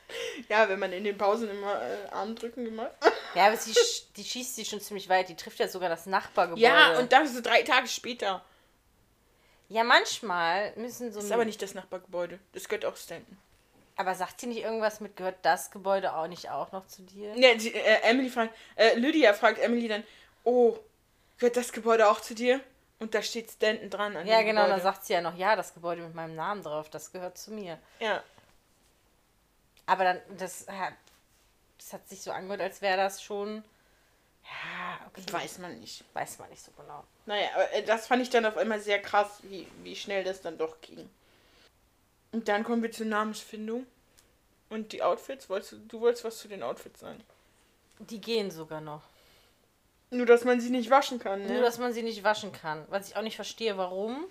Ja, 0.49 0.67
wenn 0.69 0.79
man 0.79 0.91
in 0.93 1.03
den 1.03 1.17
Pausen 1.17 1.49
immer 1.49 1.81
äh, 1.81 2.07
Armdrücken 2.11 2.65
gemacht 2.65 2.91
Ja, 3.33 3.47
aber 3.47 3.57
sie, 3.57 3.71
sch- 3.73 4.03
die 4.15 4.23
schießt 4.23 4.55
sie 4.55 4.65
schon 4.65 4.81
ziemlich 4.81 5.09
weit. 5.09 5.29
Die 5.29 5.35
trifft 5.35 5.59
ja 5.59 5.67
sogar 5.67 5.89
das 5.89 6.05
Nachbargebäude. 6.05 6.61
Ja, 6.65 6.97
und 6.99 7.11
dann 7.11 7.27
so 7.27 7.41
drei 7.41 7.63
Tage 7.63 7.87
später. 7.87 8.43
Ja, 9.69 9.83
manchmal 9.83 10.73
müssen 10.75 11.11
so. 11.11 11.15
Das 11.19 11.25
ist 11.25 11.31
aber 11.31 11.45
nicht 11.45 11.61
das 11.61 11.73
Nachbargebäude. 11.73 12.39
Das 12.53 12.67
gehört 12.69 12.85
auch 12.85 12.95
Stanton. 12.95 13.37
Aber 13.97 14.13
sagt 14.13 14.41
sie 14.41 14.47
nicht 14.47 14.61
irgendwas 14.61 14.99
mit, 14.99 15.15
gehört 15.15 15.37
das 15.41 15.71
Gebäude 15.71 16.13
auch 16.15 16.27
nicht 16.27 16.49
auch 16.51 16.71
noch 16.73 16.85
zu 16.85 17.01
dir? 17.03 17.33
Ja, 17.35 17.55
die, 17.55 17.73
äh, 17.73 18.01
Emily 18.03 18.29
fragt, 18.29 18.53
äh, 18.75 18.93
Lydia 18.95 19.33
fragt 19.33 19.57
Emily 19.57 19.87
dann, 19.87 20.03
oh, 20.43 20.77
gehört 21.37 21.55
das 21.55 21.71
Gebäude 21.71 22.07
auch 22.09 22.19
zu 22.19 22.35
dir? 22.35 22.59
Und 22.99 23.15
da 23.15 23.21
steht 23.21 23.49
Stanton 23.51 23.89
dran 23.89 24.15
an 24.17 24.27
Ja, 24.27 24.41
genau, 24.41 24.61
Gebäude. 24.63 24.69
dann 24.73 24.81
sagt 24.81 25.05
sie 25.05 25.13
ja 25.13 25.21
noch, 25.21 25.35
ja, 25.37 25.55
das 25.55 25.73
Gebäude 25.73 26.01
mit 26.01 26.13
meinem 26.13 26.35
Namen 26.35 26.61
drauf, 26.61 26.89
das 26.89 27.11
gehört 27.11 27.37
zu 27.37 27.51
mir. 27.51 27.79
Ja, 27.99 28.21
Aber 29.85 30.03
dann, 30.03 30.19
das, 30.37 30.67
hat- 30.67 30.93
das 31.77 31.93
hat 31.93 32.07
sich 32.07 32.21
so 32.21 32.31
angehört, 32.31 32.61
als 32.61 32.81
wäre 32.81 32.97
das 32.97 33.21
schon. 33.21 33.63
Ja, 34.43 34.99
okay. 35.07 35.23
weiß 35.31 35.57
man 35.59 35.79
nicht. 35.79 36.03
Weiß 36.13 36.37
man 36.39 36.49
nicht 36.49 36.63
so 36.63 36.71
genau. 36.77 37.03
Naja, 37.25 37.47
aber 37.55 37.71
äh, 37.73 37.83
das 37.83 38.07
fand 38.07 38.21
ich 38.21 38.29
dann 38.29 38.45
auf 38.45 38.57
einmal 38.57 38.79
sehr 38.79 39.01
krass, 39.01 39.39
wie, 39.43 39.67
wie 39.83 39.95
schnell 39.95 40.23
das 40.23 40.41
dann 40.41 40.57
doch 40.57 40.81
ging. 40.81 41.09
Und 42.31 42.47
dann 42.47 42.63
kommen 42.63 42.83
wir 42.83 42.91
zur 42.91 43.05
Namensfindung. 43.07 43.85
Und 44.69 44.91
die 44.91 45.01
Outfits, 45.03 45.49
wolltest 45.49 45.71
du, 45.73 45.77
du 45.77 46.01
wolltest 46.01 46.23
was 46.25 46.37
zu 46.37 46.47
den 46.47 46.63
Outfits 46.63 46.99
sagen? 46.99 47.23
Die 47.99 48.19
gehen 48.19 48.51
sogar 48.51 48.81
noch. 48.81 49.03
Nur, 50.11 50.25
dass 50.25 50.43
man 50.43 50.59
sie 50.59 50.69
nicht 50.69 50.89
waschen 50.89 51.17
kann, 51.19 51.41
ne? 51.45 51.53
Nur, 51.53 51.61
dass 51.61 51.77
man 51.77 51.93
sie 51.93 52.03
nicht 52.03 52.23
waschen 52.23 52.51
kann. 52.51 52.85
Was 52.89 53.09
ich 53.09 53.15
auch 53.15 53.21
nicht 53.21 53.35
verstehe, 53.35 53.77
warum. 53.77 54.25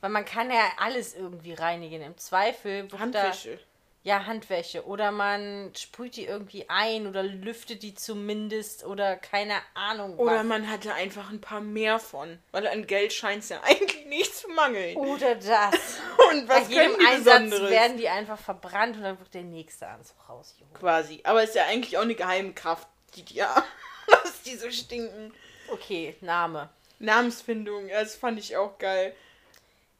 Weil 0.00 0.10
man 0.10 0.24
kann 0.24 0.50
ja 0.50 0.72
alles 0.78 1.14
irgendwie 1.14 1.54
reinigen. 1.54 2.02
Im 2.02 2.16
Zweifel 2.18 2.88
Handwäsche. 2.98 3.56
Da, 3.56 3.62
ja, 4.04 4.26
Handwäsche. 4.26 4.86
Oder 4.86 5.10
man 5.10 5.72
sprüht 5.74 6.16
die 6.16 6.26
irgendwie 6.26 6.66
ein 6.68 7.06
oder 7.06 7.22
lüftet 7.22 7.82
die 7.82 7.94
zumindest 7.94 8.84
oder 8.84 9.16
keine 9.16 9.54
Ahnung 9.72 10.18
Oder 10.18 10.40
was. 10.40 10.44
man 10.44 10.70
hatte 10.70 10.92
einfach 10.92 11.30
ein 11.30 11.40
paar 11.40 11.62
mehr 11.62 11.98
von. 11.98 12.38
Weil 12.52 12.66
an 12.68 12.86
Geld 12.86 13.14
scheint 13.14 13.42
es 13.42 13.48
ja 13.48 13.60
eigentlich 13.64 14.04
nicht 14.04 14.36
zu 14.36 14.48
mangeln. 14.50 14.96
Oder 14.98 15.34
das. 15.36 15.74
Und 16.30 16.46
Bei 16.46 16.60
was 16.60 16.68
jedem 16.68 16.84
können 16.92 16.98
die 17.00 17.06
Einsatz 17.06 17.42
Besonderes? 17.44 17.70
werden 17.70 17.96
die 17.96 18.08
einfach 18.10 18.38
verbrannt 18.38 18.96
und 18.96 19.02
dann 19.02 19.18
wird 19.18 19.32
der 19.34 19.42
nächste 19.42 19.88
Anzug 19.88 20.16
rausgeholt. 20.28 20.74
Quasi. 20.74 21.20
Aber 21.24 21.42
ist 21.42 21.54
ja 21.54 21.64
eigentlich 21.64 21.96
auch 21.96 22.02
eine 22.02 22.14
Geheimkraft, 22.14 22.86
die 23.16 23.22
die 23.24 23.34
ja, 23.36 23.64
dass 24.06 24.42
die 24.42 24.56
so 24.56 24.70
stinken. 24.70 25.32
Okay, 25.72 26.14
Name. 26.20 26.68
Namensfindung, 26.98 27.88
das 27.88 28.16
fand 28.16 28.38
ich 28.38 28.56
auch 28.56 28.76
geil. 28.78 29.14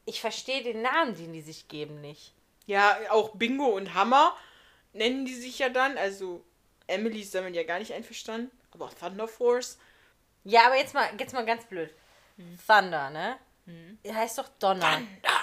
Ich 0.04 0.20
verstehe 0.20 0.62
den 0.62 0.82
Namen, 0.82 1.16
den 1.16 1.32
die 1.32 1.40
sich 1.40 1.68
geben, 1.68 2.02
nicht. 2.02 2.32
Ja, 2.66 2.96
auch 3.10 3.30
Bingo 3.34 3.66
und 3.66 3.94
Hammer 3.94 4.36
nennen 4.92 5.24
die 5.24 5.34
sich 5.34 5.58
ja 5.58 5.68
dann. 5.68 5.98
Also, 5.98 6.44
Emily 6.86 7.20
ist 7.20 7.34
damit 7.34 7.54
ja 7.54 7.62
gar 7.64 7.78
nicht 7.78 7.92
einverstanden. 7.92 8.50
Aber 8.72 8.90
Thunder 8.90 9.28
Force. 9.28 9.78
Ja, 10.44 10.66
aber 10.66 10.76
jetzt 10.76 10.94
mal, 10.94 11.08
jetzt 11.18 11.32
mal 11.32 11.44
ganz 11.46 11.64
blöd. 11.66 11.94
Thunder, 12.66 13.10
ne? 13.10 13.38
Mhm. 13.66 13.98
Heißt 14.06 14.38
doch 14.38 14.48
Donner. 14.58 14.96
Thunder. 14.96 15.40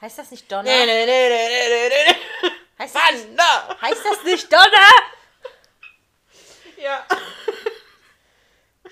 Heißt 0.00 0.18
das 0.18 0.30
nicht 0.30 0.50
Donner? 0.50 0.62
Nee, 0.62 0.86
nee, 0.86 1.04
nee, 1.04 1.28
nee, 1.28 1.48
nee, 1.48 1.88
nee, 1.88 2.12
nee. 2.12 2.50
Heißt, 2.78 2.94
das 2.94 3.12
nicht, 3.12 3.26
Thunder. 3.26 3.80
heißt 3.82 4.04
das 4.04 4.24
nicht 4.24 4.52
Donner? 4.52 4.90
Ja. 6.78 7.06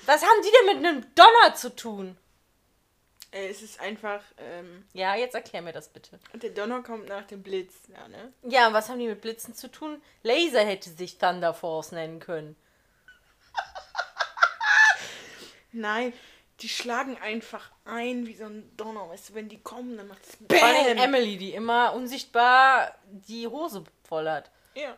Was 0.05 0.23
haben 0.23 0.43
die 0.43 0.51
denn 0.51 0.67
mit 0.67 0.87
einem 0.87 1.15
Donner 1.15 1.55
zu 1.55 1.75
tun? 1.75 2.19
Es 3.31 3.61
ist 3.63 3.79
einfach, 3.81 4.23
ähm, 4.39 4.85
Ja, 4.95 5.15
jetzt 5.15 5.35
erklär 5.35 5.61
mir 5.63 5.73
das 5.73 5.89
bitte. 5.91 6.19
der 6.35 6.51
Donner 6.51 6.83
kommt 6.83 7.09
nach 7.09 7.27
dem 7.27 7.43
Blitz, 7.43 7.75
ja, 7.93 8.09
ne? 8.09 8.33
Ja, 8.43 8.69
und 8.69 8.73
was 8.73 8.89
haben 8.89 8.99
die 8.99 9.07
mit 9.07 9.21
Blitzen 9.21 9.55
zu 9.55 9.71
tun? 9.71 10.01
Laser 10.23 10.65
hätte 10.65 10.89
sich 10.91 11.19
Thunder 11.19 11.53
Force 11.53 11.93
nennen 11.93 12.21
können. 12.21 12.57
Nein, 15.73 16.13
die 16.61 16.69
schlagen 16.69 17.17
einfach 17.19 17.71
ein 17.85 18.27
wie 18.27 18.35
so 18.35 18.47
ein 18.47 18.75
Donner. 18.77 19.09
Weißt 19.11 19.29
du, 19.31 19.35
wenn 19.35 19.49
die 19.49 19.61
kommen, 19.61 19.97
dann 19.97 20.09
macht's 20.09 20.37
Vor 20.51 20.63
allem 20.67 20.97
BAM. 20.97 21.05
Emily, 21.05 21.37
die 21.37 21.53
immer 21.55 21.93
unsichtbar 21.93 22.95
die 23.05 23.47
Hose 23.47 23.85
voll 24.09 24.29
hat. 24.29 24.51
Ja. 24.75 24.97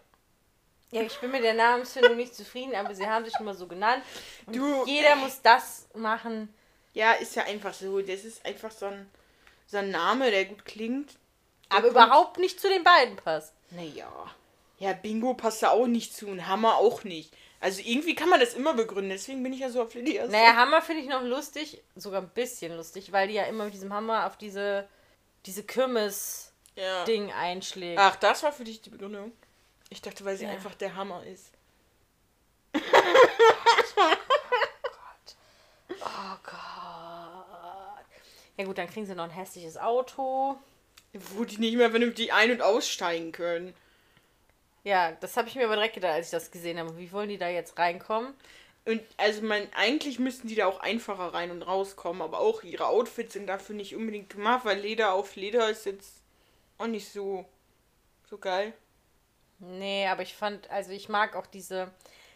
Ja, 0.92 1.02
ich 1.02 1.18
bin 1.20 1.30
mit 1.30 1.44
der 1.44 1.54
Namensfindung 1.54 2.16
nicht 2.16 2.34
zufrieden, 2.34 2.74
aber 2.74 2.94
sie 2.94 3.06
haben 3.06 3.24
sich 3.24 3.38
immer 3.38 3.54
so 3.54 3.66
genannt. 3.68 4.02
Und 4.46 4.56
Du- 4.56 4.84
jeder 4.86 5.14
muss 5.16 5.40
das 5.42 5.88
machen. 5.94 6.52
Ja, 6.92 7.12
ist 7.12 7.36
ja 7.36 7.44
einfach 7.44 7.74
so. 7.74 8.00
Das 8.00 8.24
ist 8.24 8.44
einfach 8.44 8.70
so 8.70 8.86
ein, 8.86 9.10
so 9.66 9.78
ein 9.78 9.90
Name, 9.90 10.30
der 10.30 10.44
gut 10.46 10.64
klingt. 10.64 11.14
Der 11.70 11.78
Aber 11.78 11.88
überhaupt 11.88 12.38
nicht 12.38 12.60
zu 12.60 12.68
den 12.68 12.82
beiden 12.84 13.16
passt. 13.16 13.54
Naja. 13.70 14.10
Ja, 14.78 14.92
Bingo 14.94 15.34
passt 15.34 15.62
da 15.62 15.70
auch 15.70 15.86
nicht 15.86 16.16
zu 16.16 16.26
und 16.26 16.48
Hammer 16.48 16.76
auch 16.76 17.04
nicht. 17.04 17.32
Also 17.60 17.82
irgendwie 17.84 18.14
kann 18.14 18.30
man 18.30 18.40
das 18.40 18.54
immer 18.54 18.72
begründen, 18.72 19.10
deswegen 19.10 19.42
bin 19.42 19.52
ich 19.52 19.60
ja 19.60 19.68
so 19.68 19.82
auf 19.82 19.92
Lydias. 19.92 20.30
Naja, 20.30 20.56
Hammer 20.56 20.80
finde 20.80 21.02
ich 21.02 21.08
noch 21.08 21.22
lustig, 21.22 21.82
sogar 21.94 22.22
ein 22.22 22.30
bisschen 22.30 22.74
lustig, 22.74 23.12
weil 23.12 23.28
die 23.28 23.34
ja 23.34 23.44
immer 23.44 23.64
mit 23.66 23.74
diesem 23.74 23.92
Hammer 23.92 24.26
auf 24.26 24.38
diese, 24.38 24.88
diese 25.44 25.62
Kirmes-Ding 25.62 27.28
ja. 27.28 27.34
einschlägt. 27.36 27.98
Ach, 28.00 28.16
das 28.16 28.42
war 28.42 28.52
für 28.52 28.64
dich 28.64 28.80
die 28.80 28.88
Begründung. 28.88 29.32
Ich 29.90 30.00
dachte, 30.00 30.24
weil 30.24 30.38
sie 30.38 30.44
Ja. 30.46 30.50
einfach 30.52 30.74
der 30.74 30.96
Hammer 30.96 31.22
ist. 31.26 31.52
Oh 36.02 36.36
Gott. 36.44 36.56
Ja 38.60 38.66
gut, 38.66 38.76
dann 38.76 38.90
kriegen 38.90 39.06
sie 39.06 39.14
noch 39.14 39.24
ein 39.24 39.30
hässliches 39.30 39.78
Auto. 39.78 40.54
Wo 41.14 41.44
die 41.44 41.56
nicht 41.56 41.76
mehr 41.76 41.88
vernünftig 41.88 42.30
ein- 42.34 42.50
und 42.50 42.60
aussteigen 42.60 43.32
können. 43.32 43.72
Ja, 44.84 45.12
das 45.12 45.38
habe 45.38 45.48
ich 45.48 45.54
mir 45.54 45.64
aber 45.64 45.76
direkt 45.76 45.94
gedacht, 45.94 46.12
als 46.12 46.26
ich 46.26 46.30
das 46.32 46.50
gesehen 46.50 46.78
habe. 46.78 46.98
Wie 46.98 47.10
wollen 47.10 47.30
die 47.30 47.38
da 47.38 47.48
jetzt 47.48 47.78
reinkommen? 47.78 48.34
Und 48.84 49.00
also 49.16 49.40
man, 49.40 49.66
eigentlich 49.74 50.18
müssten 50.18 50.46
die 50.46 50.56
da 50.56 50.66
auch 50.66 50.80
einfacher 50.80 51.32
rein 51.32 51.50
und 51.50 51.62
rauskommen, 51.62 52.20
aber 52.20 52.38
auch 52.38 52.62
ihre 52.62 52.86
Outfits 52.86 53.32
sind 53.32 53.46
dafür 53.46 53.74
nicht 53.74 53.96
unbedingt 53.96 54.28
gemacht, 54.28 54.66
weil 54.66 54.78
Leder 54.78 55.14
auf 55.14 55.36
Leder 55.36 55.70
ist 55.70 55.86
jetzt 55.86 56.16
auch 56.76 56.86
nicht 56.86 57.10
so, 57.10 57.46
so 58.28 58.36
geil. 58.36 58.74
Nee, 59.58 60.06
aber 60.06 60.20
ich 60.20 60.34
fand, 60.34 60.68
also 60.68 60.90
ich 60.90 61.08
mag 61.08 61.34
auch 61.34 61.46
diese. 61.46 61.90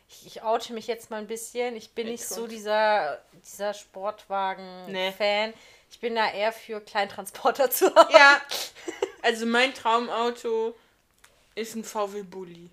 Ich, 0.08 0.26
ich 0.26 0.42
oute 0.42 0.72
mich 0.72 0.86
jetzt 0.86 1.10
mal 1.10 1.18
ein 1.18 1.26
bisschen. 1.26 1.76
Ich 1.76 1.90
bin 1.90 2.06
Ja, 2.06 2.12
nicht 2.12 2.26
so 2.26 2.46
dieser, 2.46 3.22
dieser 3.44 3.74
Sportwagen-Fan. 3.74 5.50
Nee. 5.50 5.54
Ich 5.94 6.00
bin 6.00 6.16
da 6.16 6.28
eher 6.28 6.52
für 6.52 6.80
Kleintransporter 6.80 7.70
zu 7.70 7.94
haben. 7.94 8.12
Ja, 8.12 8.40
also 9.22 9.46
mein 9.46 9.72
Traumauto 9.72 10.74
ist 11.54 11.76
ein 11.76 11.84
VW 11.84 12.22
Bulli. 12.22 12.68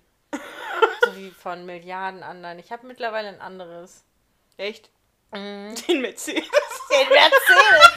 So 1.04 1.14
wie 1.16 1.30
von 1.30 1.64
Milliarden 1.64 2.24
anderen. 2.24 2.58
Ich 2.58 2.72
habe 2.72 2.84
mittlerweile 2.84 3.28
ein 3.28 3.40
anderes. 3.40 4.02
Echt? 4.56 4.90
Mhm. 5.30 5.72
Den 5.86 6.00
Mercedes. 6.00 6.42
Den 6.90 7.08
Mercedes! 7.10 7.90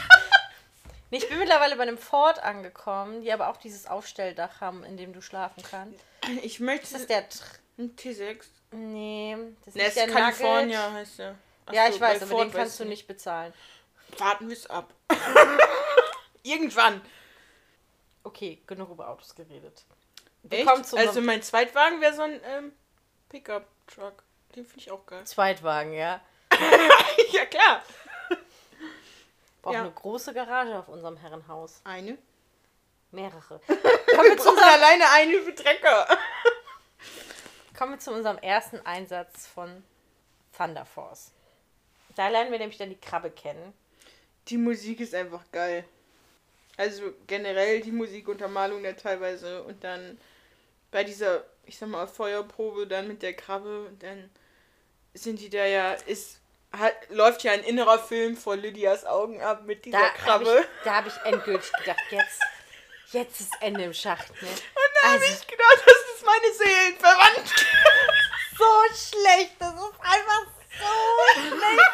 Nee, 1.10 1.18
ich 1.18 1.28
bin 1.28 1.40
mittlerweile 1.40 1.74
bei 1.74 1.82
einem 1.82 1.98
Ford 1.98 2.38
angekommen, 2.40 3.22
die 3.22 3.32
aber 3.32 3.48
auch 3.48 3.56
dieses 3.56 3.88
Aufstelldach 3.88 4.60
haben, 4.60 4.84
in 4.84 4.96
dem 4.96 5.12
du 5.12 5.20
schlafen 5.22 5.60
kannst. 5.68 6.00
Ich 6.42 6.60
möchte 6.60 6.84
Ist 6.84 6.94
das 6.94 7.06
der. 7.08 7.28
Tr 7.28 7.42
ein 7.78 7.96
T6. 7.96 8.44
nee, 8.70 9.36
das 9.64 9.74
ist 9.74 9.76
Ne, 9.76 9.82
nicht 9.82 9.88
ist 9.88 9.96
der 9.96 10.06
California 10.06 10.82
Nugget. 10.88 11.00
heißt 11.00 11.18
der. 11.18 11.34
Ach 11.66 11.72
Ja, 11.72 11.86
so, 11.88 11.94
ich 11.96 12.00
weiß, 12.00 12.22
aber 12.22 12.30
Ford 12.30 12.44
den 12.44 12.52
kannst 12.52 12.78
du 12.78 12.84
nicht 12.84 13.08
bezahlen. 13.08 13.52
Warten 14.18 14.48
wir 14.48 14.56
es 14.56 14.68
ab. 14.68 14.92
Irgendwann. 16.42 17.00
Okay, 18.22 18.62
genug 18.66 18.90
über 18.90 19.08
Autos 19.08 19.34
geredet. 19.34 19.84
Echt? 20.50 20.68
Also 20.94 21.20
mein 21.20 21.42
Zweitwagen 21.42 22.00
wäre 22.00 22.14
so 22.14 22.22
ein 22.22 22.40
ähm, 22.44 22.72
Pickup-Truck. 23.28 24.22
Den 24.54 24.64
finde 24.64 24.80
ich 24.80 24.90
auch 24.90 25.04
geil. 25.06 25.24
Zweitwagen, 25.24 25.92
ja. 25.92 26.20
ja, 27.32 27.46
klar. 27.46 27.82
Brauchen 29.62 29.74
Ja. 29.74 29.80
eine 29.80 29.90
große 29.90 30.32
Garage 30.32 30.78
auf 30.78 30.88
unserem 30.88 31.16
Herrenhaus. 31.16 31.80
Eine. 31.84 32.16
Mehrere. 33.10 33.60
Kommen 33.66 34.30
wir, 34.30 34.38
zu 34.38 34.50
unserem, 34.50 34.68
alleine 34.68 35.10
eine 35.10 35.42
für 35.42 35.54
Trecker. 35.54 36.06
kommen 37.76 37.92
wir 37.92 37.98
zu 37.98 38.12
unserem 38.12 38.38
ersten 38.38 38.84
Einsatz 38.86 39.46
von 39.46 39.82
Thunder 40.56 40.84
Force. 40.86 41.32
Da 42.14 42.28
lernen 42.28 42.50
wir 42.50 42.58
nämlich 42.58 42.78
dann 42.78 42.88
die 42.90 43.00
Krabbe 43.00 43.30
kennen. 43.30 43.72
Die 44.48 44.56
Musik 44.58 45.00
ist 45.00 45.14
einfach 45.14 45.42
geil. 45.52 45.84
Also 46.76 47.12
generell 47.26 47.80
die 47.80 47.90
Musikuntermalung 47.92 48.82
da 48.82 48.92
teilweise 48.92 49.62
und 49.62 49.82
dann 49.82 50.18
bei 50.90 51.04
dieser, 51.04 51.44
ich 51.64 51.78
sag 51.78 51.88
mal, 51.88 52.06
Feuerprobe 52.06 52.86
dann 52.86 53.08
mit 53.08 53.22
der 53.22 53.34
Krabbe 53.34 53.86
und 53.86 54.02
dann 54.02 54.30
sind 55.14 55.40
die 55.40 55.48
da 55.50 55.64
ja, 55.64 55.92
ist, 55.94 56.38
hat, 56.72 56.94
läuft 57.08 57.42
ja 57.44 57.52
ein 57.52 57.64
innerer 57.64 57.98
Film 57.98 58.36
vor 58.36 58.56
Lydias 58.56 59.04
Augen 59.06 59.40
ab 59.40 59.64
mit 59.64 59.84
dieser 59.86 59.98
Da 59.98 60.04
habe 60.04 60.18
Krabbe. 60.44 60.60
ich, 60.60 60.84
da 60.84 60.96
hab 60.96 61.06
ich 61.06 61.16
endgültig 61.24 61.72
gedacht, 61.72 61.98
jetzt, 62.10 62.40
jetzt 63.12 63.40
ist 63.40 63.52
Ende 63.60 63.84
im 63.84 63.94
Schacht. 63.94 64.30
Ne? 64.42 64.48
Und 64.48 64.90
da 65.02 65.08
habe 65.12 65.22
Also- 65.24 65.32
ich 65.34 65.46
gedacht, 65.46 65.82
das 65.86 65.96
ist 66.14 66.24
meine 66.26 66.52
Seelenverwandte. 66.52 67.42
so 68.58 68.64
schlecht. 68.94 69.52
Das 69.58 69.74
ist 69.74 70.00
einfach 70.00 70.46
so 70.78 71.40
schlecht. 71.40 71.90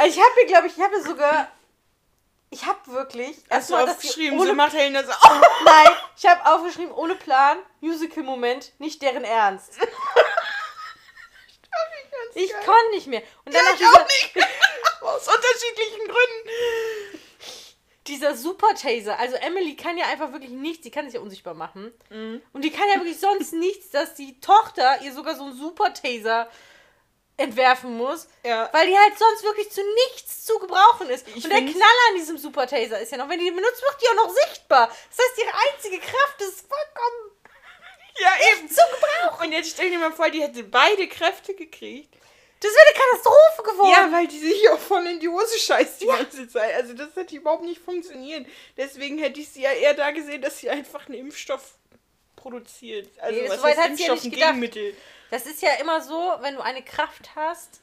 Also 0.00 0.18
ich 0.18 0.24
habe 0.24 0.34
mir, 0.40 0.46
glaube 0.46 0.66
ich, 0.66 0.78
ich 0.78 0.82
habe 0.82 1.02
sogar. 1.02 1.48
Ich 2.48 2.64
habe 2.64 2.78
wirklich. 2.86 3.36
Hast 3.50 3.68
du 3.68 3.76
aufgeschrieben, 3.76 4.40
ohne, 4.40 4.48
so 4.48 4.54
macht 4.54 4.72
Helena 4.72 5.04
so. 5.04 5.12
Oh. 5.12 5.40
Nein, 5.64 5.88
ich 6.16 6.26
habe 6.26 6.44
aufgeschrieben, 6.46 6.90
ohne 6.92 7.14
Plan, 7.14 7.58
Musical-Moment, 7.80 8.72
nicht 8.78 9.02
deren 9.02 9.24
Ernst. 9.24 9.78
Ich 12.34 12.52
konnte 12.52 12.90
nicht 12.92 13.08
mehr. 13.08 13.22
Und 13.44 13.52
dann 13.54 13.64
Ja, 13.64 13.72
ich 13.74 13.84
auch 13.86 14.06
nicht. 14.06 14.36
Aus 15.00 15.26
unterschiedlichen 15.26 16.06
Gründen. 16.06 17.20
dieser 18.06 18.36
Super-Taser. 18.36 19.18
Also 19.18 19.34
Emily 19.36 19.74
kann 19.74 19.98
ja 19.98 20.06
einfach 20.06 20.30
wirklich 20.30 20.52
nichts. 20.52 20.84
Sie 20.84 20.92
kann 20.92 21.06
sich 21.06 21.14
ja 21.14 21.20
unsichtbar 21.20 21.54
machen. 21.54 21.92
Mhm. 22.08 22.40
Und 22.52 22.62
die 22.62 22.70
kann 22.70 22.88
ja 22.88 22.96
wirklich 22.96 23.18
sonst 23.18 23.52
nichts, 23.52 23.90
dass 23.90 24.14
die 24.14 24.40
Tochter 24.40 25.00
ihr 25.02 25.12
sogar 25.12 25.34
so 25.34 25.44
einen 25.44 25.56
Super-Taser 25.58 26.48
entwerfen 27.40 27.96
muss. 27.96 28.28
Ja. 28.44 28.68
Weil 28.72 28.86
die 28.86 28.96
halt 28.96 29.18
sonst 29.18 29.42
wirklich 29.42 29.70
zu 29.70 29.80
nichts 30.06 30.44
zu 30.44 30.58
gebrauchen 30.58 31.08
ist. 31.10 31.26
Ich 31.28 31.44
und 31.44 31.50
der 31.50 31.60
Knaller 31.60 32.04
an 32.10 32.16
diesem 32.16 32.38
Super-Taser 32.38 33.00
ist 33.00 33.12
ja 33.12 33.18
noch, 33.18 33.28
wenn 33.28 33.38
die 33.38 33.46
den 33.46 33.56
benutzt, 33.56 33.82
wird 33.82 33.96
die 34.02 34.08
auch 34.08 34.26
noch 34.26 34.34
sichtbar. 34.34 34.88
Das 34.88 35.26
heißt, 35.26 35.38
ihre 35.38 35.52
einzige 35.68 35.98
Kraft 35.98 36.40
ist 36.40 36.60
vollkommen 36.60 37.36
Ja, 38.18 38.28
eben. 38.52 38.68
Zu 38.68 38.82
gebrauchen. 38.92 39.46
Und 39.46 39.52
jetzt 39.52 39.70
stell 39.70 39.90
dir 39.90 39.98
mal 39.98 40.12
vor, 40.12 40.30
die 40.30 40.42
hätte 40.42 40.62
beide 40.62 41.08
Kräfte 41.08 41.54
gekriegt. 41.54 42.14
Das 42.60 42.70
wäre 42.72 42.84
eine 42.88 42.98
Katastrophe 42.98 43.62
geworden. 43.70 43.90
Ja, 43.90 44.12
weil 44.12 44.26
die 44.26 44.38
sich 44.38 44.68
auch 44.68 44.78
voll 44.78 45.06
in 45.06 45.18
die 45.18 45.28
Hose 45.28 45.58
scheißt 45.58 46.02
die 46.02 46.06
ganze 46.06 46.46
Zeit. 46.46 46.74
Also 46.74 46.92
das 46.92 47.16
hätte 47.16 47.34
überhaupt 47.34 47.64
nicht 47.64 47.80
funktionieren. 47.82 48.46
Deswegen 48.76 49.16
hätte 49.18 49.40
ich 49.40 49.48
sie 49.48 49.62
ja 49.62 49.72
eher 49.72 49.94
da 49.94 50.10
gesehen, 50.10 50.42
dass 50.42 50.58
sie 50.58 50.68
einfach 50.68 51.06
einen 51.06 51.16
Impfstoff 51.16 51.62
produziert. 52.40 53.08
Also 53.20 53.40
Nee, 53.40 53.48
was 53.48 53.56
so 53.58 53.62
weit 53.64 53.76
heißt 53.76 53.90
hat 53.90 53.96
sie 53.96 54.04
ja 54.04 54.12
Impfstoff, 54.12 54.32
gedacht. 54.32 54.48
Gegenmittel. 54.48 54.94
Das 55.30 55.46
ist 55.46 55.62
ja 55.62 55.74
immer 55.80 56.00
so, 56.00 56.34
wenn 56.40 56.54
du 56.54 56.60
eine 56.60 56.82
Kraft 56.82 57.30
hast. 57.36 57.80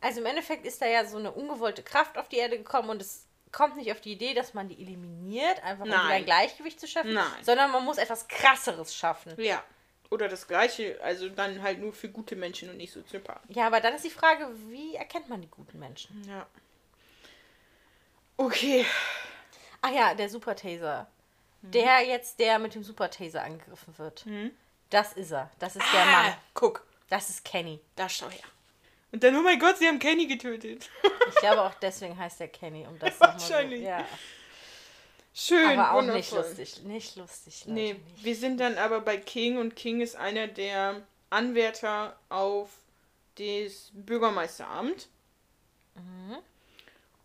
Also 0.00 0.20
im 0.20 0.26
Endeffekt 0.26 0.64
ist 0.66 0.80
da 0.80 0.86
ja 0.86 1.04
so 1.04 1.18
eine 1.18 1.32
ungewollte 1.32 1.82
Kraft 1.82 2.18
auf 2.18 2.28
die 2.28 2.36
Erde 2.36 2.56
gekommen 2.56 2.90
und 2.90 3.02
es 3.02 3.26
kommt 3.52 3.76
nicht 3.76 3.90
auf 3.92 4.00
die 4.00 4.12
Idee, 4.12 4.34
dass 4.34 4.54
man 4.54 4.68
die 4.68 4.80
eliminiert, 4.80 5.62
einfach 5.64 5.84
um 5.84 5.90
Nein. 5.90 6.04
wieder 6.04 6.14
ein 6.14 6.24
Gleichgewicht 6.24 6.78
zu 6.78 6.86
schaffen, 6.86 7.14
Nein. 7.14 7.26
sondern 7.42 7.70
man 7.70 7.84
muss 7.84 7.98
etwas 7.98 8.28
krasseres 8.28 8.94
schaffen. 8.94 9.34
Ja. 9.40 9.62
Oder 10.10 10.28
das 10.28 10.48
gleiche, 10.48 10.98
also 11.02 11.28
dann 11.28 11.62
halt 11.62 11.80
nur 11.80 11.92
für 11.92 12.08
gute 12.08 12.34
Menschen 12.36 12.70
und 12.70 12.78
nicht 12.78 12.92
Soziopathen. 12.92 13.54
Ja, 13.54 13.66
aber 13.66 13.80
dann 13.80 13.94
ist 13.94 14.04
die 14.04 14.10
Frage, 14.10 14.48
wie 14.68 14.94
erkennt 14.94 15.28
man 15.28 15.40
die 15.40 15.50
guten 15.50 15.78
Menschen? 15.78 16.22
Ja. 16.26 16.46
Okay. 18.36 18.86
Ach 19.82 19.90
ja, 19.90 20.14
der 20.14 20.28
Super 20.28 20.56
Taser. 20.56 21.08
Der 21.72 22.04
jetzt, 22.06 22.38
der 22.38 22.58
mit 22.58 22.74
dem 22.74 22.82
Super 22.82 23.10
Taser 23.10 23.42
angegriffen 23.42 23.96
wird. 23.98 24.24
Das 24.90 25.12
ist 25.14 25.30
er. 25.32 25.50
Das 25.58 25.76
ist 25.76 25.84
der 25.92 26.04
Mann. 26.04 26.26
Ah, 26.32 26.38
guck, 26.54 26.86
Das 27.08 27.28
ist 27.30 27.44
Kenny. 27.44 27.80
da 27.96 28.08
schau 28.08 28.28
her. 28.30 28.44
Und 29.10 29.22
dann, 29.24 29.34
oh 29.36 29.42
mein 29.42 29.58
Gott, 29.58 29.78
sie 29.78 29.86
haben 29.88 29.98
Kenny 29.98 30.26
getötet. 30.26 30.88
Ich 31.28 31.34
glaube 31.36 31.62
auch 31.62 31.74
deswegen 31.74 32.16
heißt 32.18 32.40
er 32.42 32.48
Kenny, 32.48 32.86
um 32.86 32.98
das 32.98 33.14
nochmal 33.20 33.38
so. 33.38 33.48
Wahrscheinlich. 33.48 33.82
Ja. 33.82 34.04
Schön, 35.34 35.78
Aber 35.78 35.92
auch 35.92 36.02
nicht 36.02 36.32
wundervoll. 36.32 36.38
lustig. 36.58 36.82
Nicht 36.84 37.16
lustig, 37.16 37.60
Leute. 37.64 37.72
Nee, 37.72 37.92
nicht. 37.94 38.24
wir 38.24 38.34
sind 38.36 38.58
dann 38.58 38.76
aber 38.76 39.00
bei 39.00 39.16
King 39.16 39.58
und 39.58 39.76
King 39.76 40.00
ist 40.00 40.16
einer 40.16 40.46
der 40.48 41.02
Anwärter 41.30 42.18
auf 42.28 42.70
das 43.36 43.90
Bürgermeisteramt. 43.92 45.08
Mhm. 45.94 46.38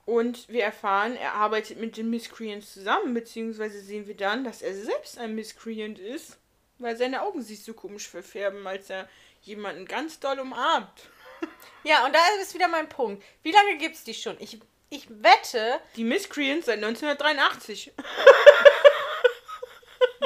Und 0.05 0.49
wir 0.49 0.63
erfahren, 0.63 1.15
er 1.15 1.33
arbeitet 1.33 1.79
mit 1.79 1.95
den 1.95 2.09
Miscreants 2.09 2.73
zusammen, 2.73 3.13
beziehungsweise 3.13 3.79
sehen 3.79 4.05
wir 4.05 4.17
dann, 4.17 4.43
dass 4.43 4.61
er 4.61 4.75
selbst 4.75 5.17
ein 5.17 5.33
Miscreant 5.33 5.97
ist, 5.97 6.37
weil 6.77 6.97
seine 6.97 7.21
Augen 7.21 7.41
sich 7.41 7.63
so 7.63 7.73
komisch 7.73 8.09
verfärben, 8.09 8.67
als 8.67 8.89
er 8.89 9.07
jemanden 9.41 9.85
ganz 9.85 10.19
doll 10.19 10.39
umarmt. 10.39 11.09
Ja, 11.85 12.05
und 12.05 12.15
da 12.15 12.19
ist 12.41 12.53
wieder 12.53 12.69
mein 12.69 12.87
Punkt. 12.87 13.21
Wie 13.41 13.51
lange 13.51 13.77
gibt 13.77 13.95
es 13.95 14.05
die 14.05 14.13
schon? 14.13 14.37
Ich, 14.39 14.57
ich 14.89 15.05
wette, 15.09 15.81
Die 15.97 16.05
Miscreants 16.05 16.67
seit 16.67 16.77
1983. 16.77 17.91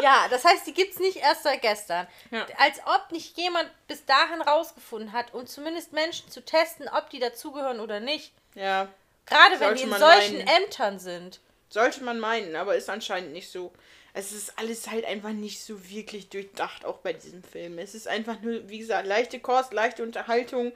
ja, 0.03 0.27
das 0.29 0.45
heißt, 0.45 0.67
die 0.67 0.75
gibt 0.75 0.93
es 0.93 0.99
nicht 0.99 1.17
erst 1.17 1.41
seit 1.41 1.63
gestern. 1.63 2.07
Ja. 2.29 2.45
Als 2.59 2.79
ob 2.85 3.11
nicht 3.11 3.35
jemand 3.35 3.71
bis 3.87 4.05
dahin 4.05 4.43
rausgefunden 4.43 5.11
hat, 5.11 5.33
um 5.33 5.47
zumindest 5.47 5.93
Menschen 5.93 6.29
zu 6.29 6.45
testen, 6.45 6.87
ob 6.87 7.09
die 7.09 7.17
dazugehören 7.17 7.79
oder 7.79 7.99
nicht. 7.99 8.31
Ja, 8.53 8.87
Gerade 9.27 9.59
wenn 9.59 9.75
die 9.75 9.83
in 9.83 9.89
solchen 9.93 10.37
meinen. 10.37 10.47
Ämtern 10.47 10.99
sind. 10.99 11.39
Sollte 11.69 12.03
man 12.03 12.19
meinen, 12.19 12.55
aber 12.55 12.75
ist 12.75 12.89
anscheinend 12.89 13.33
nicht 13.33 13.51
so. 13.51 13.73
Es 14.13 14.31
ist 14.31 14.57
alles 14.57 14.89
halt 14.89 15.05
einfach 15.05 15.31
nicht 15.31 15.63
so 15.63 15.89
wirklich 15.89 16.29
durchdacht, 16.29 16.85
auch 16.85 16.99
bei 16.99 17.13
diesem 17.13 17.43
Film. 17.43 17.77
Es 17.77 17.93
ist 17.93 18.07
einfach 18.07 18.41
nur, 18.41 18.67
wie 18.69 18.79
gesagt, 18.79 19.05
leichte 19.05 19.39
Kost, 19.39 19.73
leichte 19.73 20.01
Unterhaltung. 20.01 20.73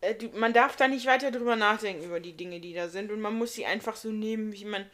Äh, 0.00 0.14
man 0.34 0.52
darf 0.52 0.76
da 0.76 0.88
nicht 0.88 1.06
weiter 1.06 1.30
drüber 1.30 1.56
nachdenken 1.56 2.04
über 2.04 2.20
die 2.20 2.36
Dinge, 2.36 2.60
die 2.60 2.72
da 2.72 2.88
sind. 2.88 3.10
Und 3.10 3.20
man 3.20 3.34
muss 3.34 3.52
sie 3.52 3.66
einfach 3.66 3.96
so 3.96 4.10
nehmen, 4.10 4.52
wie 4.52 4.64
man, 4.64 4.88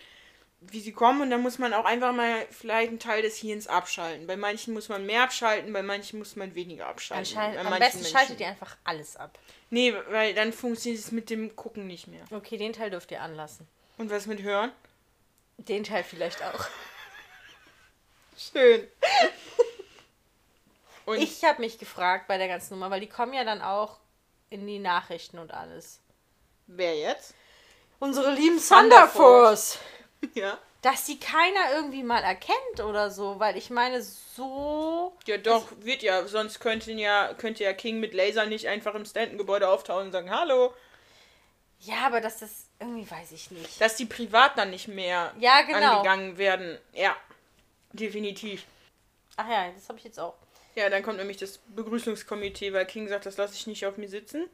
wie 0.61 0.81
sie 0.81 0.93
kommen. 0.93 1.23
Und 1.23 1.31
dann 1.31 1.43
muss 1.43 1.59
man 1.59 1.73
auch 1.73 1.85
einfach 1.85 2.13
mal 2.13 2.47
vielleicht 2.51 2.89
einen 2.89 2.99
Teil 2.99 3.23
des 3.23 3.37
Hirns 3.37 3.67
abschalten. 3.67 4.27
Bei 4.27 4.37
manchen 4.37 4.75
muss 4.75 4.89
man 4.89 5.07
mehr 5.07 5.23
abschalten, 5.23 5.73
bei 5.73 5.83
manchen 5.83 6.19
muss 6.19 6.37
man 6.37 6.55
weniger 6.55 6.87
abschalten. 6.87 7.27
Anscheinend, 7.27 7.63
bei 7.63 7.73
am 7.73 7.79
besten 7.79 7.99
Menschen. 7.99 8.17
schaltet 8.17 8.41
ihr 8.41 8.49
einfach 8.49 8.77
alles 8.85 9.17
ab. 9.17 9.39
Nee, 9.71 9.95
weil 10.11 10.35
dann 10.35 10.53
funktioniert 10.53 11.03
es 11.03 11.13
mit 11.13 11.31
dem 11.31 11.55
Gucken 11.57 11.87
nicht 11.87 12.07
mehr. 12.09 12.25
Okay, 12.31 12.57
den 12.57 12.73
Teil 12.73 12.91
dürft 12.91 13.11
ihr 13.11 13.21
anlassen. 13.23 13.69
Und 13.99 14.11
was 14.11 14.27
mit 14.27 14.43
Hören? 14.43 14.73
Den 15.59 15.85
Teil 15.85 16.05
vielleicht 16.05 16.43
auch. 16.43 16.67
Schön. 18.37 18.87
Und 21.05 21.19
Ich 21.23 21.43
habe 21.45 21.61
mich 21.63 21.79
gefragt 21.79 22.29
bei 22.29 22.37
der 22.37 22.49
ganzen 22.49 22.75
Nummer, 22.75 22.91
weil 22.91 23.01
die 23.01 23.09
kommen 23.09 23.33
ja 23.33 23.43
dann 23.43 23.63
auch 23.63 23.99
in 24.51 24.67
die 24.67 24.79
Nachrichten 24.79 25.39
und 25.39 25.53
alles. 25.53 26.01
wer 26.67 26.97
jetzt? 26.97 27.35
Unsere 27.99 28.33
lieben 28.35 28.59
Thunder 28.59 28.79
Thunder 28.83 29.09
Force. 29.09 29.79
Ja. 30.35 30.59
Dass 30.83 31.05
die 31.07 31.19
keiner 31.19 31.73
irgendwie 31.75 32.05
mal 32.05 32.23
erkennt 32.23 32.81
oder 32.81 33.11
so, 33.11 33.41
weil 33.41 33.57
ich 33.57 33.69
meine, 33.69 34.01
so. 34.01 35.13
Ja, 35.27 35.37
doch, 35.37 35.67
wird 35.81 36.03
ja. 36.03 36.27
Sonst 36.29 36.61
könnten 36.61 36.99
ja, 36.99 37.35
könnte 37.35 37.65
ja 37.65 37.73
King 37.73 37.99
mit 37.99 38.15
Laser 38.15 38.47
nicht 38.47 38.69
einfach 38.69 38.95
im 38.95 39.05
Stanton-Gebäude 39.05 39.69
auftauchen 39.69 40.07
und 40.07 40.13
sagen, 40.13 40.31
hallo. 40.31 40.73
Ja, 41.81 42.07
aber 42.07 42.21
dass 42.21 42.39
das 42.39 42.67
irgendwie 42.79 43.11
weiß 43.11 43.33
ich 43.33 43.51
nicht. 43.51 43.81
Dass 43.81 43.97
die 43.97 44.07
privat 44.07 44.57
dann 44.57 44.71
nicht 44.71 44.87
mehr 44.87 45.33
Ja, 45.39 45.63
genau. 45.63 45.99
angegangen 45.99 46.39
werden. 46.39 46.79
Ja, 46.93 47.17
definitiv. 47.93 48.65
Ach 49.37 49.49
ja, 49.49 49.71
das 49.73 49.89
habe 49.89 49.99
ich 49.99 50.05
jetzt 50.05 50.21
auch. 50.21 50.35
Ja, 50.75 50.89
dann 50.91 51.03
kommt 51.03 51.19
nämlich 51.19 51.39
das 51.39 51.59
Begrüßungskomitee, 51.75 52.73
weil 52.73 52.87
King 52.87 53.09
sagt, 53.09 53.27
das 53.27 53.37
lasse 53.37 53.55
ich 53.55 53.67
nicht 53.67 53.85
auf 53.85 53.97
mir 53.97 54.09
sitzen. 54.09 54.49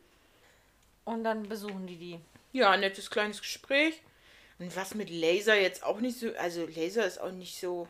Und 1.04 1.24
dann 1.24 1.48
besuchen 1.48 1.86
die 1.86 1.96
die. 1.96 2.20
Ja, 2.52 2.76
nettes 2.76 3.10
kleines 3.10 3.42
Gespräch. 3.42 4.00
Und 4.58 4.74
was 4.76 4.94
mit 4.94 5.10
Laser 5.10 5.54
jetzt 5.56 5.82
auch 5.82 6.00
nicht 6.00 6.18
so, 6.18 6.32
also 6.38 6.66
Laser 6.66 7.04
ist 7.06 7.20
auch 7.20 7.32
nicht 7.32 7.58
so. 7.58 7.88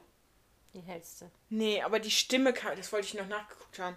Die 0.72 0.80
hellste. 0.80 1.30
Nee, 1.50 1.82
aber 1.82 2.00
die 2.00 2.10
Stimme 2.10 2.52
kam, 2.52 2.76
das 2.76 2.92
wollte 2.92 3.06
ich 3.06 3.14
noch 3.14 3.26
nachgeguckt 3.28 3.78
haben. 3.78 3.96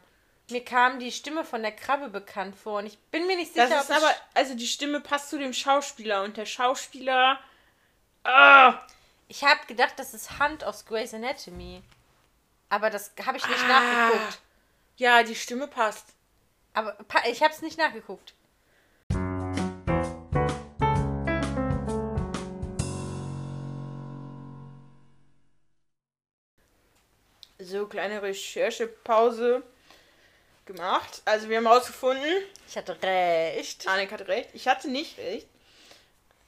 Mir 0.49 0.63
kam 0.63 0.99
die 0.99 1.11
Stimme 1.11 1.43
von 1.43 1.61
der 1.61 1.71
Krabbe 1.73 2.09
bekannt 2.09 2.55
vor 2.55 2.79
und 2.79 2.85
ich 2.85 2.97
bin 3.11 3.27
mir 3.27 3.35
nicht 3.35 3.53
sicher, 3.53 3.67
Das 3.67 3.85
ist 3.85 3.91
ob 3.91 3.97
aber, 3.97 4.15
also 4.33 4.55
die 4.55 4.67
Stimme 4.67 5.01
passt 5.01 5.29
zu 5.29 5.37
dem 5.37 5.53
Schauspieler 5.53 6.23
und 6.23 6.37
der 6.37 6.45
Schauspieler. 6.45 7.39
Ah! 8.23 8.79
ich, 9.27 9.43
habe 9.43 9.65
gedacht, 9.67 9.93
das 9.97 10.13
ist 10.13 10.39
Hunt 10.39 10.63
aus 10.63 10.85
Grey's 10.85 11.13
Anatomy. 11.13 11.81
Aber 12.69 12.89
das 12.89 13.11
habe 13.25 13.37
ich 13.37 13.47
nicht 13.47 13.63
Ah. 13.63 13.67
nachgeguckt. 13.67 14.39
Ja, 14.97 15.23
die 15.23 15.35
Stimme 15.35 15.67
passt. 15.67 16.05
Aber 16.73 16.95
ich 17.29 17.41
habe 17.41 17.53
es 17.53 17.61
nicht 17.61 17.77
nachgeguckt. 17.77 18.33
So 27.67 27.85
kleine 27.87 28.21
Recherchepause 28.21 29.63
gemacht. 30.65 31.21
Also 31.25 31.49
wir 31.49 31.57
haben 31.57 31.67
rausgefunden, 31.67 32.25
Ich 32.67 32.77
hatte 32.77 33.01
recht. 33.01 33.87
Anik 33.87 34.11
hatte 34.11 34.27
recht, 34.27 34.49
ich 34.53 34.67
hatte 34.67 34.89
nicht 34.89 35.17
recht. 35.17 35.47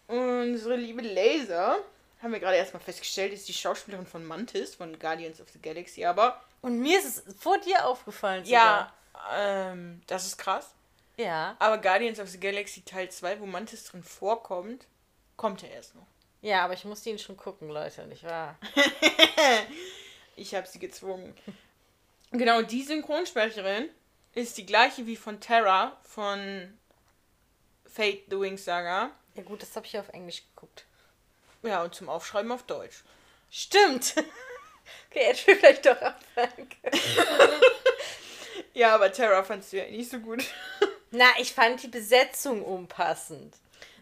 Unsere 0.07 0.75
liebe 0.75 1.01
Laser, 1.01 1.77
haben 2.21 2.33
wir 2.33 2.39
gerade 2.39 2.57
erstmal 2.57 2.81
festgestellt, 2.81 3.31
ist 3.31 3.47
die 3.47 3.53
Schauspielerin 3.53 4.07
von 4.07 4.25
Mantis, 4.25 4.75
von 4.75 4.97
Guardians 4.97 5.39
of 5.39 5.49
the 5.49 5.61
Galaxy, 5.61 6.03
aber 6.05 6.41
Und 6.61 6.79
mir 6.79 6.97
ist 6.99 7.05
es 7.27 7.35
vor 7.39 7.57
dir 7.59 7.85
aufgefallen. 7.85 8.43
ja, 8.45 8.91
ähm, 9.33 10.01
das 10.07 10.25
ist 10.25 10.37
krass. 10.37 10.73
sogar. 11.17 11.31
Ja. 11.31 11.55
Aber 11.59 11.77
Guardians 11.77 12.19
of 12.19 12.29
the 12.29 12.39
Galaxy 12.39 12.81
Teil 12.81 13.09
2, 13.09 13.39
wo 13.41 13.45
Mantis 13.45 13.83
drin 13.85 14.03
vorkommt, 14.03 14.85
kommt 15.37 15.63
er 15.63 15.69
erst 15.71 15.95
noch. 15.95 16.07
Ja, 16.41 16.63
aber 16.65 16.73
ich 16.73 16.85
musste 16.85 17.09
ihn 17.09 17.19
schon 17.19 17.35
gucken, 17.37 17.69
Leute, 17.69 18.07
nicht 18.07 18.23
wahr? 18.23 18.55
Ich 20.39 20.55
habe 20.55 20.67
sie 20.67 20.79
gezwungen. 20.79 21.35
Genau, 22.31 22.61
die 22.61 22.83
Synchronsprecherin 22.83 23.89
ist 24.35 24.57
die 24.57 24.65
gleiche 24.65 25.05
wie 25.05 25.17
von 25.17 25.41
Terra 25.41 25.97
von 26.03 26.77
Fate 27.85 28.23
the 28.29 28.39
Wings 28.39 28.63
Saga. 28.63 29.11
Ja 29.35 29.43
gut, 29.43 29.61
das 29.61 29.75
habe 29.75 29.85
ich 29.85 29.97
auf 29.99 30.09
Englisch 30.09 30.43
geguckt. 30.55 30.85
Ja, 31.63 31.83
und 31.83 31.93
zum 31.93 32.07
Aufschreiben 32.07 32.51
auf 32.51 32.63
Deutsch. 32.63 33.03
Stimmt. 33.49 34.15
okay, 35.09 35.27
jetzt 35.27 35.45
will 35.45 35.55
vielleicht 35.55 35.85
doch 35.85 36.01
anfangen. 36.01 36.69
Ja, 38.73 38.95
aber 38.95 39.11
Terra 39.11 39.43
fandst 39.43 39.73
du 39.73 39.77
ja 39.77 39.89
nicht 39.89 40.09
so 40.09 40.19
gut. 40.19 40.43
Na, 41.11 41.25
ich 41.39 41.53
fand 41.53 41.81
die 41.83 41.87
Besetzung 41.87 42.63
unpassend. 42.63 43.55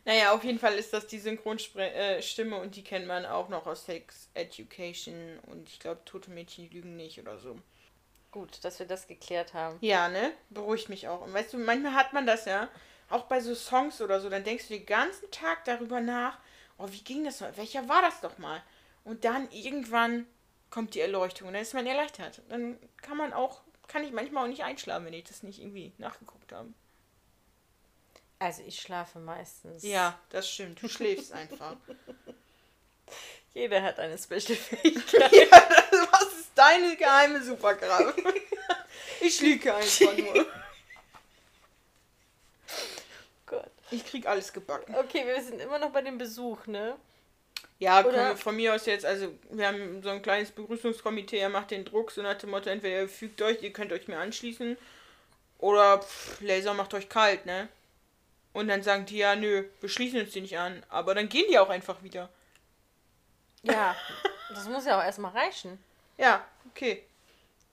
Naja, 0.07 0.31
auf 0.31 0.45
jeden 0.45 0.57
Fall 0.57 0.75
ist 0.75 0.93
das 0.93 1.05
die 1.05 1.19
Synchronstimme 1.19 1.93
äh, 1.93 2.61
und 2.61 2.77
die 2.77 2.83
kennt 2.85 3.07
man 3.07 3.25
auch 3.25 3.49
noch 3.49 3.67
aus 3.67 3.85
Sex 3.85 4.29
Education 4.35 5.37
und 5.47 5.67
ich 5.67 5.81
glaube, 5.81 5.99
Tote 6.05 6.31
Mädchen 6.31 6.71
lügen 6.71 6.95
nicht 6.95 7.19
oder 7.19 7.37
so. 7.37 7.59
Gut, 8.31 8.63
dass 8.63 8.79
wir 8.79 8.85
das 8.85 9.07
geklärt 9.07 9.53
haben. 9.53 9.77
Ja, 9.81 10.07
ne? 10.07 10.31
Beruhigt 10.49 10.87
mich 10.87 11.09
auch. 11.09 11.23
Und 11.23 11.33
weißt 11.33 11.51
du, 11.51 11.57
manchmal 11.57 11.93
hat 11.93 12.13
man 12.13 12.25
das 12.25 12.45
ja, 12.45 12.69
auch 13.09 13.25
bei 13.25 13.41
so 13.41 13.53
Songs 13.53 13.99
oder 13.99 14.21
so, 14.21 14.29
dann 14.29 14.45
denkst 14.45 14.69
du 14.69 14.75
den 14.75 14.85
ganzen 14.85 15.29
Tag 15.29 15.65
darüber 15.65 15.99
nach, 15.99 16.39
oh, 16.77 16.87
wie 16.89 17.03
ging 17.03 17.25
das 17.25 17.41
noch? 17.41 17.57
Welcher 17.57 17.89
war 17.89 18.01
das 18.01 18.21
doch 18.21 18.37
mal? 18.37 18.63
Und 19.03 19.25
dann 19.25 19.51
irgendwann 19.51 20.25
kommt 20.69 20.95
die 20.95 21.01
Erleuchtung 21.01 21.49
und 21.49 21.53
dann 21.53 21.63
ist 21.63 21.73
man 21.73 21.85
erleichtert. 21.85 22.41
Dann 22.47 22.79
kann 23.01 23.17
man 23.17 23.33
auch, 23.33 23.59
kann 23.89 24.05
ich 24.05 24.13
manchmal 24.13 24.45
auch 24.45 24.49
nicht 24.49 24.63
einschlafen, 24.63 25.05
wenn 25.05 25.13
ich 25.13 25.25
das 25.25 25.43
nicht 25.43 25.59
irgendwie 25.59 25.91
nachgeguckt 25.97 26.53
habe. 26.53 26.69
Also 28.39 28.61
ich 28.65 28.79
schlafe 28.79 29.19
meistens. 29.19 29.83
Ja, 29.83 30.19
das 30.29 30.49
stimmt. 30.49 30.81
Du 30.81 30.87
schläfst 30.87 31.31
einfach. 31.31 31.75
Jeder 33.53 33.81
hat 33.81 33.97
eine 33.97 34.17
Special-Fähigkeit. 34.17 35.31
ja, 35.31 35.47
was 36.11 36.33
ist 36.33 36.51
deine 36.55 36.95
geheime 36.95 37.41
Superkraft? 37.43 38.19
Ich 39.19 39.41
liege 39.41 39.73
einfach 39.73 40.15
nur. 40.15 40.45
Gott. 43.47 43.71
Ich 43.89 44.05
krieg 44.05 44.27
alles 44.27 44.53
gebacken. 44.53 44.95
Okay, 44.95 45.25
wir 45.25 45.41
sind 45.41 45.59
immer 45.59 45.79
noch 45.79 45.91
bei 45.91 46.01
dem 46.01 46.19
Besuch, 46.19 46.67
ne? 46.67 46.97
Ja, 47.79 48.03
wir 48.05 48.37
von 48.37 48.55
mir 48.55 48.75
aus 48.75 48.85
jetzt, 48.85 49.05
also 49.05 49.33
wir 49.49 49.67
haben 49.67 50.01
so 50.03 50.09
ein 50.09 50.21
kleines 50.21 50.51
Begrüßungskomitee, 50.51 51.37
er 51.37 51.49
macht 51.49 51.71
den 51.71 51.85
Druck, 51.85 52.11
so 52.11 52.21
nach 52.21 52.37
dem 52.37 52.51
Motto, 52.51 52.69
entweder 52.69 53.01
ihr 53.01 53.09
fügt 53.09 53.41
euch, 53.41 53.61
ihr 53.61 53.73
könnt 53.73 53.91
euch 53.91 54.07
mir 54.07 54.17
anschließen, 54.17 54.77
oder 55.59 55.99
pff, 55.99 56.41
Laser 56.41 56.73
macht 56.73 56.93
euch 56.93 57.09
kalt, 57.09 57.45
ne? 57.45 57.69
Und 58.57 58.69
dann 58.69 58.81
sagen 58.81 59.05
die, 59.05 59.17
ja, 59.17 59.35
nö, 59.35 59.65
wir 59.81 59.87
schließen 59.87 60.19
uns 60.19 60.31
die 60.31 60.41
nicht 60.41 60.57
an. 60.57 60.81
Aber 60.89 61.13
dann 61.13 61.29
gehen 61.29 61.45
die 61.47 61.59
auch 61.59 61.69
einfach 61.69 62.01
wieder. 62.01 62.27
Ja, 63.61 63.95
das 64.49 64.67
muss 64.67 64.83
ja 64.83 64.97
auch 64.99 65.03
erstmal 65.03 65.31
reichen. 65.31 65.77
Ja, 66.17 66.43
okay. 66.71 67.03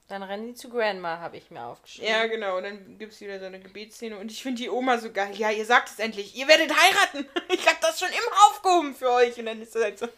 Dann 0.09 0.23
rennen 0.23 0.49
die 0.49 0.55
zu 0.55 0.69
Grandma, 0.69 1.21
habe 1.21 1.39
ich 1.39 1.51
mir 1.51 1.65
aufgeschrieben. 1.65 2.11
Ja, 2.11 2.27
genau. 2.27 2.59
Und 2.59 2.65
dann 2.65 2.99
gibt's 2.99 3.19
wieder 3.23 3.41
so 3.41 3.47
eine 3.47 3.61
Gebetsszene. 3.61 4.19
Und 4.19 4.31
ich 4.31 4.43
finde 4.43 4.61
die 4.61 4.69
Oma 4.69 4.99
so 4.99 5.11
geil. 5.11 5.35
Ja, 5.35 5.51
ihr 5.51 5.65
sagt 5.65 5.89
es 5.89 5.99
endlich. 5.99 6.37
Ihr 6.37 6.47
werdet 6.49 6.71
heiraten. 6.71 7.31
Ich 7.49 7.67
hab 7.67 7.81
das 7.81 7.99
schon 7.99 8.11
immer 8.11 8.51
aufgehoben 8.51 8.95
für 8.95 9.11
euch. 9.11 9.39
Und 9.39 9.47
dann 9.47 9.63
ist 9.63 9.75
das 9.75 9.85
halt 9.85 9.99
so. 9.99 10.09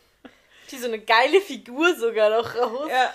Die 0.73 0.79
so 0.79 0.89
eine 0.89 0.99
geile 0.99 1.41
Figur 1.43 1.95
sogar 1.95 2.31
noch 2.31 2.57
raus. 2.57 2.89
Ja. 2.91 3.15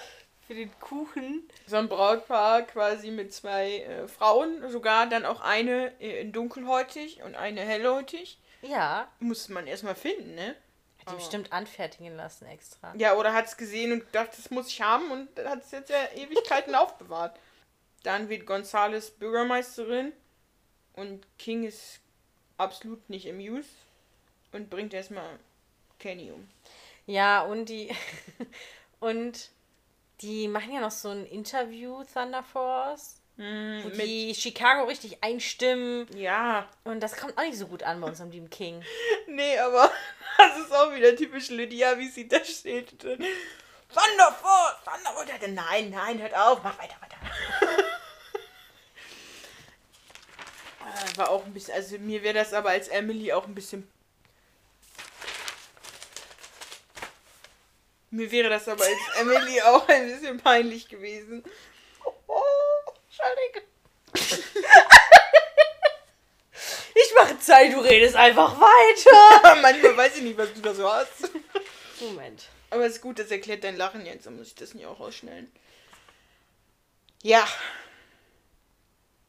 Für 0.52 0.58
den 0.58 0.80
Kuchen. 0.82 1.50
So 1.66 1.78
ein 1.78 1.88
Brautpaar 1.88 2.64
quasi 2.64 3.10
mit 3.10 3.34
zwei 3.34 3.84
äh, 3.84 4.08
Frauen. 4.10 4.70
Sogar 4.70 5.08
dann 5.08 5.24
auch 5.26 5.40
eine 5.40 5.98
äh, 6.02 6.20
in 6.20 6.34
dunkelhäutig 6.34 7.24
und 7.24 7.36
eine 7.36 7.62
hellhäutig. 7.62 8.38
Ja. 8.62 9.10
Musste 9.22 9.54
man 9.54 9.66
erstmal 9.66 9.96
finden, 9.96 10.36
ne? 10.36 10.48
Hat 10.50 10.56
die 11.04 11.08
Aber- 11.08 11.16
bestimmt 11.16 11.54
anfertigen 11.54 12.18
lassen 12.18 12.48
extra. 12.48 12.94
Ja, 12.98 13.16
oder 13.16 13.32
hat 13.32 13.46
es 13.46 13.56
gesehen 13.56 13.94
und 13.94 14.00
gedacht, 14.08 14.32
das 14.38 14.52
muss 14.52 14.68
ich 14.68 14.82
haben 14.82 15.10
und 15.10 15.30
hat 15.40 15.64
es 15.64 15.72
jetzt 15.72 15.90
ja 15.90 16.10
Ewigkeiten 16.18 16.76
aufbewahrt. 16.76 17.40
Dann 18.04 18.28
wird 18.28 18.46
Gonzales 18.46 19.10
Bürgermeisterin 19.12 20.12
und 20.96 21.26
King 21.40 21.64
ist 21.64 22.02
absolut 22.58 23.10
nicht 23.10 23.30
amused 23.30 23.70
und 24.52 24.70
bringt 24.70 24.94
erstmal 24.94 25.40
Kenny 25.98 26.30
um. 26.30 26.46
Ja, 27.06 27.42
und 27.42 27.68
die. 27.70 27.96
und 29.00 29.50
die 30.22 30.48
machen 30.48 30.74
ja 30.74 30.82
noch 30.82 30.92
so 30.92 31.10
ein 31.10 31.26
Interview, 31.26 32.04
Thunder 32.14 32.44
Force. 32.44 33.18
Wo 33.38 33.44
mit, 33.44 34.02
die 34.02 34.36
Chicago 34.36 34.84
richtig 34.84 35.24
einstimmen. 35.24 36.06
ja, 36.16 36.68
Und 36.84 37.00
das 37.02 37.16
kommt 37.18 37.38
auch 37.38 37.44
nicht 37.44 37.58
so 37.58 37.66
gut 37.68 37.82
an 37.82 38.00
bei 38.00 38.08
unserem 38.08 38.30
lieben 38.30 38.50
King. 38.50 38.84
nee, 39.28 39.58
aber 39.58 39.90
das 40.38 40.60
ist 40.60 40.72
auch 40.72 40.94
wieder 40.94 41.16
typisch 41.16 41.50
Lydia, 41.50 41.98
wie 41.98 42.08
sie 42.10 42.28
da 42.28 42.44
steht. 42.44 43.00
Thunderforce, 43.00 44.76
Thunderforce. 44.86 45.48
Nein, 45.48 45.90
nein, 45.90 46.22
hört 46.22 46.36
auf, 46.36 46.62
mach 46.64 46.78
weiter, 46.80 46.96
weiter. 47.02 47.18
Äh, 50.82 51.18
War 51.18 51.30
auch 51.30 51.46
ein 51.46 51.54
bisschen, 51.54 51.74
also 51.76 51.98
mir 52.00 52.22
wäre 52.22 52.34
das 52.34 52.54
aber 52.54 52.72
als 52.72 52.88
Emily 52.90 53.32
auch 53.32 53.46
ein 53.48 53.56
bisschen. 53.56 53.88
Mir 58.12 58.30
wäre 58.30 58.50
das 58.50 58.68
aber 58.68 58.84
als 58.84 59.20
Emily 59.20 59.62
auch 59.66 59.88
ein 59.88 60.08
bisschen 60.08 60.38
peinlich 60.38 60.88
gewesen. 60.88 61.44
Oh, 62.28 62.42
Entschuldige. 63.10 63.68
Ich 66.94 67.14
mache 67.16 67.40
Zeit, 67.40 67.74
du 67.74 67.80
redest 67.80 68.16
einfach 68.16 68.60
weiter. 68.60 69.62
Manchmal 69.62 69.98
weiß 69.98 70.18
ich 70.18 70.24
nicht, 70.24 70.38
was 70.38 70.54
du 70.54 70.62
da 70.62 70.74
so 70.74 70.92
hast. 70.92 71.32
Moment. 72.02 72.50
Aber 72.70 72.86
es 72.86 72.96
ist 72.96 73.02
gut, 73.02 73.20
das 73.20 73.32
erklärt 73.32 73.64
dein 73.64 73.78
Lachen 73.78 74.06
jetzt, 74.06 74.26
dann 74.26 74.38
muss 74.38 74.48
ich 74.48 74.56
das 74.56 74.74
nicht 74.74 74.86
auch 74.86 75.00
rausschneiden. 75.00 75.52
Ja. 77.24 77.48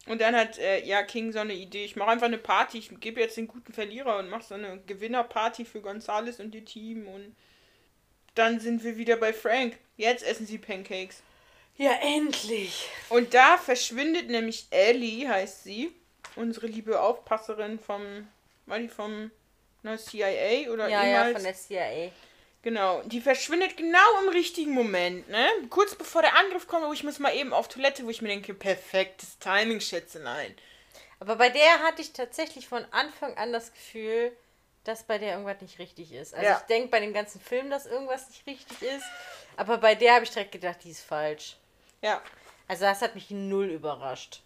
Und 0.06 0.20
dann 0.20 0.34
hat 0.34 0.58
äh, 0.58 0.84
ja 0.84 1.02
King 1.04 1.32
so 1.32 1.38
eine 1.38 1.54
Idee, 1.54 1.84
ich 1.84 1.94
mache 1.94 2.10
einfach 2.10 2.26
eine 2.26 2.38
Party, 2.38 2.78
ich 2.78 3.00
gebe 3.00 3.20
jetzt 3.20 3.36
den 3.36 3.46
guten 3.46 3.72
Verlierer 3.72 4.18
und 4.18 4.28
mache 4.28 4.42
so 4.42 4.54
eine 4.54 4.80
Gewinnerparty 4.86 5.64
für 5.64 5.80
Gonzales 5.80 6.40
und 6.40 6.54
ihr 6.54 6.64
Team 6.64 7.06
und 7.06 7.36
dann 8.34 8.60
sind 8.60 8.84
wir 8.84 8.96
wieder 8.96 9.16
bei 9.16 9.32
Frank. 9.32 9.78
Jetzt 9.96 10.24
essen 10.24 10.46
sie 10.46 10.58
Pancakes. 10.58 11.22
Ja, 11.76 11.92
endlich. 12.02 12.88
Und 13.08 13.34
da 13.34 13.56
verschwindet 13.56 14.28
nämlich 14.28 14.66
Ellie, 14.70 15.28
heißt 15.28 15.64
sie, 15.64 15.92
unsere 16.36 16.66
liebe 16.66 17.00
Aufpasserin 17.00 17.78
vom, 17.78 18.28
war 18.66 18.78
die 18.78 18.88
vom 18.88 19.30
na, 19.82 19.96
CIA 19.96 20.70
oder 20.70 20.88
Ja, 20.88 21.04
ja, 21.04 21.32
von 21.32 21.42
der 21.42 21.54
CIA. 21.54 22.10
Genau, 22.62 23.02
die 23.02 23.20
verschwindet 23.20 23.76
genau 23.76 24.22
im 24.22 24.28
richtigen 24.28 24.72
Moment, 24.72 25.28
ne? 25.28 25.44
Kurz 25.68 25.96
bevor 25.96 26.22
der 26.22 26.38
Angriff 26.38 26.68
kommt, 26.68 26.86
wo 26.86 26.92
ich 26.92 27.02
muss 27.02 27.18
mal 27.18 27.34
eben 27.34 27.52
auf 27.52 27.66
Toilette, 27.66 28.04
wo 28.04 28.10
ich 28.10 28.22
mir 28.22 28.28
denke, 28.28 28.54
perfektes 28.54 29.38
Timing, 29.40 29.80
Schätzelein. 29.80 30.54
Aber 31.18 31.36
bei 31.36 31.48
der 31.48 31.80
hatte 31.80 32.02
ich 32.02 32.12
tatsächlich 32.12 32.68
von 32.68 32.84
Anfang 32.92 33.36
an 33.36 33.52
das 33.52 33.72
Gefühl, 33.72 34.32
dass 34.84 35.04
bei 35.04 35.18
der 35.18 35.32
irgendwas 35.32 35.60
nicht 35.60 35.78
richtig 35.78 36.12
ist. 36.12 36.34
Also 36.34 36.46
Ja. 36.46 36.56
ich 36.58 36.66
denke 36.66 36.88
bei 36.88 37.00
dem 37.00 37.12
ganzen 37.12 37.40
Film, 37.40 37.70
dass 37.70 37.86
irgendwas 37.86 38.28
nicht 38.28 38.46
richtig 38.46 38.82
ist. 38.82 39.04
Aber 39.56 39.78
bei 39.78 39.94
der 39.94 40.14
habe 40.14 40.24
ich 40.24 40.30
direkt 40.30 40.52
gedacht, 40.52 40.78
die 40.84 40.90
ist 40.90 41.02
falsch. 41.04 41.56
Ja, 42.00 42.20
Also 42.68 42.84
das 42.84 43.02
hat 43.02 43.14
mich 43.14 43.30
null 43.30 43.66
überrascht. 43.70 44.42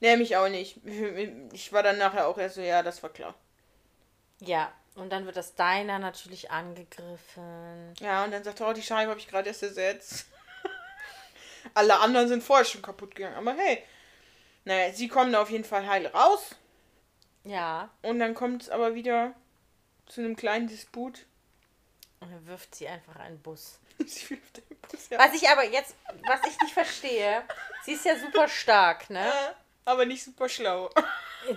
ne, 0.00 0.16
mich 0.16 0.36
auch 0.36 0.48
nicht. 0.48 0.78
Ich 1.52 1.72
war 1.72 1.82
dann 1.82 1.98
nachher 1.98 2.26
auch 2.28 2.38
erst 2.38 2.54
so, 2.56 2.60
ja, 2.62 2.82
das 2.82 3.02
war 3.02 3.10
klar. 3.10 3.34
Ja, 4.40 4.72
und 4.94 5.10
dann 5.10 5.24
wird 5.26 5.36
das 5.36 5.54
Diner 5.54 5.98
natürlich 5.98 6.50
angegriffen. 6.50 7.94
Ja, 8.00 8.24
und 8.24 8.30
dann 8.32 8.44
sagt 8.44 8.60
er, 8.60 8.68
oh, 8.68 8.72
die 8.72 8.82
Scheibe 8.82 9.10
habe 9.10 9.20
ich 9.20 9.28
gerade 9.28 9.48
erst 9.48 9.62
ersetzt. 9.62 10.26
Alle 11.74 11.98
anderen 12.00 12.28
sind 12.28 12.42
vorher 12.42 12.64
schon 12.64 12.82
kaputt 12.82 13.14
gegangen, 13.14 13.36
aber 13.36 13.54
hey. 13.54 13.82
Naja, 14.64 14.92
sie 14.92 15.08
kommen 15.08 15.32
da 15.32 15.42
auf 15.42 15.50
jeden 15.50 15.64
Fall 15.64 15.86
heil 15.86 16.06
raus. 16.08 16.54
Ja, 17.44 17.90
Und 18.02 18.18
dann 18.20 18.34
kommt 18.34 18.62
es 18.62 18.70
aber 18.70 18.94
wieder 18.94 19.34
zu 20.06 20.20
einem 20.20 20.36
kleinen 20.36 20.68
Disput. 20.68 21.26
und 22.20 22.30
dann 22.30 22.46
wirft 22.46 22.74
sie 22.74 22.88
einfach 22.88 23.16
einen 23.16 23.40
Bus. 23.40 23.78
sie 24.06 24.30
wirft 24.30 24.56
den 24.58 24.76
Bus 24.90 25.08
ja. 25.10 25.18
Was 25.18 25.34
ich 25.34 25.48
aber 25.48 25.64
jetzt, 25.64 25.94
was 26.26 26.40
ich 26.48 26.60
nicht 26.60 26.74
verstehe, 26.74 27.42
sie 27.84 27.92
ist 27.92 28.04
ja 28.04 28.16
super 28.18 28.48
stark, 28.48 29.10
ne? 29.10 29.30
Aber 29.84 30.06
nicht 30.06 30.24
super 30.24 30.48
schlau. 30.48 30.90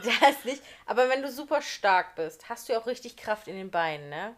Das 0.04 0.44
nicht. 0.46 0.64
Aber 0.88 1.10
wenn 1.10 1.22
du 1.22 1.32
super 1.32 1.62
stark 1.62 2.16
bist, 2.16 2.50
hast 2.50 2.68
du 2.68 2.74
ja 2.74 2.80
auch 2.80 2.88
richtig 2.88 3.18
Kraft 3.18 3.48
in 3.48 3.56
den 3.56 3.70
Beinen, 3.70 4.10
ne? 4.10 4.36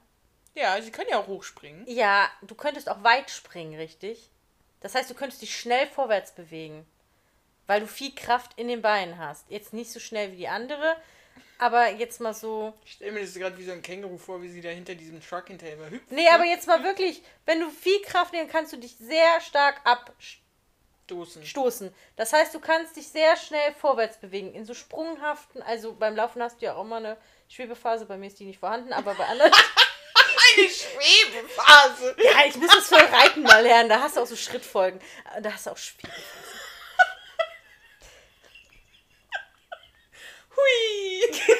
Ja, 0.55 0.81
sie 0.81 0.91
kann 0.91 1.05
ja 1.09 1.19
auch 1.19 1.27
hochspringen. 1.27 1.85
Ja, 1.87 2.29
du 2.41 2.53
könntest 2.53 2.89
auch 2.89 3.01
weit 3.03 3.29
springen, 3.29 3.79
richtig? 3.79 4.29
Das 4.81 4.93
heißt, 4.93 5.09
du 5.09 5.13
könntest 5.13 5.41
dich 5.41 5.57
schnell 5.57 5.87
vorwärts 5.87 6.33
bewegen. 6.33 6.85
Weil 7.65 7.79
du 7.79 7.87
viel 7.87 8.13
Kraft 8.13 8.51
in 8.57 8.67
den 8.67 8.81
Beinen 8.81 9.19
hast. 9.19 9.49
Jetzt 9.49 9.71
nicht 9.71 9.89
so 9.89 10.01
schnell 10.01 10.33
wie 10.33 10.37
die 10.37 10.47
andere, 10.49 10.97
aber 11.57 11.91
jetzt 11.91 12.21
mal 12.21 12.33
so. 12.33 12.73
Ich 12.85 12.93
stelle 12.93 13.11
mir 13.11 13.21
das 13.21 13.33
gerade 13.33 13.57
wie 13.57 13.65
so 13.65 13.71
ein 13.71 13.81
Känguru 13.81 14.17
vor, 14.17 14.41
wie 14.41 14.49
sie 14.49 14.61
da 14.61 14.69
hinter 14.69 14.95
diesem 14.95 15.21
Truck 15.21 15.47
hinterher 15.47 15.75
immer 15.75 15.89
hüpft. 15.89 16.11
Nee, 16.11 16.27
aber 16.29 16.45
jetzt 16.45 16.67
mal 16.67 16.83
wirklich, 16.83 17.21
wenn 17.45 17.59
du 17.59 17.69
viel 17.69 18.01
Kraft 18.01 18.33
nimmst, 18.33 18.51
kannst 18.51 18.73
du 18.73 18.77
dich 18.77 18.95
sehr 18.97 19.41
stark 19.41 19.81
Stoßen. 21.07 21.41
abstoßen. 21.41 21.93
Das 22.15 22.33
heißt, 22.33 22.53
du 22.53 22.59
kannst 22.59 22.95
dich 22.95 23.07
sehr 23.07 23.35
schnell 23.37 23.73
vorwärts 23.79 24.17
bewegen. 24.17 24.53
In 24.53 24.65
so 24.65 24.73
sprunghaften, 24.73 25.61
also 25.61 25.93
beim 25.93 26.15
Laufen 26.15 26.41
hast 26.41 26.61
du 26.61 26.65
ja 26.65 26.75
auch 26.75 26.83
mal 26.83 26.97
eine 26.97 27.17
Schwebephase, 27.49 28.05
bei 28.05 28.17
mir 28.17 28.27
ist 28.27 28.39
die 28.39 28.45
nicht 28.45 28.59
vorhanden, 28.59 28.93
aber 28.93 29.13
bei 29.15 29.25
anderen. 29.25 29.51
Eine 30.55 30.69
Schwebephase. 30.69 32.15
ja, 32.23 32.45
ich 32.47 32.55
muss 32.55 32.71
das 32.71 32.87
für 32.87 32.95
Reiten 32.95 33.41
mal 33.43 33.61
lernen. 33.61 33.89
Da 33.89 34.01
hast 34.01 34.17
du 34.17 34.21
auch 34.21 34.27
so 34.27 34.35
Schrittfolgen. 34.35 34.99
Da 35.41 35.51
hast 35.53 35.65
du 35.65 35.71
auch 35.71 35.77
Schwebephasen. 35.77 36.46
Hui. 40.57 41.31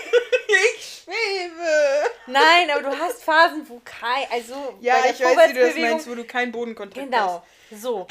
Ich 0.50 1.04
schwebe. 1.04 2.10
Nein, 2.28 2.70
aber 2.72 2.84
du 2.90 2.98
hast 2.98 3.22
Phasen, 3.22 3.68
wo 3.68 3.82
kein, 3.84 4.26
also 4.32 4.78
Ja, 4.80 4.96
bei 4.96 5.02
der 5.02 5.12
ich 5.12 5.20
weiß, 5.20 5.50
wie 5.50 5.54
du 5.54 5.60
das 5.60 5.76
meinst, 5.76 6.10
wo 6.10 6.16
du 6.16 6.24
keinen 6.24 6.52
Bodenkontakt 6.52 7.06
Genau, 7.06 7.44
so. 7.72 8.08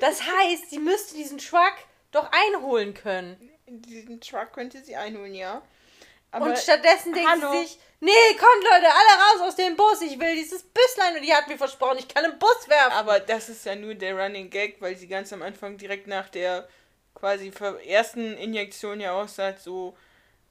Das 0.00 0.22
heißt, 0.22 0.70
sie 0.70 0.78
müsste 0.78 1.14
diesen 1.14 1.38
Truck 1.38 1.74
doch 2.10 2.30
einholen 2.32 2.94
können. 2.94 3.36
hast. 3.38 3.84
Diesen 3.86 4.20
Truck 4.20 4.52
könnte 4.52 4.82
sie 4.82 4.96
einholen, 4.96 5.34
ja. 5.34 5.62
Aber 6.30 6.46
und 6.46 6.58
stattdessen 6.58 7.12
denkt 7.12 7.30
hallo. 7.30 7.52
sie 7.52 7.66
sich, 7.66 7.78
nee, 8.00 8.10
kommt 8.30 8.64
Leute, 8.64 8.86
alle 8.86 9.40
raus 9.40 9.48
aus 9.48 9.56
dem 9.56 9.76
Bus, 9.76 10.00
ich 10.02 10.18
will 10.18 10.34
dieses 10.34 10.62
Büslein 10.64 11.16
und 11.16 11.22
die 11.22 11.32
hat 11.32 11.46
mir 11.46 11.56
versprochen, 11.56 11.98
ich 11.98 12.08
kann 12.08 12.24
einen 12.24 12.38
Bus 12.38 12.68
werfen. 12.68 12.92
Aber 12.92 13.20
das 13.20 13.48
ist 13.48 13.64
ja 13.64 13.76
nur 13.76 13.94
der 13.94 14.18
Running 14.18 14.50
Gag, 14.50 14.80
weil 14.80 14.96
sie 14.96 15.06
ganz 15.06 15.32
am 15.32 15.42
Anfang 15.42 15.76
direkt 15.76 16.06
nach 16.06 16.28
der 16.28 16.68
quasi 17.14 17.52
ersten 17.86 18.36
Injektion 18.36 19.00
ja 19.00 19.12
auch 19.12 19.28
sagt, 19.28 19.60
so, 19.60 19.96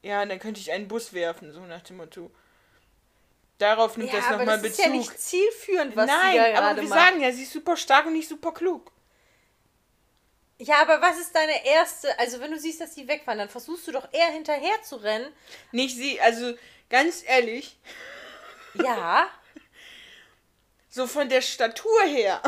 ja, 0.03 0.23
dann 0.25 0.37
könnte 0.39 0.59
ich 0.59 0.71
einen 0.71 0.87
Bus 0.87 1.13
werfen, 1.13 1.51
so 1.51 1.61
nach 1.61 1.81
dem 1.81 1.97
Motto. 1.97 2.29
Darauf 3.57 3.97
nimmt 3.97 4.11
ja, 4.11 4.19
das 4.19 4.29
nochmal 4.29 4.45
das 4.47 4.61
Bezug. 4.61 4.79
ist 4.79 4.85
ja 4.85 4.91
nicht 4.91 5.19
zielführend, 5.19 5.95
was 5.95 6.09
sie 6.09 6.15
Nein, 6.15 6.53
da 6.53 6.59
aber 6.71 6.81
wir 6.81 6.89
macht. 6.89 6.99
sagen 6.99 7.21
ja, 7.21 7.31
sie 7.31 7.43
ist 7.43 7.53
super 7.53 7.77
stark 7.77 8.05
und 8.05 8.13
nicht 8.13 8.27
super 8.29 8.51
klug. 8.51 8.91
Ja, 10.59 10.81
aber 10.81 11.01
was 11.01 11.17
ist 11.19 11.33
deine 11.35 11.65
erste, 11.65 12.17
also 12.19 12.39
wenn 12.39 12.51
du 12.51 12.59
siehst, 12.59 12.79
dass 12.81 12.93
die 12.95 13.07
wegfahren, 13.07 13.39
dann 13.39 13.49
versuchst 13.49 13.87
du 13.87 13.91
doch 13.91 14.07
eher 14.13 14.27
hinterher 14.31 14.81
zu 14.83 14.97
rennen. 14.97 15.31
Nicht 15.71 15.95
sie, 15.95 16.19
also 16.21 16.53
ganz 16.89 17.23
ehrlich, 17.25 17.77
Ja. 18.75 19.27
so 20.89 21.07
von 21.07 21.27
der 21.29 21.41
Statur 21.41 22.01
her 22.03 22.41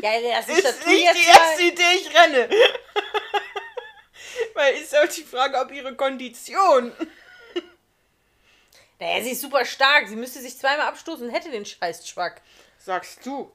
Ja, 0.00 0.10
das 0.20 0.48
ist, 0.48 0.58
ist 0.58 0.64
das 0.64 0.86
nicht 0.86 1.14
die 1.14 1.26
erste 1.28 1.62
Idee, 1.62 1.94
ich 2.00 2.14
renne. 2.14 2.48
Weil 4.56 4.74
ist 4.74 4.96
auch 4.96 5.06
die 5.06 5.22
Frage, 5.22 5.58
ob 5.58 5.70
ihre 5.70 5.94
Kondition. 5.94 6.92
Naja, 8.98 9.22
sie 9.22 9.32
ist 9.32 9.42
super 9.42 9.66
stark. 9.66 10.08
Sie 10.08 10.16
müsste 10.16 10.40
sich 10.40 10.56
zweimal 10.56 10.86
abstoßen 10.86 11.26
und 11.28 11.34
hätte 11.34 11.50
den 11.50 11.66
scheiß 11.66 12.02
Truck. 12.06 12.36
Sagst 12.78 13.26
du. 13.26 13.52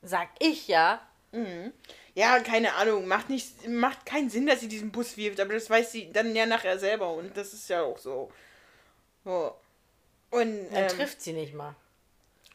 Sag 0.00 0.28
ich 0.38 0.68
ja. 0.68 1.04
Mhm. 1.32 1.72
Ja, 2.14 2.38
keine 2.38 2.74
Ahnung. 2.74 3.08
Macht, 3.08 3.30
nicht, 3.30 3.66
macht 3.66 4.06
keinen 4.06 4.30
Sinn, 4.30 4.46
dass 4.46 4.60
sie 4.60 4.68
diesen 4.68 4.92
Bus 4.92 5.16
wirft, 5.16 5.40
aber 5.40 5.54
das 5.54 5.68
weiß 5.68 5.90
sie 5.90 6.12
dann 6.12 6.36
ja 6.36 6.46
nachher 6.46 6.78
selber 6.78 7.12
und 7.12 7.36
das 7.36 7.52
ist 7.52 7.68
ja 7.68 7.82
auch 7.82 7.98
so. 7.98 8.30
so. 9.24 9.56
Und 10.30 10.72
Dann 10.72 10.84
ähm, 10.84 10.88
trifft 10.88 11.20
sie 11.20 11.32
nicht 11.32 11.54
mal. 11.54 11.74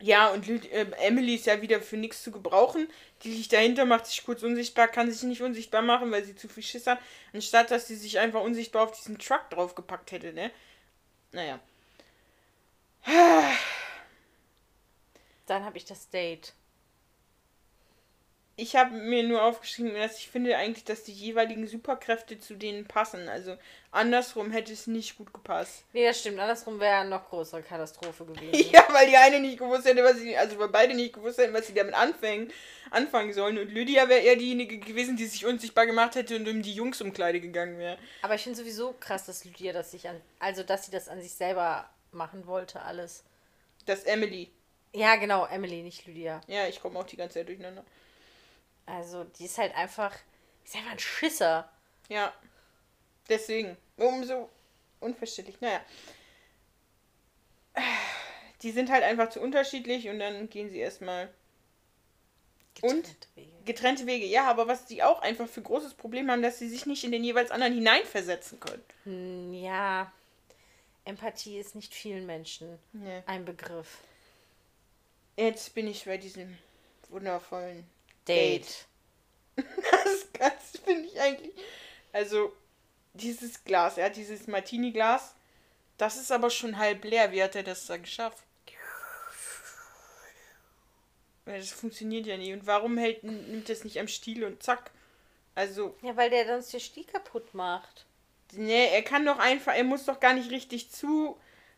Ja, 0.02 0.30
und 0.30 0.46
Lü- 0.48 0.68
äh, 0.72 0.88
Emily 1.00 1.36
ist 1.36 1.46
ja 1.46 1.62
wieder 1.62 1.82
für 1.82 1.98
nichts 1.98 2.24
zu 2.24 2.32
gebrauchen. 2.32 2.88
Die 3.24 3.32
liegt 3.34 3.54
dahinter, 3.54 3.86
macht 3.86 4.06
sich 4.08 4.24
kurz 4.26 4.44
unsichtbar, 4.44 4.88
kann 4.88 5.12
sich 5.12 5.24
nicht 5.24 5.42
unsichtbar 5.42 5.82
machen, 5.82 6.12
weil 6.12 6.24
sie 6.26 6.36
zu 6.36 6.48
viel 6.50 6.64
Schiss 6.64 6.88
hat. 6.88 7.00
Anstatt 7.34 7.72
dass 7.72 7.88
sie 7.88 7.96
sich 7.96 8.20
einfach 8.20 8.42
unsichtbar 8.42 8.84
auf 8.84 8.92
diesen 8.92 9.18
Truck 9.20 9.50
draufgepackt 9.50 10.12
hätte, 10.12 10.34
ne? 10.34 10.52
Naja. 11.32 11.60
Dann 15.46 15.64
habe 15.64 15.78
ich 15.78 15.86
das 15.86 16.10
Date. 16.10 16.54
Ich 18.58 18.78
habe 18.78 18.96
mir 18.96 19.24
nur 19.24 19.44
aufgeschrieben, 19.44 19.96
dass 19.96 20.18
ich 20.18 20.30
finde 20.30 20.56
eigentlich, 20.56 20.86
dass 20.86 21.04
die 21.04 21.12
jeweiligen 21.12 21.68
Superkräfte 21.68 22.40
zu 22.40 22.56
denen 22.56 22.86
passen. 22.86 23.28
Also 23.28 23.58
andersrum 23.92 24.52
hätte 24.52 24.72
es 24.72 24.88
nicht 24.88 25.18
gut 25.18 25.34
gepasst. 25.34 25.84
Nee, 25.92 26.06
das 26.06 26.22
stimmt. 26.22 26.40
Andersrum 26.40 26.80
wäre 26.80 27.00
eine 27.00 27.10
noch 27.10 27.28
größere 27.28 27.62
Katastrophe 27.64 28.26
gewesen. 28.26 28.70
Ja, 28.72 28.86
weil 28.92 29.08
die 29.10 29.18
eine 29.18 29.42
nicht 29.42 29.58
gewusst 29.58 29.86
hätte, 29.86 30.04
was 30.06 30.20
sie, 30.20 30.38
also 30.38 30.58
weil 30.58 30.70
beide 30.70 30.94
nicht 30.94 31.14
gewusst 31.14 31.38
hätten, 31.38 31.54
was 31.54 31.68
sie 31.68 31.74
damit 31.74 31.96
anfangen, 31.96 32.50
anfangen 32.92 33.34
sollen. 33.34 33.58
Und 33.58 33.72
Lydia 33.72 34.08
wäre 34.08 34.22
eher 34.22 34.38
diejenige 34.38 34.80
gewesen, 34.80 35.18
die 35.18 35.26
sich 35.26 35.46
unsichtbar 35.46 35.86
gemacht 35.86 36.16
hätte 36.16 36.38
und 36.38 36.48
um 36.48 36.62
die 36.62 36.74
Jungsumkleide 36.74 37.42
gegangen 37.42 37.78
wäre. 37.78 37.98
Aber 38.22 38.36
ich 38.36 38.44
finde 38.44 38.58
sowieso 38.58 38.94
krass, 38.94 39.26
dass 39.26 39.44
Lydia 39.44 39.74
das 39.74 39.92
sich 39.92 40.08
an. 40.08 40.22
Also, 40.40 40.64
dass 40.64 40.86
sie 40.86 40.92
das 40.92 41.10
an 41.10 41.22
sich 41.22 41.34
selber 41.34 41.90
machen 42.14 42.48
wollte, 42.48 42.82
alles. 42.82 43.26
Das 43.86 44.04
Emily. 44.04 44.50
Ja, 44.94 45.18
genau, 45.18 45.46
Emily, 45.46 45.84
nicht 45.84 46.06
Lydia. 46.06 46.40
Ja, 46.48 46.68
ich 46.68 46.80
komme 46.80 46.98
auch 46.98 47.06
die 47.06 47.18
ganze 47.18 47.40
Zeit 47.40 47.50
durcheinander. 47.50 47.84
Also, 48.86 49.24
die 49.24 49.46
ist 49.46 49.58
halt 49.58 49.76
einfach. 49.76 50.16
Die 50.64 50.68
ist 50.70 50.76
einfach 50.76 50.92
ein 50.92 51.00
Schisser. 51.00 51.70
Ja. 52.10 52.34
Deswegen. 53.30 53.78
Umso 53.98 54.50
unverständlich. 55.00 55.60
Naja. 55.62 55.82
Die 58.62 58.72
sind 58.72 58.90
halt 58.90 59.04
einfach 59.04 59.30
zu 59.30 59.42
unterschiedlich 59.42 60.08
und 60.10 60.20
dann 60.20 60.50
gehen 60.50 60.70
sie 60.70 60.80
erstmal 60.80 61.30
Und? 62.82 63.04
Getrennte 63.04 63.28
Wege. 63.36 63.52
getrennte 63.66 64.06
Wege. 64.08 64.26
Ja, 64.26 64.50
aber 64.50 64.68
was 64.68 64.88
sie 64.88 65.04
auch 65.04 65.22
einfach 65.22 65.48
für 65.48 65.62
großes 65.62 65.94
Problem 65.96 66.30
haben, 66.32 66.42
dass 66.42 66.60
sie 66.60 66.70
sich 66.70 66.86
nicht 66.86 67.04
in 67.04 67.12
den 67.12 67.24
jeweils 67.24 67.52
anderen 67.52 67.74
hineinversetzen 67.74 68.60
können. 68.60 68.84
Hm, 69.04 69.54
Ja. 69.54 70.12
Empathie 71.04 71.60
ist 71.60 71.76
nicht 71.76 71.94
vielen 71.94 72.26
Menschen 72.26 72.80
Nee. 72.94 73.22
ein 73.28 73.46
Begriff. 73.46 74.00
Jetzt 75.38 75.76
bin 75.76 75.88
ich 75.88 76.06
bei 76.06 76.18
diesem 76.18 76.58
wundervollen 77.10 77.88
Date. 78.28 78.86
Das 79.56 80.34
Ganze 80.34 80.78
finde 80.84 81.08
ich 81.08 81.20
eigentlich. 81.20 81.54
Also, 82.12 82.52
dieses 83.14 83.64
Glas, 83.64 83.98
er 83.98 84.08
hat 84.08 84.18
dieses 84.18 84.48
Martini-Glas. 84.48 85.34
Das 85.98 86.18
ist 86.18 86.32
aber 86.32 86.50
schon 86.50 86.78
halb 86.78 87.06
leer. 87.06 87.32
Wie 87.32 87.42
hat 87.42 87.56
er 87.56 87.64
das 87.64 87.86
da 87.86 87.96
geschafft? 87.96 88.44
Weil 91.46 91.60
das 91.60 91.72
funktioniert 91.72 92.26
ja 92.26 92.38
nie. 92.38 92.54
Und 92.54 92.66
warum 92.66 92.98
hält, 92.98 93.24
nimmt 93.24 93.70
das 93.70 93.84
nicht 93.84 94.00
am 94.00 94.08
Stiel 94.08 94.44
und 94.44 94.64
zack? 94.64 94.92
Also, 95.54 95.96
Ja, 96.02 96.18
weil 96.18 96.30
der 96.30 96.46
sonst 96.48 96.74
den 96.74 96.80
Stiel 96.80 97.06
kaputt 97.06 97.54
macht. 97.54 98.06
nee, 98.54 98.88
er 98.88 99.04
kann 99.04 99.26
doch 99.26 99.40
einfach, 99.40 99.74
er 99.74 99.84
muss 99.84 100.06
doch 100.06 100.20
gar 100.20 100.34
nicht 100.34 100.52
richtig 100.52 100.92
zu, 100.92 101.38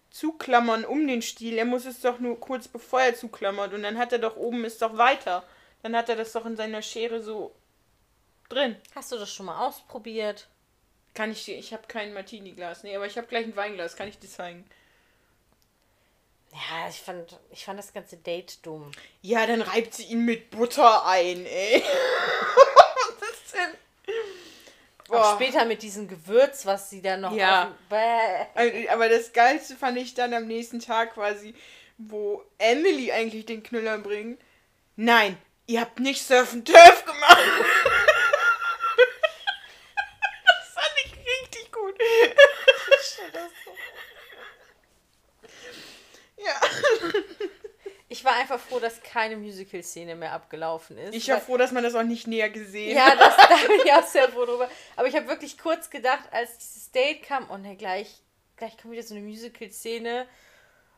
zuklammern 0.09 0.85
um 0.85 1.05
den 1.05 1.21
Stiel. 1.21 1.57
Er 1.57 1.65
muss 1.65 1.85
es 1.85 1.99
doch 2.01 2.19
nur 2.19 2.39
kurz 2.39 2.67
bevor 2.67 3.01
er 3.01 3.15
zuklammert. 3.15 3.73
Und 3.73 3.83
dann 3.83 3.97
hat 3.97 4.13
er 4.13 4.19
doch 4.19 4.37
oben 4.37 4.65
ist 4.65 4.81
doch 4.81 4.97
weiter. 4.97 5.43
Dann 5.87 5.95
hat 5.95 6.09
er 6.09 6.17
das 6.17 6.33
doch 6.33 6.45
in 6.45 6.57
seiner 6.57 6.81
Schere 6.81 7.23
so 7.23 7.55
drin. 8.49 8.75
Hast 8.93 9.13
du 9.13 9.17
das 9.17 9.33
schon 9.33 9.45
mal 9.45 9.65
ausprobiert? 9.65 10.49
Kann 11.13 11.31
ich 11.31 11.45
dir, 11.45 11.57
ich 11.57 11.71
habe 11.71 11.87
kein 11.87 12.13
Martini-Glas. 12.13 12.83
Nee, 12.83 12.93
aber 12.93 13.05
ich 13.05 13.17
habe 13.17 13.27
gleich 13.27 13.45
ein 13.45 13.55
Weinglas. 13.55 13.95
Kann 13.95 14.09
ich 14.09 14.19
dir 14.19 14.27
zeigen? 14.27 14.65
Ja, 16.51 16.89
ich 16.89 16.97
fand, 16.97 17.39
ich 17.51 17.63
fand 17.63 17.79
das 17.79 17.93
ganze 17.93 18.17
Date 18.17 18.65
dumm. 18.65 18.91
Ja, 19.21 19.47
dann 19.47 19.61
reibt 19.61 19.93
sie 19.93 20.03
ihn 20.03 20.25
mit 20.25 20.49
Butter 20.49 21.05
ein, 21.05 21.45
ey. 21.45 21.81
Was 23.21 23.29
ist 23.29 23.53
denn? 23.53 24.13
Auch 25.07 25.21
Boah. 25.21 25.35
später 25.35 25.63
mit 25.63 25.83
diesem 25.83 26.09
Gewürz, 26.09 26.65
was 26.65 26.89
sie 26.89 27.01
dann 27.01 27.21
noch 27.21 27.31
Ja. 27.31 27.73
Also, 28.55 28.89
Aber 28.89 29.07
das 29.07 29.31
Geilste 29.31 29.77
fand 29.77 29.97
ich 29.99 30.15
dann 30.15 30.33
am 30.33 30.47
nächsten 30.47 30.81
Tag 30.81 31.13
quasi, 31.13 31.55
wo 31.97 32.43
Emily 32.57 33.13
eigentlich 33.13 33.45
den 33.45 33.63
Knüller 33.63 33.99
bringt. 33.99 34.41
Nein, 34.97 35.37
ihr 35.67 35.81
habt 35.81 35.99
nicht 35.99 36.25
Surfen 36.25 36.65
Turf 36.65 37.05
gemacht. 37.05 37.37
das 40.45 40.73
fand 40.73 40.93
ich 41.05 41.13
richtig 41.13 41.71
gut. 41.71 41.95
ja. 46.37 46.59
Ich 48.09 48.23
war 48.23 48.35
einfach 48.35 48.59
froh, 48.59 48.79
dass 48.79 49.03
keine 49.03 49.35
Musical-Szene 49.35 50.15
mehr 50.15 50.31
abgelaufen 50.31 50.97
ist. 50.97 51.13
Ich 51.13 51.27
war 51.27 51.41
froh, 51.41 51.57
dass 51.57 51.73
man 51.73 51.83
das 51.83 51.93
auch 51.93 52.03
nicht 52.03 52.25
näher 52.25 52.49
gesehen 52.49 52.95
Ja, 52.95 53.15
das, 53.15 53.35
da 53.35 53.55
bin 53.67 53.81
ich 53.85 53.91
auch 53.91 54.07
sehr 54.07 54.29
froh 54.29 54.45
drüber. 54.45 54.69
Aber 54.95 55.07
ich 55.07 55.15
habe 55.15 55.27
wirklich 55.27 55.57
kurz 55.57 55.89
gedacht, 55.89 56.23
als 56.31 56.57
dieses 56.57 56.89
Date 56.91 57.21
kam, 57.23 57.51
oh 57.51 57.57
ne, 57.57 57.75
gleich, 57.75 58.23
gleich 58.55 58.77
kommt 58.77 58.93
wieder 58.93 59.03
so 59.03 59.13
eine 59.13 59.23
Musical-Szene 59.23 60.25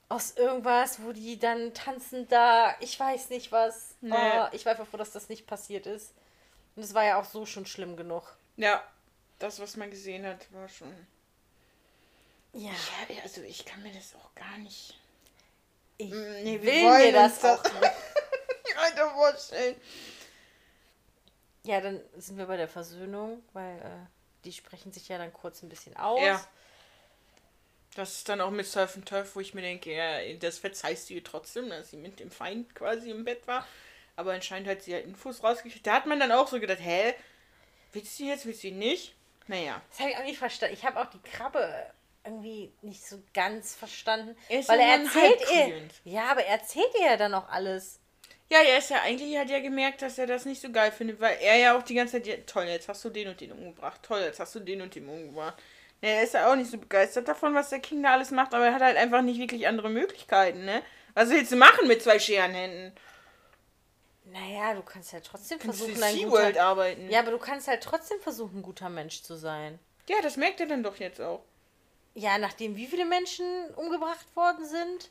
aus 0.10 0.36
irgendwas, 0.36 1.02
wo 1.04 1.12
die 1.12 1.38
dann 1.40 1.74
tanzen 1.74 2.28
da, 2.28 2.76
ich 2.80 3.00
weiß 3.00 3.30
nicht 3.30 3.52
was. 3.52 3.96
Nee. 4.02 4.14
Oh, 4.16 4.48
ich 4.52 4.66
war 4.66 4.72
einfach 4.72 4.88
froh, 4.88 4.98
dass 4.98 5.12
das 5.12 5.30
nicht 5.30 5.46
passiert 5.48 5.86
ist. 5.86 6.14
Und 6.76 6.84
es 6.84 6.94
war 6.94 7.04
ja 7.06 7.20
auch 7.20 7.26
so 7.26 7.46
schon 7.46 7.66
schlimm 7.66 7.96
genug. 7.96 8.24
Ja, 8.58 8.84
das, 9.38 9.60
was 9.60 9.78
man 9.78 9.90
gesehen 9.92 10.26
hat, 10.26 10.52
war 10.52 10.68
schon. 10.68 10.94
Ja, 12.54 12.72
Ja, 13.08 13.22
also 13.24 13.42
ich 13.42 13.64
kann 13.66 13.84
mir 13.84 13.94
das 13.94 14.16
auch 14.16 14.34
gar 14.36 14.58
nicht. 14.58 15.00
ich 15.98 16.10
Mm, 16.12 16.44
nee, 16.44 16.62
will 16.62 16.90
mir 17.06 17.12
das 17.14 17.40
das- 17.40 17.60
auch 17.60 17.64
nicht. 17.80 17.92
vorstellen. 19.14 19.76
Ja, 21.64 21.82
dann 21.82 22.02
sind 22.18 22.38
wir 22.38 22.46
bei 22.48 22.58
der 22.58 22.68
Versöhnung, 22.68 23.44
weil 23.54 23.78
äh, 23.80 24.08
die 24.46 24.54
sprechen 24.54 24.92
sich 24.92 25.08
ja 25.10 25.18
dann 25.18 25.32
kurz 25.34 25.62
ein 25.62 25.70
bisschen 25.70 25.96
aus. 25.98 26.22
Ja. 26.22 26.44
Das 28.00 28.16
ist 28.16 28.30
dann 28.30 28.40
auch 28.40 28.50
mit 28.50 28.66
Surf 28.66 28.96
and 28.96 29.06
Turf, 29.06 29.36
wo 29.36 29.42
ich 29.42 29.54
mir 29.54 29.62
denke, 29.62 29.94
ja, 29.94 30.22
das 30.40 30.58
verzeihst 30.58 31.10
du 31.10 31.16
ihr 31.16 31.24
trotzdem, 31.24 31.70
dass 31.70 31.90
sie 31.90 31.98
mit 31.98 32.22
dem 32.22 32.32
Feind 32.32 32.74
quasi 32.74 33.12
im 33.12 33.26
Bett 33.26 33.46
war. 33.46 33.68
Aber 34.16 34.32
anscheinend 34.32 34.70
hat 34.70 34.84
sie 34.84 34.92
ja 34.92 35.00
Infos 35.00 35.44
rausgekriegt. 35.44 35.86
Da 35.86 35.96
hat 35.96 36.06
man 36.06 36.18
dann 36.18 36.32
auch 36.32 36.48
so 36.48 36.62
gedacht, 36.62 36.80
hä, 36.82 37.14
willst 37.92 38.18
du 38.18 38.24
jetzt, 38.24 38.46
willst 38.46 38.64
du 38.64 38.72
nicht? 38.72 39.16
Naja. 39.48 39.82
Das 39.90 40.00
habe 40.00 40.12
ich 40.12 40.18
auch 40.18 40.24
nicht 40.24 40.38
verstanden. 40.38 40.76
Ich 40.76 40.86
habe 40.86 40.98
auch 40.98 41.08
die 41.08 41.20
Krabbe 41.20 41.92
irgendwie 42.24 42.72
nicht 42.84 43.06
so 43.06 43.22
ganz 43.34 43.76
verstanden. 43.76 44.38
Er 44.48 44.66
weil 44.70 44.80
er 44.80 45.00
erzählt 45.00 45.42
ihr. 45.54 45.90
Ja, 46.06 46.32
aber 46.32 46.46
er 46.46 46.60
erzählt 46.60 46.94
ihr 46.98 47.06
ja 47.06 47.18
dann 47.18 47.34
auch 47.34 47.50
alles. 47.50 48.00
Ja, 48.50 48.60
er 48.62 48.78
ist 48.78 48.92
ja 48.92 49.02
eigentlich, 49.02 49.38
hat 49.38 49.50
ja 49.50 49.60
gemerkt, 49.60 50.02
dass 50.04 50.18
er 50.18 50.26
das 50.26 50.46
nicht 50.46 50.62
so 50.62 50.72
geil 50.72 50.94
findet, 50.94 51.20
weil 51.20 51.38
er 51.42 51.58
ja 51.58 51.78
auch 51.78 51.84
die 51.84 51.96
ganze 51.96 52.14
Zeit, 52.14 52.28
ja, 52.28 52.36
toll, 52.46 52.64
jetzt 52.66 52.88
hast 52.88 53.04
du 53.04 53.10
den 53.10 53.28
und 53.28 53.42
den 53.42 53.52
umgebracht, 53.52 54.02
toll, 54.04 54.22
jetzt 54.22 54.40
hast 54.40 54.56
du 54.56 54.62
den 54.62 54.82
und 54.82 54.96
den 54.96 55.10
umgebracht. 55.10 55.62
Ja, 56.02 56.10
er 56.10 56.24
ist 56.24 56.34
ja 56.34 56.52
auch 56.52 56.56
nicht 56.56 56.72
so 56.72 56.78
begeistert 56.78 57.28
davon, 57.28 57.54
was 57.56 57.70
der 57.70 57.80
King 57.80 58.04
da 58.04 58.14
alles 58.14 58.32
macht, 58.32 58.54
aber 58.54 58.68
er 58.68 58.74
hat 58.74 58.82
halt 58.82 58.98
einfach 58.98 59.22
nicht 59.22 59.40
wirklich 59.40 59.68
andere 59.68 59.90
Möglichkeiten, 59.90 60.64
ne? 60.66 60.82
Was 61.14 61.30
willst 61.30 61.52
du 61.52 61.58
machen 61.58 61.88
mit 61.88 62.02
zwei 62.02 62.20
Scherenhänden? 62.20 62.94
Naja, 64.26 64.76
du 64.76 64.84
kannst 64.84 65.12
ja 65.12 65.20
trotzdem 65.20 65.60
Kannst 65.60 65.80
versuchen, 65.80 66.04
ein 66.04 66.16
SeaWorld 66.16 66.54
guter... 66.54 66.64
arbeiten? 66.64 67.10
Ja, 67.10 67.20
aber 67.20 67.32
du 67.32 67.40
kannst 67.40 67.68
halt 67.68 67.84
trotzdem 67.84 68.20
versuchen, 68.22 68.60
ein 68.60 68.64
guter 68.64 68.90
Mensch 68.90 69.24
zu 69.24 69.36
sein. 69.36 69.80
ja, 70.08 70.18
das 70.22 70.38
merkt 70.38 70.60
er 70.60 70.68
dann 70.68 70.84
doch 70.84 70.98
jetzt 70.98 71.20
auch. 71.20 71.44
Ja, 72.14 72.38
nachdem 72.38 72.76
wie 72.76 72.88
viele 72.88 73.06
Menschen 73.06 73.46
umgebracht 73.76 74.26
worden 74.36 74.66
sind. 74.66 75.10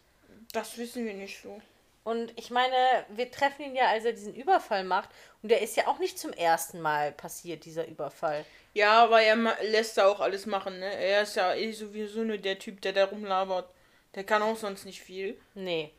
Das 0.53 0.79
wissen 0.79 1.05
wir 1.05 1.15
nicht 1.15 1.43
so. 1.43 1.61
Und 2.09 2.33
ich 2.37 2.49
meine, 2.49 2.75
wir 3.11 3.31
treffen 3.31 3.67
ihn 3.67 3.77
ja, 3.77 3.89
als 3.89 4.07
er 4.07 4.15
diesen 4.15 4.35
Überfall 4.35 4.83
macht. 4.83 5.11
Und 5.43 5.51
der 5.51 5.61
ist 5.61 5.77
ja 5.77 5.89
auch 5.89 5.99
nicht 5.99 6.19
zum 6.19 6.33
ersten 6.33 6.81
Mal 6.81 7.13
passiert, 7.13 7.67
dieser 7.67 7.87
Überfall. 7.87 8.47
Ja, 8.73 9.05
aber 9.05 9.21
er 9.21 9.37
lässt 9.65 9.99
da 9.99 10.09
auch 10.09 10.21
alles 10.21 10.47
machen, 10.47 10.79
ne? 10.79 10.91
Er 10.91 11.25
ist 11.25 11.37
ja 11.37 11.53
eh 11.55 11.71
sowieso 11.71 12.21
nur 12.25 12.39
der 12.39 12.59
Typ, 12.59 12.81
der 12.81 12.95
da 12.95 13.05
rumlabert. 13.05 13.69
Der 14.15 14.25
kann 14.25 14.41
auch 14.41 14.57
sonst 14.57 14.87
nicht 14.87 15.03
viel. 15.03 15.39
Nee. 15.55 15.93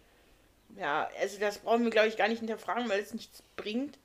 Ja, 0.77 1.11
also 1.19 1.39
das 1.39 1.59
brauchen 1.59 1.83
wir, 1.83 1.91
glaube 1.91 2.07
ich, 2.07 2.17
gar 2.17 2.27
nicht 2.27 2.39
hinterfragen, 2.39 2.89
weil 2.89 3.01
es 3.01 3.13
nichts 3.13 3.43
bringt. 3.55 3.99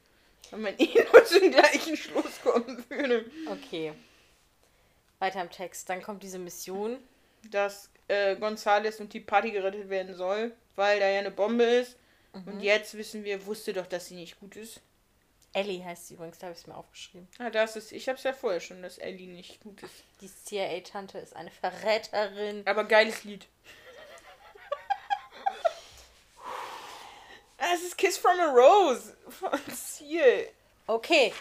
Wenn 0.51 0.61
man 0.61 0.75
eh 0.79 1.07
nur 1.11 1.25
zum 1.25 1.51
gleichen 1.53 1.97
Schluss 1.97 2.43
kommen 2.43 2.85
würde. 2.91 3.25
Okay. 3.51 3.95
Weiter 5.21 5.41
im 5.41 5.51
Text. 5.51 5.89
Dann 5.89 6.03
kommt 6.03 6.23
diese 6.23 6.39
Mission. 6.39 6.99
Dass 7.51 7.89
äh, 8.09 8.37
Gonzales 8.37 9.01
und 9.01 9.15
die 9.15 9.21
Party 9.21 9.53
gerettet 9.53 9.89
werden 9.89 10.15
soll, 10.15 10.53
weil 10.77 11.01
da 11.01 11.09
ja 11.09 11.19
eine 11.21 11.31
Bombe 11.31 11.65
ist. 11.65 11.97
Und 12.33 12.61
jetzt 12.61 12.95
wissen 12.97 13.23
wir, 13.23 13.47
wusste 13.47 13.73
doch, 13.73 13.87
dass 13.87 14.07
sie 14.07 14.17
nicht 14.17 14.41
gut 14.41 14.57
ist. 14.57 14.81
Ellie 15.53 15.85
heißt 15.85 16.09
sie 16.09 16.15
übrigens, 16.15 16.39
da 16.39 16.47
habe 16.49 16.55
ich 16.55 16.63
es 16.63 16.67
mir 16.67 16.77
aufgeschrieben. 16.77 17.29
Ah, 17.39 17.49
das 17.49 17.77
ist, 17.77 17.93
ich 17.93 18.09
hab's 18.09 18.25
ja 18.25 18.33
vorher 18.33 18.59
schon, 18.61 18.83
dass 18.83 18.99
Ellie 18.99 19.29
nicht 19.29 19.61
gut 19.61 19.81
ist. 19.85 20.03
Die 20.21 20.29
CIA-Tante 20.29 21.19
ist 21.19 21.37
eine 21.37 21.53
Verräterin. 21.53 22.63
Aber 22.67 22.85
geiles 22.85 23.23
Lied. 23.25 23.47
Ah, 27.59 27.67
Es 27.75 27.83
ist 27.83 27.97
Kiss 27.97 28.19
from 28.19 28.39
a 28.41 28.51
Rose 28.53 29.17
von 29.29 29.59
Seal. 29.73 30.49
Okay. 30.87 31.33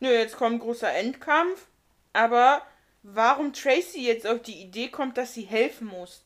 Nö, 0.00 0.08
jetzt 0.10 0.36
kommt 0.36 0.60
großer 0.62 0.92
Endkampf. 0.92 1.66
Aber 2.12 2.66
warum 3.02 3.52
Tracy 3.52 4.06
jetzt 4.06 4.26
auf 4.26 4.42
die 4.42 4.60
Idee 4.62 4.88
kommt, 4.88 5.16
dass 5.16 5.34
sie 5.34 5.42
helfen 5.44 5.86
muss? 5.88 6.22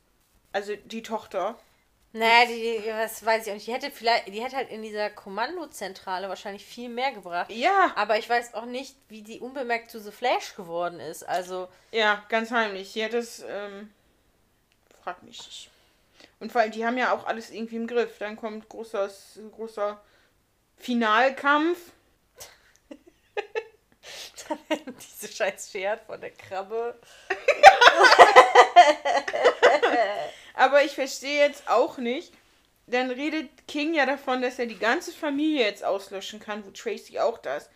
Also 0.52 0.76
die 0.76 1.02
Tochter. 1.02 1.58
Naja, 2.16 2.46
die, 2.46 2.80
die, 2.80 2.90
was 2.90 3.26
weiß 3.26 3.44
ich 3.44 3.50
auch 3.50 3.54
nicht. 3.54 3.66
Die 3.66 3.72
hätte 3.72 3.90
vielleicht, 3.90 4.28
die 4.28 4.40
hätte 4.40 4.54
halt 4.54 4.70
in 4.70 4.82
dieser 4.82 5.10
Kommandozentrale 5.10 6.28
wahrscheinlich 6.28 6.64
viel 6.64 6.88
mehr 6.88 7.10
gebracht. 7.10 7.50
Ja, 7.50 7.92
Aber 7.96 8.16
ich 8.16 8.30
weiß 8.30 8.54
auch 8.54 8.66
nicht, 8.66 8.94
wie 9.08 9.22
die 9.22 9.40
unbemerkt 9.40 9.90
zu 9.90 9.98
The 9.98 10.12
Flash 10.12 10.54
geworden 10.54 11.00
ist. 11.00 11.24
Also, 11.24 11.66
ja, 11.90 12.22
ganz 12.28 12.52
heimlich. 12.52 12.92
Sie 12.92 13.04
hat 13.04 13.14
das, 13.14 13.44
ähm, 13.48 13.92
frag 15.02 15.24
mich 15.24 15.38
nicht. 15.38 15.70
Und 16.38 16.52
vor 16.52 16.60
allem, 16.60 16.70
die 16.70 16.86
haben 16.86 16.98
ja 16.98 17.12
auch 17.12 17.26
alles 17.26 17.50
irgendwie 17.50 17.76
im 17.76 17.88
Griff. 17.88 18.18
Dann 18.18 18.36
kommt 18.36 18.68
großer, 18.68 19.10
großer 19.50 20.00
Finalkampf. 20.76 21.78
diese 25.00 25.32
scheiß 25.32 25.68
Pferd 25.68 26.02
von 26.06 26.20
der 26.20 26.30
Krabbe. 26.30 26.96
Aber 30.64 30.82
ich 30.84 30.92
verstehe 30.92 31.38
jetzt 31.46 31.68
auch 31.68 31.98
nicht. 31.98 32.32
Dann 32.86 33.10
redet 33.10 33.48
King 33.66 33.94
ja 33.94 34.06
davon, 34.06 34.42
dass 34.42 34.58
er 34.58 34.66
die 34.66 34.78
ganze 34.78 35.12
Familie 35.12 35.64
jetzt 35.64 35.84
auslöschen 35.84 36.38
kann, 36.40 36.64
wo 36.66 36.70
Tracy 36.70 37.18
auch 37.18 37.38
da 37.38 37.56
ist. 37.56 37.70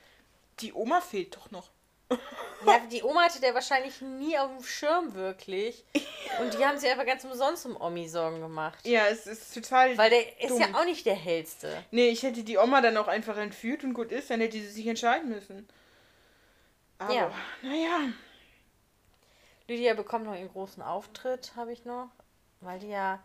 Die 0.60 0.72
Oma 0.72 1.00
fehlt 1.00 1.36
doch 1.36 1.50
noch. 1.50 1.70
Ja, 2.66 2.80
die 2.90 3.04
Oma 3.04 3.22
hatte 3.22 3.40
der 3.40 3.54
wahrscheinlich 3.54 4.00
nie 4.00 4.36
auf 4.36 4.50
dem 4.50 4.64
Schirm 4.64 5.14
wirklich. 5.14 5.84
Und 6.40 6.54
die 6.54 6.66
haben 6.66 6.76
sich 6.76 6.90
einfach 6.90 7.06
ganz 7.06 7.22
umsonst 7.24 7.64
um 7.66 7.80
Omi 7.80 8.08
Sorgen 8.08 8.40
gemacht. 8.40 8.84
Ja, 8.84 9.06
es 9.06 9.28
ist 9.28 9.54
total. 9.54 9.96
Weil 9.96 10.10
der 10.10 10.40
ist 10.42 10.50
dumm. 10.50 10.60
ja 10.60 10.66
auch 10.74 10.84
nicht 10.84 11.06
der 11.06 11.14
hellste. 11.14 11.84
Nee, 11.92 12.08
ich 12.08 12.24
hätte 12.24 12.42
die 12.42 12.58
Oma 12.58 12.80
dann 12.80 12.96
auch 12.96 13.06
einfach 13.06 13.36
entführt 13.36 13.84
und 13.84 13.94
gut 13.94 14.10
ist, 14.10 14.30
dann 14.30 14.40
hätte 14.40 14.58
sie 14.58 14.66
sich 14.66 14.88
entscheiden 14.88 15.28
müssen. 15.28 15.68
Aber, 16.98 17.14
Ja. 17.14 17.32
naja. 17.62 18.08
Lydia 19.68 19.94
bekommt 19.94 20.24
noch 20.24 20.34
ihren 20.34 20.50
großen 20.50 20.82
Auftritt, 20.82 21.52
habe 21.54 21.72
ich 21.72 21.84
noch. 21.84 22.08
Weil 22.60 22.78
die 22.80 22.88
ja 22.88 23.22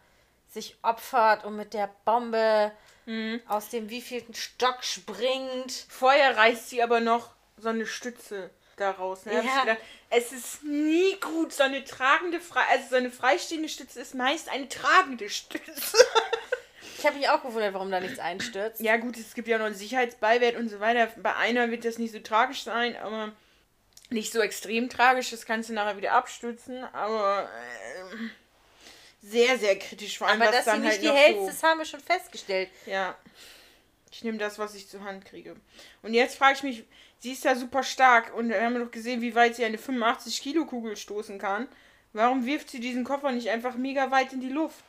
sich 0.50 0.78
opfert 0.84 1.44
und 1.46 1.56
mit 1.56 1.74
der 1.74 1.90
Bombe 2.06 2.72
Mhm. 3.06 3.42
aus 3.48 3.68
dem 3.70 3.90
wievielten 3.90 4.34
Stock 4.34 4.84
springt. 4.84 5.72
Vorher 5.90 6.38
reißt 6.38 6.70
sie 6.70 6.82
aber 6.84 7.00
noch 7.02 7.32
so 7.58 7.68
eine 7.70 7.86
Stütze 7.86 8.50
daraus. 8.78 9.26
Ne? 9.26 9.36
Hab 9.38 9.44
ich 9.44 9.50
Ja. 9.50 9.60
gedacht, 9.62 9.78
es 10.10 10.32
ist 10.32 10.64
nie 10.64 11.20
gut, 11.20 11.52
so 11.52 11.64
eine 11.64 11.84
tragende, 11.84 12.40
frei 12.40 12.62
also 12.72 12.90
so 12.92 12.96
eine 12.96 13.12
freistehende 13.12 13.68
Stütze 13.68 14.00
ist 14.00 14.16
meist 14.16 14.48
eine 14.50 14.70
tragende 14.70 15.30
Stütze. 15.30 15.98
Ich 16.98 17.06
habe 17.08 17.18
mich 17.18 17.28
auch 17.28 17.42
gewundert, 17.42 17.74
warum 17.74 17.92
da 17.92 18.00
nichts 18.00 18.20
einstürzt. 18.20 18.80
Ja 18.80 18.96
gut, 18.96 19.18
es 19.18 19.34
gibt 19.34 19.50
ja 19.50 19.58
noch 19.58 19.66
einen 19.66 19.76
Sicherheitsbeiwert 19.76 20.56
und 20.56 20.70
so 20.70 20.80
weiter. 20.80 21.08
Bei 21.18 21.36
einer 21.36 21.70
wird 21.70 21.84
das 21.84 21.98
nicht 21.98 22.14
so 22.14 22.20
tragisch 22.20 22.64
sein, 22.64 22.96
aber 22.96 23.34
nicht 24.10 24.32
so 24.32 24.40
extrem 24.40 24.90
tragisch. 24.90 25.32
Das 25.32 25.46
kannst 25.46 25.68
du 25.68 25.74
nachher 25.74 25.98
wieder 25.98 26.14
abstützen, 26.14 26.82
aber 26.94 27.50
ähm, 28.14 28.32
sehr, 29.24 29.58
sehr 29.58 29.80
kritisch. 29.80 30.18
Vor 30.18 30.28
allem, 30.28 30.42
Aber 30.42 30.52
dass 30.52 30.66
sie 30.66 30.72
dann 30.72 30.82
nicht 30.82 30.92
halt 30.92 31.02
die 31.02 31.10
hellste 31.10 31.44
so... 31.44 31.50
ist, 31.50 31.64
haben 31.64 31.80
wir 31.80 31.86
schon 31.86 32.02
festgestellt. 32.02 32.70
Ja. 32.86 33.18
Ich 34.12 34.24
nehme 34.24 34.38
das, 34.38 34.60
was 34.60 34.76
ich 34.76 34.88
zur 34.88 35.04
Hand 35.04 35.26
kriege. 35.26 35.56
Und 36.04 36.14
jetzt 36.14 36.38
frage 36.38 36.54
ich 36.58 36.64
mich, 36.64 36.84
sie 37.20 37.32
ist 37.32 37.44
ja 37.46 37.56
super 37.56 37.84
stark 37.84 38.36
und 38.36 38.50
wir 38.50 38.62
haben 38.62 38.78
doch 38.78 38.92
gesehen, 38.92 39.22
wie 39.22 39.34
weit 39.34 39.56
sie 39.56 39.66
eine 39.66 39.78
85 39.78 40.42
Kilo 40.42 40.66
Kugel 40.66 40.96
stoßen 40.96 41.40
kann. 41.40 41.68
Warum 42.12 42.46
wirft 42.46 42.70
sie 42.70 42.80
diesen 42.80 43.04
Koffer 43.04 43.32
nicht 43.32 43.50
einfach 43.50 43.76
mega 43.76 44.12
weit 44.12 44.34
in 44.34 44.42
die 44.42 44.50
Luft? 44.50 44.84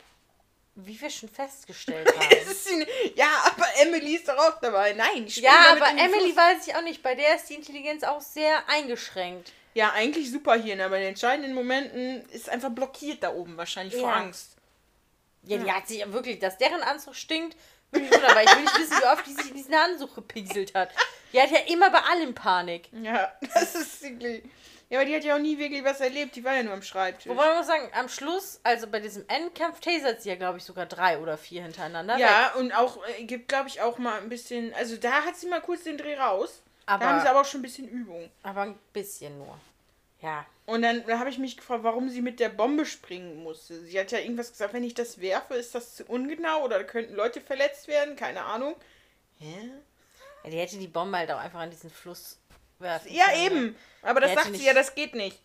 Wie 0.74 1.00
wir 1.00 1.08
schon 1.08 1.28
festgestellt 1.28 2.12
haben. 2.18 2.36
Es 2.42 2.50
ist 2.50 2.64
sie, 2.66 2.86
ja, 3.14 3.28
aber 3.46 3.66
Emily 3.80 4.16
ist 4.16 4.28
doch 4.28 4.36
auch 4.36 4.60
dabei. 4.60 4.92
Nein, 4.92 5.24
ich 5.26 5.36
ja, 5.36 5.70
aber 5.70 5.88
Emily 5.90 6.32
Fluss. 6.32 6.36
weiß 6.36 6.66
ich 6.66 6.74
auch 6.74 6.82
nicht. 6.82 7.02
Bei 7.02 7.14
der 7.14 7.36
ist 7.36 7.48
die 7.48 7.54
Intelligenz 7.54 8.02
auch 8.02 8.20
sehr 8.20 8.68
eingeschränkt. 8.68 9.52
Ja, 9.74 9.92
eigentlich 9.92 10.30
Superhirn, 10.30 10.80
aber 10.80 10.98
in 10.98 11.04
entscheidenden 11.08 11.52
Momenten 11.54 12.24
ist 12.30 12.48
einfach 12.48 12.70
blockiert 12.70 13.22
da 13.22 13.32
oben 13.32 13.56
wahrscheinlich 13.56 13.94
vor 13.94 14.08
Ja. 14.08 14.16
Angst. 14.16 14.56
Ja, 15.42 15.58
die 15.58 15.70
hat 15.70 15.88
sich 15.88 15.98
ja 15.98 16.12
wirklich, 16.12 16.38
dass 16.38 16.56
deren 16.56 16.80
Anzug 16.82 17.14
stinkt, 17.14 17.56
würde 17.90 18.06
ich 18.06 18.12
wundern, 18.12 18.34
weil 18.34 18.46
ich 18.46 18.54
will 18.56 18.62
nicht 18.62 18.78
wissen, 18.78 18.96
wie 18.98 19.06
oft 19.06 19.26
die 19.26 19.32
sich 19.34 19.48
in 19.50 19.56
diesen 19.56 19.74
Anzug 19.74 20.14
gepieselt 20.14 20.74
hat. 20.74 20.90
Die 21.32 21.40
hat 21.40 21.50
ja 21.50 21.58
immer 21.66 21.90
bei 21.90 21.98
allem 21.98 22.34
Panik. 22.34 22.88
Ja, 22.92 23.32
das 23.54 23.74
ist 23.74 24.02
wirklich. 24.02 24.42
Ja, 24.90 24.98
aber 25.00 25.06
die 25.06 25.16
hat 25.16 25.24
ja 25.24 25.34
auch 25.34 25.40
nie 25.40 25.58
wirklich 25.58 25.82
was 25.82 26.00
erlebt. 26.00 26.36
Die 26.36 26.44
war 26.44 26.54
ja 26.54 26.62
nur 26.62 26.72
am 26.74 26.82
Schreibtisch. 26.82 27.26
Wobei 27.26 27.46
man 27.46 27.56
muss 27.58 27.66
sagen, 27.66 27.90
am 27.94 28.08
Schluss, 28.08 28.60
also 28.62 28.86
bei 28.86 29.00
diesem 29.00 29.24
Endkampf, 29.28 29.80
tasert 29.80 30.22
sie 30.22 30.28
ja, 30.28 30.36
glaube 30.36 30.58
ich, 30.58 30.64
sogar 30.64 30.86
drei 30.86 31.18
oder 31.18 31.36
vier 31.36 31.62
hintereinander. 31.62 32.14
weg. 32.14 32.20
Ja, 32.22 32.52
und 32.54 32.72
auch, 32.72 32.98
äh, 33.18 33.24
gibt, 33.24 33.48
glaube 33.48 33.68
ich, 33.68 33.80
auch 33.80 33.98
mal 33.98 34.20
ein 34.20 34.28
bisschen. 34.28 34.72
Also 34.74 34.96
da 34.96 35.24
hat 35.24 35.36
sie 35.36 35.48
mal 35.48 35.60
kurz 35.60 35.82
den 35.84 35.98
Dreh 35.98 36.16
raus. 36.16 36.62
Aber- 36.86 37.04
da 37.04 37.10
haben 37.12 37.20
sie 37.22 37.28
aber 37.28 37.40
auch 37.40 37.44
schon 37.44 37.60
ein 37.60 37.62
bisschen 37.62 37.88
Übung. 37.88 38.30
Aber 38.42 38.62
ein 38.62 38.78
bisschen 38.92 39.38
nur. 39.38 39.58
Ja. 40.20 40.46
Und 40.66 40.82
dann 40.82 41.04
da 41.06 41.18
habe 41.18 41.28
ich 41.30 41.38
mich 41.38 41.56
gefragt, 41.56 41.82
warum 41.84 42.08
sie 42.08 42.22
mit 42.22 42.40
der 42.40 42.48
Bombe 42.48 42.86
springen 42.86 43.42
musste. 43.42 43.78
Sie 43.80 43.98
hat 44.00 44.10
ja 44.12 44.18
irgendwas 44.18 44.50
gesagt, 44.52 44.72
wenn 44.72 44.84
ich 44.84 44.94
das 44.94 45.20
werfe, 45.20 45.54
ist 45.54 45.74
das 45.74 45.96
zu 45.96 46.04
ungenau 46.06 46.64
oder 46.64 46.82
könnten 46.84 47.14
Leute 47.14 47.40
verletzt 47.42 47.88
werden, 47.88 48.16
keine 48.16 48.42
Ahnung. 48.42 48.74
Hä? 49.38 49.70
ja. 50.44 50.50
Die 50.50 50.58
hätte 50.58 50.78
die 50.78 50.88
Bombe 50.88 51.16
halt 51.18 51.30
auch 51.30 51.38
einfach 51.38 51.60
an 51.60 51.70
diesen 51.70 51.90
Fluss 51.90 52.38
werfen 52.78 53.12
Ja, 53.12 53.26
können. 53.26 53.40
eben. 53.46 53.76
Aber 54.02 54.20
das 54.20 54.30
Die 54.30 54.34
sagt 54.34 54.46
sie 54.46 54.52
nicht- 54.52 54.64
ja, 54.64 54.72
das 54.74 54.94
geht 54.94 55.14
nicht. 55.14 55.38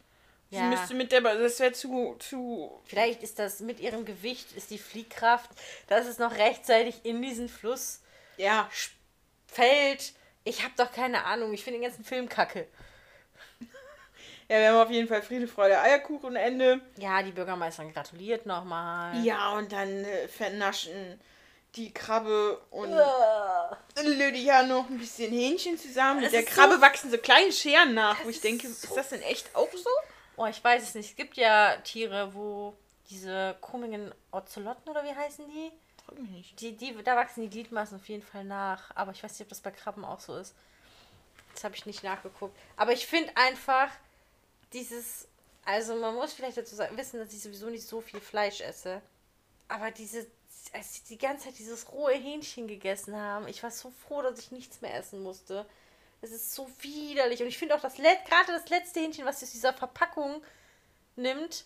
Sie 0.52 0.58
Ja. 0.58 0.64
müsste 0.64 0.94
mit 0.96 1.12
der, 1.12 1.22
das 1.22 1.60
wäre 1.60 1.74
zu, 1.74 2.16
zu. 2.20 2.82
Vielleicht 2.86 3.22
ist 3.24 3.38
das 3.40 3.60
mit 3.60 3.80
ihrem 3.80 4.04
Gewicht, 4.06 4.52
ist 4.54 4.72
die 4.72 4.78
Fliehkraft, 4.80 5.50
dass 5.88 6.08
es 6.08 6.18
noch 6.18 6.36
rechtzeitig 6.38 7.02
in 7.04 7.22
diesen 7.22 7.50
Fluss 7.50 8.02
Ja, 8.38 8.70
fällt. 9.48 10.14
Ich 10.44 10.64
habe 10.64 10.74
doch 10.78 10.92
keine 10.92 11.26
Ahnung. 11.26 11.54
Ich 11.54 11.64
finde 11.64 11.80
den 11.80 11.88
ganzen 11.90 12.04
Film 12.04 12.28
kacke. 12.30 12.68
ja, 14.50 14.58
wir 14.60 14.70
haben 14.70 14.78
auf 14.88 14.92
jeden 14.92 15.08
Fall 15.08 15.22
Friede, 15.22 15.48
Freude, 15.48 15.80
Eierkuchen, 15.80 16.36
Ende. 16.36 16.82
Ja, 16.98 17.22
die 17.22 17.32
Bürgermeisterin 17.32 17.94
gratuliert 17.94 18.46
nochmal. 18.46 19.24
Ja, 19.24 19.52
und 19.54 19.72
dann 19.72 19.90
äh, 20.06 20.28
vernaschen 20.28 21.20
die 21.76 21.94
Krabbe 21.94 22.60
und 22.72 22.92
Ah. 22.94 23.78
Lydia 24.02 24.64
noch 24.64 24.90
ein 24.90 24.98
bisschen 24.98 25.32
Hähnchen 25.32 25.78
zusammen. 25.78 26.22
Mit 26.22 26.32
der 26.34 26.44
Krabbe 26.44 26.76
so- 26.76 26.82
wachsen 26.82 27.12
so 27.12 27.18
kleine 27.20 27.52
Scheren 27.52 27.94
nach, 27.94 28.24
wo 28.24 28.30
ich 28.30 28.42
denke, 28.42 28.68
so- 28.68 28.88
ist 28.88 28.98
das 28.98 29.10
denn 29.10 29.22
echt 29.22 29.56
auch 29.56 29.72
so? 29.72 29.90
Oh, 30.36 30.48
ich 30.48 30.64
weiß 30.64 30.82
es 30.82 30.96
nicht. 30.96 31.10
Es 31.12 31.16
gibt 31.16 31.38
ja 31.38 31.76
Tiere, 31.84 32.34
wo 32.34 32.76
diese 33.12 33.56
komischen 33.62 34.12
Ozelotten 34.32 34.90
oder 34.90 35.04
wie 35.04 35.14
heißen 35.14 35.46
die? 35.48 35.72
Frag 36.10 36.20
mich 36.20 36.32
nicht. 36.32 36.62
Die, 36.62 36.76
die, 36.76 36.96
da 37.04 37.16
wachsen 37.16 37.42
die 37.42 37.50
Gliedmaßen 37.50 37.98
auf 37.98 38.08
jeden 38.10 38.24
Fall 38.24 38.44
nach. 38.44 38.92
Aber 38.96 39.12
ich 39.12 39.24
weiß 39.24 39.32
nicht, 39.34 39.42
ob 39.42 39.50
das 39.50 39.62
bei 39.62 39.72
Krabben 39.72 40.04
auch 40.04 40.20
so 40.20 40.36
ist. 40.36 40.56
Das 41.54 41.64
habe 41.64 41.76
ich 41.76 41.86
nicht 41.86 42.04
nachgeguckt. 42.04 42.58
Aber 42.78 42.94
ich 42.94 43.06
finde 43.08 43.36
einfach 43.36 43.90
dieses. 44.74 45.28
Also 45.66 45.96
man 45.96 46.16
muss 46.16 46.34
vielleicht 46.34 46.58
dazu 46.58 46.76
sagen, 46.76 46.98
wissen, 46.98 47.20
dass 47.20 47.34
ich 47.34 47.42
sowieso 47.42 47.70
nicht 47.70 47.86
so 47.86 48.02
viel 48.02 48.20
Fleisch 48.20 48.62
esse. 48.62 49.02
Aber 49.68 49.92
diese, 49.92 50.26
als 50.74 50.96
sie 50.96 51.02
die 51.10 51.18
ganze 51.18 51.46
Zeit 51.46 51.60
dieses 51.60 51.92
rohe 51.92 52.14
Hähnchen 52.14 52.68
gegessen 52.68 53.16
haben, 53.16 53.48
ich 53.48 53.62
war 53.62 53.70
so 53.70 53.92
froh, 53.92 54.24
dass 54.24 54.40
ich 54.40 54.52
nichts 54.52 54.82
mehr 54.82 54.96
essen 54.96 55.22
musste. 55.22 55.68
Es 56.22 56.32
ist 56.32 56.56
so 56.56 56.70
widerlich. 56.82 57.42
Und 57.42 57.48
ich 57.48 57.58
finde 57.58 57.76
auch, 57.76 57.82
das 57.82 57.96
gerade 57.96 58.48
das 58.48 58.70
letzte 58.70 59.00
Hähnchen, 59.00 59.26
was 59.26 59.44
aus 59.44 59.52
dieser 59.52 59.74
Verpackung 59.74 60.42
nimmt, 61.16 61.66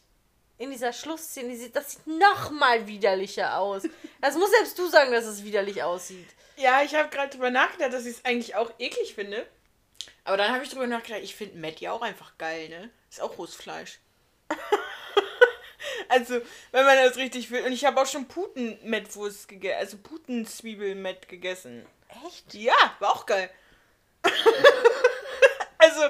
in 0.64 0.72
dieser 0.72 0.94
Schlussszene, 0.94 1.70
das 1.70 1.92
sieht 1.92 2.08
noch 2.08 2.52
mal 2.52 2.88
widerlicher 2.88 3.58
aus. 3.58 3.84
Das 4.22 4.36
muss 4.36 4.52
selbst 4.52 4.78
du 4.78 4.88
sagen, 4.88 5.12
dass 5.12 5.26
es 5.26 5.44
widerlich 5.44 5.84
aussieht. 5.84 6.28
Ja, 6.58 6.82
ich 6.84 6.96
habe 6.96 7.10
gerade 7.10 7.32
drüber 7.32 7.52
nachgedacht, 7.52 7.94
dass 7.94 8.06
ich 8.06 8.18
es 8.18 8.26
eigentlich 8.26 8.56
auch 8.56 8.72
eklig 8.80 9.16
finde. 9.16 9.46
Aber 10.24 10.38
dann 10.38 10.52
habe 10.52 10.64
ich 10.64 10.70
drüber 10.70 10.88
nachgedacht, 10.88 11.22
ich 11.24 11.36
finde 11.36 11.58
Matt 11.58 11.80
ja 11.80 11.92
auch 11.92 12.02
einfach 12.02 12.38
geil, 12.38 12.70
ne? 12.70 12.90
Ist 13.10 13.22
auch 13.22 13.38
rohes 13.38 13.56
Fleisch. 13.56 14.00
also, 16.10 16.42
wenn 16.72 16.86
man 16.86 16.98
das 16.98 17.18
richtig 17.18 17.52
will. 17.52 17.64
Und 17.64 17.74
ich 17.74 17.86
habe 17.86 18.00
auch 18.00 18.06
schon 18.06 18.28
Puten-Mettwurst 18.28 19.48
gegessen, 19.48 19.80
also 19.80 19.98
Putenzwiebel-Mett 19.98 21.28
gegessen. 21.28 21.86
Echt? 22.26 22.54
Ja, 22.54 22.76
war 23.00 23.12
auch 23.12 23.26
geil. 23.26 23.50
also, 25.78 26.02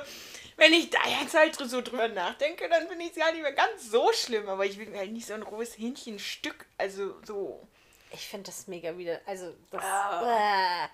wenn 0.57 0.73
ich 0.73 0.89
da 0.89 0.99
jetzt 1.07 1.33
halt 1.33 1.55
so 1.55 1.81
drüber 1.81 2.07
nachdenke, 2.07 2.69
dann 2.69 2.87
finde 2.87 3.05
ich 3.05 3.11
es 3.11 3.17
ja 3.17 3.31
nicht 3.31 3.41
mehr 3.41 3.53
ganz 3.53 3.89
so 3.89 4.11
schlimm. 4.13 4.47
Aber 4.47 4.65
ich 4.65 4.77
will 4.77 4.87
mir 4.87 4.99
halt 4.99 5.11
nicht 5.11 5.27
so 5.27 5.33
ein 5.33 5.43
rohes 5.43 5.77
Hähnchenstück, 5.77 6.65
also 6.77 7.15
so. 7.25 7.67
Ich 8.11 8.27
finde 8.27 8.47
das 8.47 8.67
mega 8.67 8.95
wieder. 8.97 9.21
Also, 9.25 9.53
das. 9.71 9.83
Ah. 9.83 10.89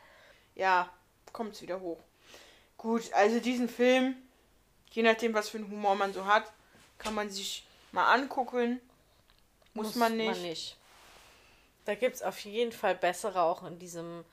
Ja, 0.55 0.89
kommt 1.33 1.55
es 1.55 1.61
wieder 1.61 1.79
hoch. 1.79 1.99
Gut, 2.77 3.11
also 3.13 3.39
diesen 3.39 3.67
Film, 3.67 4.15
je 4.91 5.03
nachdem, 5.03 5.33
was 5.33 5.49
für 5.49 5.57
einen 5.57 5.69
Humor 5.69 5.95
man 5.95 6.13
so 6.13 6.25
hat, 6.25 6.51
kann 6.97 7.13
man 7.13 7.29
sich 7.29 7.65
mal 7.91 8.13
angucken. 8.13 8.79
Muss, 9.73 9.95
man 9.95 10.17
nicht. 10.17 10.77
Da 11.85 11.95
gibt 11.95 12.15
es 12.15 12.21
auf 12.21 12.39
jeden 12.39 12.71
Fall 12.71 12.95
bessere 12.95 13.41
auch 13.41 13.63
in 13.63 13.79
diesem 13.79 14.25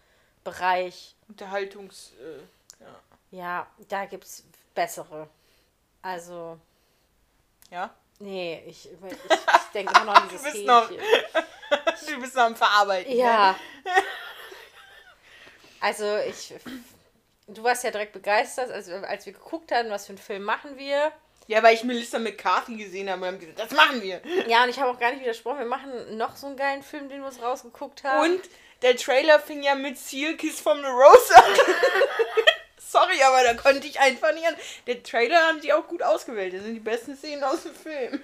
Bereich. 0.45 1.15
Unterhaltungs. 1.29 2.13
Äh, 2.21 2.85
ja. 2.85 3.01
Ja, 3.31 3.71
da 3.89 4.07
gibt 4.07 4.25
es 4.25 4.45
bessere. 4.77 5.29
Also, 6.03 6.57
ja. 7.73 7.91
nee, 8.21 8.63
ich, 8.69 8.89
ich, 8.89 8.93
ich 8.93 9.73
denke 9.75 9.93
immer 9.93 10.05
noch 10.05 10.23
an 10.23 10.29
dieses 10.31 10.45
Du 10.45 10.53
bist 10.53 10.65
noch-. 10.67 10.91
Du 12.09 12.21
bist 12.21 12.37
noch 12.37 12.45
am 12.45 12.55
Verarbeiten. 12.55 13.13
ne? 13.13 13.19
Ja. 13.19 13.57
Also 15.79 16.17
ich. 16.27 16.55
Du 17.47 17.63
warst 17.63 17.85
ja 17.85 17.91
direkt 17.91 18.13
begeistert, 18.13 18.71
also 18.73 18.95
als 18.95 19.27
wir 19.27 19.33
geguckt 19.35 19.71
haben, 19.71 19.91
was 19.91 20.07
für 20.07 20.11
einen 20.11 20.19
Film 20.19 20.43
machen 20.43 20.79
wir. 20.79 21.13
Ja, 21.49 21.63
weil 21.63 21.75
ich 21.75 21.85
Melissa 21.85 22.19
McCarthy 22.19 22.77
gesehen 22.77 23.09
habe 23.09 23.21
und 23.21 23.27
haben 23.29 23.39
gesagt, 23.39 23.59
das 23.61 23.71
machen 23.71 24.03
wir. 24.03 24.21
Ja, 24.49 24.65
und 24.65 24.71
ich 24.71 24.81
habe 24.81 24.91
auch 24.91 24.99
gar 24.99 25.13
nicht 25.13 25.21
widersprochen. 25.21 25.59
Wir 25.61 25.67
machen 25.67 26.17
noch 26.17 26.35
so 26.35 26.49
einen 26.49 26.57
geilen 26.57 26.83
Film, 26.83 27.09
den 27.09 27.21
wir 27.21 27.27
uns 27.27 27.41
rausgeguckt 27.41 28.03
haben. 28.03 28.33
Und 28.33 28.41
der 28.83 28.97
Trailer 28.97 29.39
fing 29.39 29.63
ja 29.63 29.75
mit 29.77 29.97
Seal 29.97 30.35
Kiss 30.37 30.61
from 30.61 30.79
the 30.79 30.87
Rose 30.87 31.37
an. 31.37 31.45
Sorry, 32.97 33.23
aber 33.23 33.43
da 33.45 33.55
konnte 33.55 33.87
ich 33.87 34.01
einfach 34.01 34.33
nicht 34.33 34.47
an. 34.47 34.57
Der 34.87 35.03
Trailer 35.03 35.39
haben 35.49 35.61
sie 35.61 35.73
auch 35.73 35.87
gut 35.87 36.03
ausgewählt. 36.03 36.55
Das 36.55 36.63
sind 36.63 36.75
die 36.75 36.81
besten 36.81 37.17
Szenen 37.17 37.45
aus 37.45 37.63
dem 37.65 37.75
Film. 37.75 38.23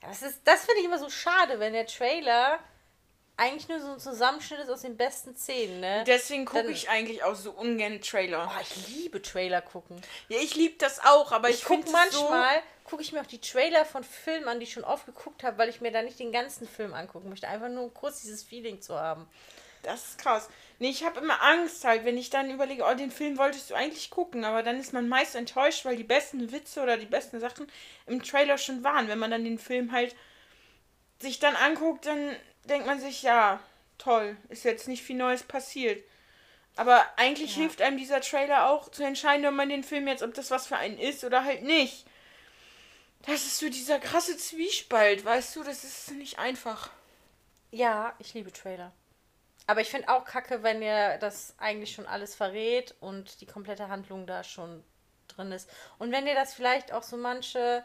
Das, 0.00 0.22
ist- 0.22 0.40
das 0.44 0.64
finde 0.64 0.80
ich 0.80 0.86
immer 0.86 0.98
so 0.98 1.10
schade, 1.10 1.58
wenn 1.60 1.72
der 1.72 1.86
Trailer 1.86 2.58
eigentlich 3.36 3.68
nur 3.68 3.80
so 3.80 3.92
ein 3.94 3.98
Zusammenschnitt 3.98 4.60
ist 4.60 4.70
aus 4.70 4.82
den 4.82 4.96
besten 4.96 5.34
Szenen, 5.36 5.80
ne? 5.80 6.04
Deswegen 6.06 6.44
gucke 6.44 6.70
ich 6.70 6.88
eigentlich 6.88 7.24
auch 7.24 7.34
so 7.34 7.50
ungern 7.50 8.00
Trailer. 8.00 8.48
Oh, 8.54 8.60
ich 8.62 8.88
liebe 8.88 9.20
Trailer 9.20 9.60
gucken. 9.60 10.00
Ja, 10.28 10.38
ich 10.38 10.54
liebe 10.54 10.76
das 10.78 11.00
auch, 11.04 11.32
aber 11.32 11.48
ich, 11.50 11.56
Ich 11.56 11.64
gucke 11.64 11.90
manchmal, 11.90 12.62
gucke 12.84 13.02
ich 13.02 13.12
mir 13.12 13.20
auch 13.22 13.26
die 13.26 13.40
Trailer 13.40 13.84
von 13.84 14.04
Filmen 14.04 14.46
an, 14.46 14.60
die 14.60 14.64
ich 14.66 14.72
schon 14.72 14.84
oft 14.84 15.06
geguckt 15.06 15.42
habe, 15.42 15.58
weil 15.58 15.68
ich 15.68 15.80
mir 15.80 15.90
da 15.90 16.02
nicht 16.02 16.18
den 16.20 16.30
ganzen 16.30 16.68
Film 16.68 16.94
angucken 16.94 17.28
möchte. 17.28 17.48
Einfach 17.48 17.68
nur 17.68 17.92
kurz 17.92 18.20
dieses 18.20 18.44
Feeling 18.44 18.80
zu 18.80 18.94
haben. 18.98 19.28
Das 19.84 20.08
ist 20.10 20.18
krass. 20.18 20.48
Nee, 20.78 20.90
ich 20.90 21.04
habe 21.04 21.20
immer 21.20 21.40
Angst 21.42 21.84
halt, 21.84 22.04
wenn 22.04 22.18
ich 22.18 22.30
dann 22.30 22.50
überlege, 22.50 22.84
oh, 22.84 22.94
den 22.94 23.10
Film 23.10 23.38
wolltest 23.38 23.70
du 23.70 23.74
eigentlich 23.74 24.10
gucken, 24.10 24.44
aber 24.44 24.62
dann 24.62 24.80
ist 24.80 24.92
man 24.92 25.08
meist 25.08 25.34
enttäuscht, 25.36 25.84
weil 25.84 25.96
die 25.96 26.04
besten 26.04 26.50
Witze 26.52 26.82
oder 26.82 26.96
die 26.96 27.06
besten 27.06 27.38
Sachen 27.38 27.70
im 28.06 28.22
Trailer 28.22 28.58
schon 28.58 28.82
waren. 28.82 29.08
Wenn 29.08 29.18
man 29.18 29.30
dann 29.30 29.44
den 29.44 29.58
Film 29.58 29.92
halt 29.92 30.16
sich 31.20 31.38
dann 31.38 31.54
anguckt, 31.56 32.06
dann 32.06 32.34
denkt 32.64 32.86
man 32.86 33.00
sich, 33.00 33.22
ja, 33.22 33.60
toll, 33.98 34.36
ist 34.48 34.64
jetzt 34.64 34.88
nicht 34.88 35.02
viel 35.04 35.16
Neues 35.16 35.42
passiert. 35.44 36.04
Aber 36.76 37.04
eigentlich 37.16 37.52
Ja. 37.54 37.62
hilft 37.62 37.80
einem 37.82 37.96
dieser 37.96 38.20
Trailer 38.20 38.68
auch 38.68 38.90
zu 38.90 39.04
entscheiden, 39.04 39.46
ob 39.46 39.54
man 39.54 39.68
den 39.68 39.84
Film 39.84 40.08
jetzt, 40.08 40.22
ob 40.22 40.34
das 40.34 40.50
was 40.50 40.66
für 40.66 40.76
einen 40.76 40.98
ist 40.98 41.22
oder 41.24 41.44
halt 41.44 41.62
nicht. 41.62 42.04
Das 43.26 43.46
ist 43.46 43.58
so 43.58 43.68
dieser 43.70 44.00
krasse 44.00 44.36
Zwiespalt, 44.36 45.24
weißt 45.24 45.56
du, 45.56 45.62
das 45.62 45.84
ist 45.84 46.10
nicht 46.12 46.38
einfach. 46.38 46.90
Ja, 47.70 48.14
ich 48.18 48.34
liebe 48.34 48.52
Trailer. 48.52 48.92
Aber 49.66 49.80
ich 49.80 49.88
finde 49.88 50.08
auch 50.08 50.24
kacke, 50.24 50.62
wenn 50.62 50.82
ihr 50.82 51.18
das 51.18 51.54
eigentlich 51.58 51.94
schon 51.94 52.06
alles 52.06 52.34
verrät 52.34 52.94
und 53.00 53.40
die 53.40 53.46
komplette 53.46 53.88
Handlung 53.88 54.26
da 54.26 54.44
schon 54.44 54.84
drin 55.28 55.52
ist. 55.52 55.70
Und 55.98 56.12
wenn 56.12 56.26
ihr 56.26 56.34
das 56.34 56.54
vielleicht 56.54 56.92
auch 56.92 57.02
so 57.02 57.16
manche 57.16 57.82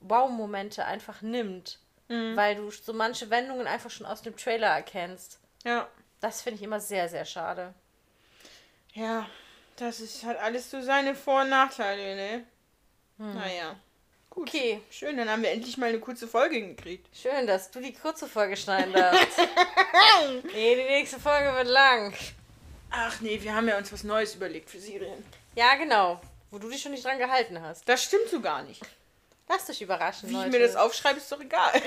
Wow-Momente 0.00 0.84
einfach 0.84 1.22
nimmt, 1.22 1.78
weil 2.08 2.54
du 2.54 2.70
so 2.70 2.92
manche 2.92 3.30
Wendungen 3.30 3.66
einfach 3.66 3.90
schon 3.90 4.06
aus 4.06 4.22
dem 4.22 4.36
Trailer 4.36 4.68
erkennst. 4.68 5.40
Ja. 5.64 5.88
Das 6.20 6.42
finde 6.42 6.58
ich 6.58 6.62
immer 6.62 6.80
sehr, 6.80 7.08
sehr 7.08 7.24
schade. 7.24 7.74
Ja, 8.92 9.26
das 9.76 10.00
ist, 10.00 10.24
hat 10.24 10.38
alles 10.38 10.70
so 10.70 10.80
seine 10.80 11.14
Vor- 11.14 11.42
und 11.42 11.50
Nachteile, 11.50 12.14
ne? 12.14 12.46
Naja. 13.18 13.76
Gut. 14.36 14.48
Okay. 14.48 14.82
Schön, 14.90 15.16
dann 15.16 15.30
haben 15.30 15.42
wir 15.42 15.50
endlich 15.50 15.78
mal 15.78 15.88
eine 15.88 15.98
kurze 15.98 16.28
Folge 16.28 16.60
gekriegt. 16.60 17.08
Schön, 17.16 17.46
dass 17.46 17.70
du 17.70 17.80
die 17.80 17.94
kurze 17.94 18.28
Folge 18.28 18.54
schneiden 18.54 18.92
darfst. 18.92 19.38
nee, 20.52 20.76
die 20.76 20.82
nächste 20.82 21.18
Folge 21.18 21.54
wird 21.54 21.68
lang. 21.68 22.12
Ach 22.90 23.18
nee, 23.22 23.40
wir 23.40 23.54
haben 23.54 23.66
ja 23.66 23.78
uns 23.78 23.90
was 23.92 24.04
Neues 24.04 24.34
überlegt 24.34 24.68
für 24.68 24.78
Serien. 24.78 25.24
Ja, 25.54 25.74
genau. 25.76 26.20
Wo 26.50 26.58
du 26.58 26.68
dich 26.68 26.82
schon 26.82 26.92
nicht 26.92 27.04
dran 27.04 27.18
gehalten 27.18 27.60
hast. 27.62 27.88
Das 27.88 28.04
stimmt 28.04 28.28
so 28.28 28.42
gar 28.42 28.62
nicht. 28.62 28.82
Lass 29.48 29.64
dich 29.64 29.80
überraschen, 29.80 30.28
Wie 30.28 30.32
ich 30.32 30.38
Leute. 30.38 30.50
mir 30.50 30.60
das 30.60 30.76
aufschreibe, 30.76 31.18
ist 31.18 31.32
doch 31.32 31.40
egal. 31.40 31.72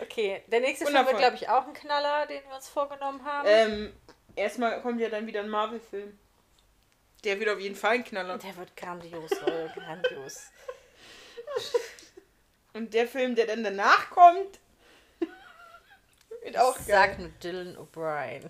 Okay, 0.00 0.42
der 0.46 0.60
nächste 0.60 0.86
Film 0.86 1.06
wird, 1.06 1.18
glaube 1.18 1.34
ich, 1.34 1.48
auch 1.48 1.66
ein 1.66 1.72
Knaller, 1.74 2.26
den 2.26 2.40
wir 2.48 2.54
uns 2.54 2.68
vorgenommen 2.68 3.24
haben. 3.24 3.48
ähm, 3.50 3.92
erstmal 4.36 4.80
kommt 4.80 5.00
ja 5.00 5.08
dann 5.08 5.26
wieder 5.26 5.40
ein 5.40 5.48
Marvel-Film. 5.48 6.16
Der 7.24 7.38
wird 7.40 7.48
auf 7.50 7.58
jeden 7.58 7.74
Fall 7.74 7.96
ein 7.96 8.04
Knaller. 8.04 8.38
Der 8.38 8.56
wird 8.56 8.76
grandios, 8.76 9.30
Leute, 9.40 9.72
grandios. 9.74 10.42
Und 12.74 12.94
der 12.94 13.08
Film, 13.08 13.34
der 13.34 13.46
dann 13.46 13.64
danach 13.64 14.10
kommt, 14.10 14.60
wird 16.42 16.58
auch 16.58 16.76
geil. 16.76 16.86
Sag 16.86 17.18
nur 17.18 17.30
Dylan 17.42 17.76
O'Brien. 17.76 18.48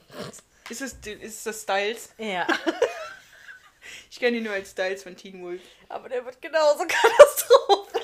Ist 0.68 0.82
es, 0.82 0.94
ist 1.06 1.46
das 1.46 1.62
Styles? 1.62 2.12
Ja, 2.18 2.46
Ich 4.10 4.18
kenne 4.18 4.36
ihn 4.36 4.42
nur 4.44 4.52
als 4.52 4.72
Styles 4.72 5.02
von 5.02 5.16
Teen 5.16 5.42
Wolf. 5.42 5.62
aber 5.88 6.08
der 6.10 6.24
wird 6.24 6.42
genauso 6.42 6.84
Katastrophe. 6.86 8.00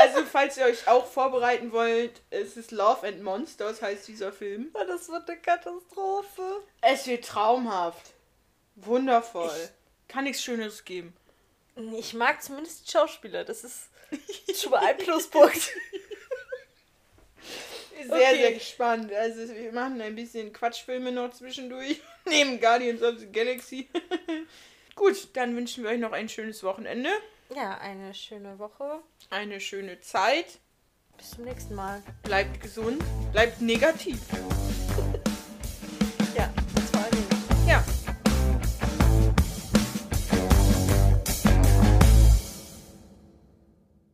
Also, 0.00 0.24
falls 0.24 0.56
ihr 0.56 0.64
euch 0.64 0.86
auch 0.88 1.06
vorbereiten 1.06 1.72
wollt, 1.72 2.20
es 2.30 2.56
ist 2.56 2.70
Love 2.72 3.06
and 3.06 3.22
Monsters, 3.22 3.80
heißt 3.82 4.08
dieser 4.08 4.32
Film. 4.32 4.70
Das 4.74 5.08
wird 5.08 5.28
eine 5.28 5.38
Katastrophe. 5.40 6.62
Es 6.80 7.06
wird 7.06 7.24
traumhaft. 7.24 8.12
Wundervoll. 8.76 9.50
Kann 10.08 10.24
nichts 10.24 10.42
Schöneres 10.42 10.84
geben. 10.84 11.14
Ich 11.98 12.12
mag 12.14 12.42
zumindest 12.42 12.86
die 12.86 12.90
Schauspieler, 12.92 13.44
das 13.44 13.64
ist 13.64 13.88
schon 14.54 14.72
mal 14.72 14.80
ein 14.86 14.96
Pluspunkt. 14.98 15.56
Sehr, 18.04 18.16
Okay. 18.16 18.36
sehr 18.36 18.52
gespannt. 18.54 19.12
Also, 19.12 19.54
wir 19.54 19.72
machen 19.72 20.00
ein 20.00 20.14
bisschen 20.16 20.52
Quatschfilme 20.52 21.12
noch 21.12 21.30
zwischendurch. 21.32 22.00
Neben 22.24 22.60
Guardians 22.60 23.00
of 23.02 23.18
the 23.20 23.30
Galaxy. 23.30 23.88
Gut, 24.96 25.28
dann 25.34 25.54
wünschen 25.56 25.84
wir 25.84 25.90
euch 25.90 25.98
noch 26.00 26.12
ein 26.12 26.28
schönes 26.28 26.62
Wochenende. 26.64 27.08
Ja, 27.54 27.76
eine 27.78 28.14
schöne 28.14 28.58
Woche. 28.58 29.02
Eine 29.28 29.60
schöne 29.60 30.00
Zeit. 30.00 30.60
Bis 31.18 31.32
zum 31.32 31.44
nächsten 31.44 31.74
Mal. 31.74 32.02
Bleibt 32.22 32.60
gesund. 32.62 33.02
Bleibt 33.32 33.60
negativ. 33.60 34.20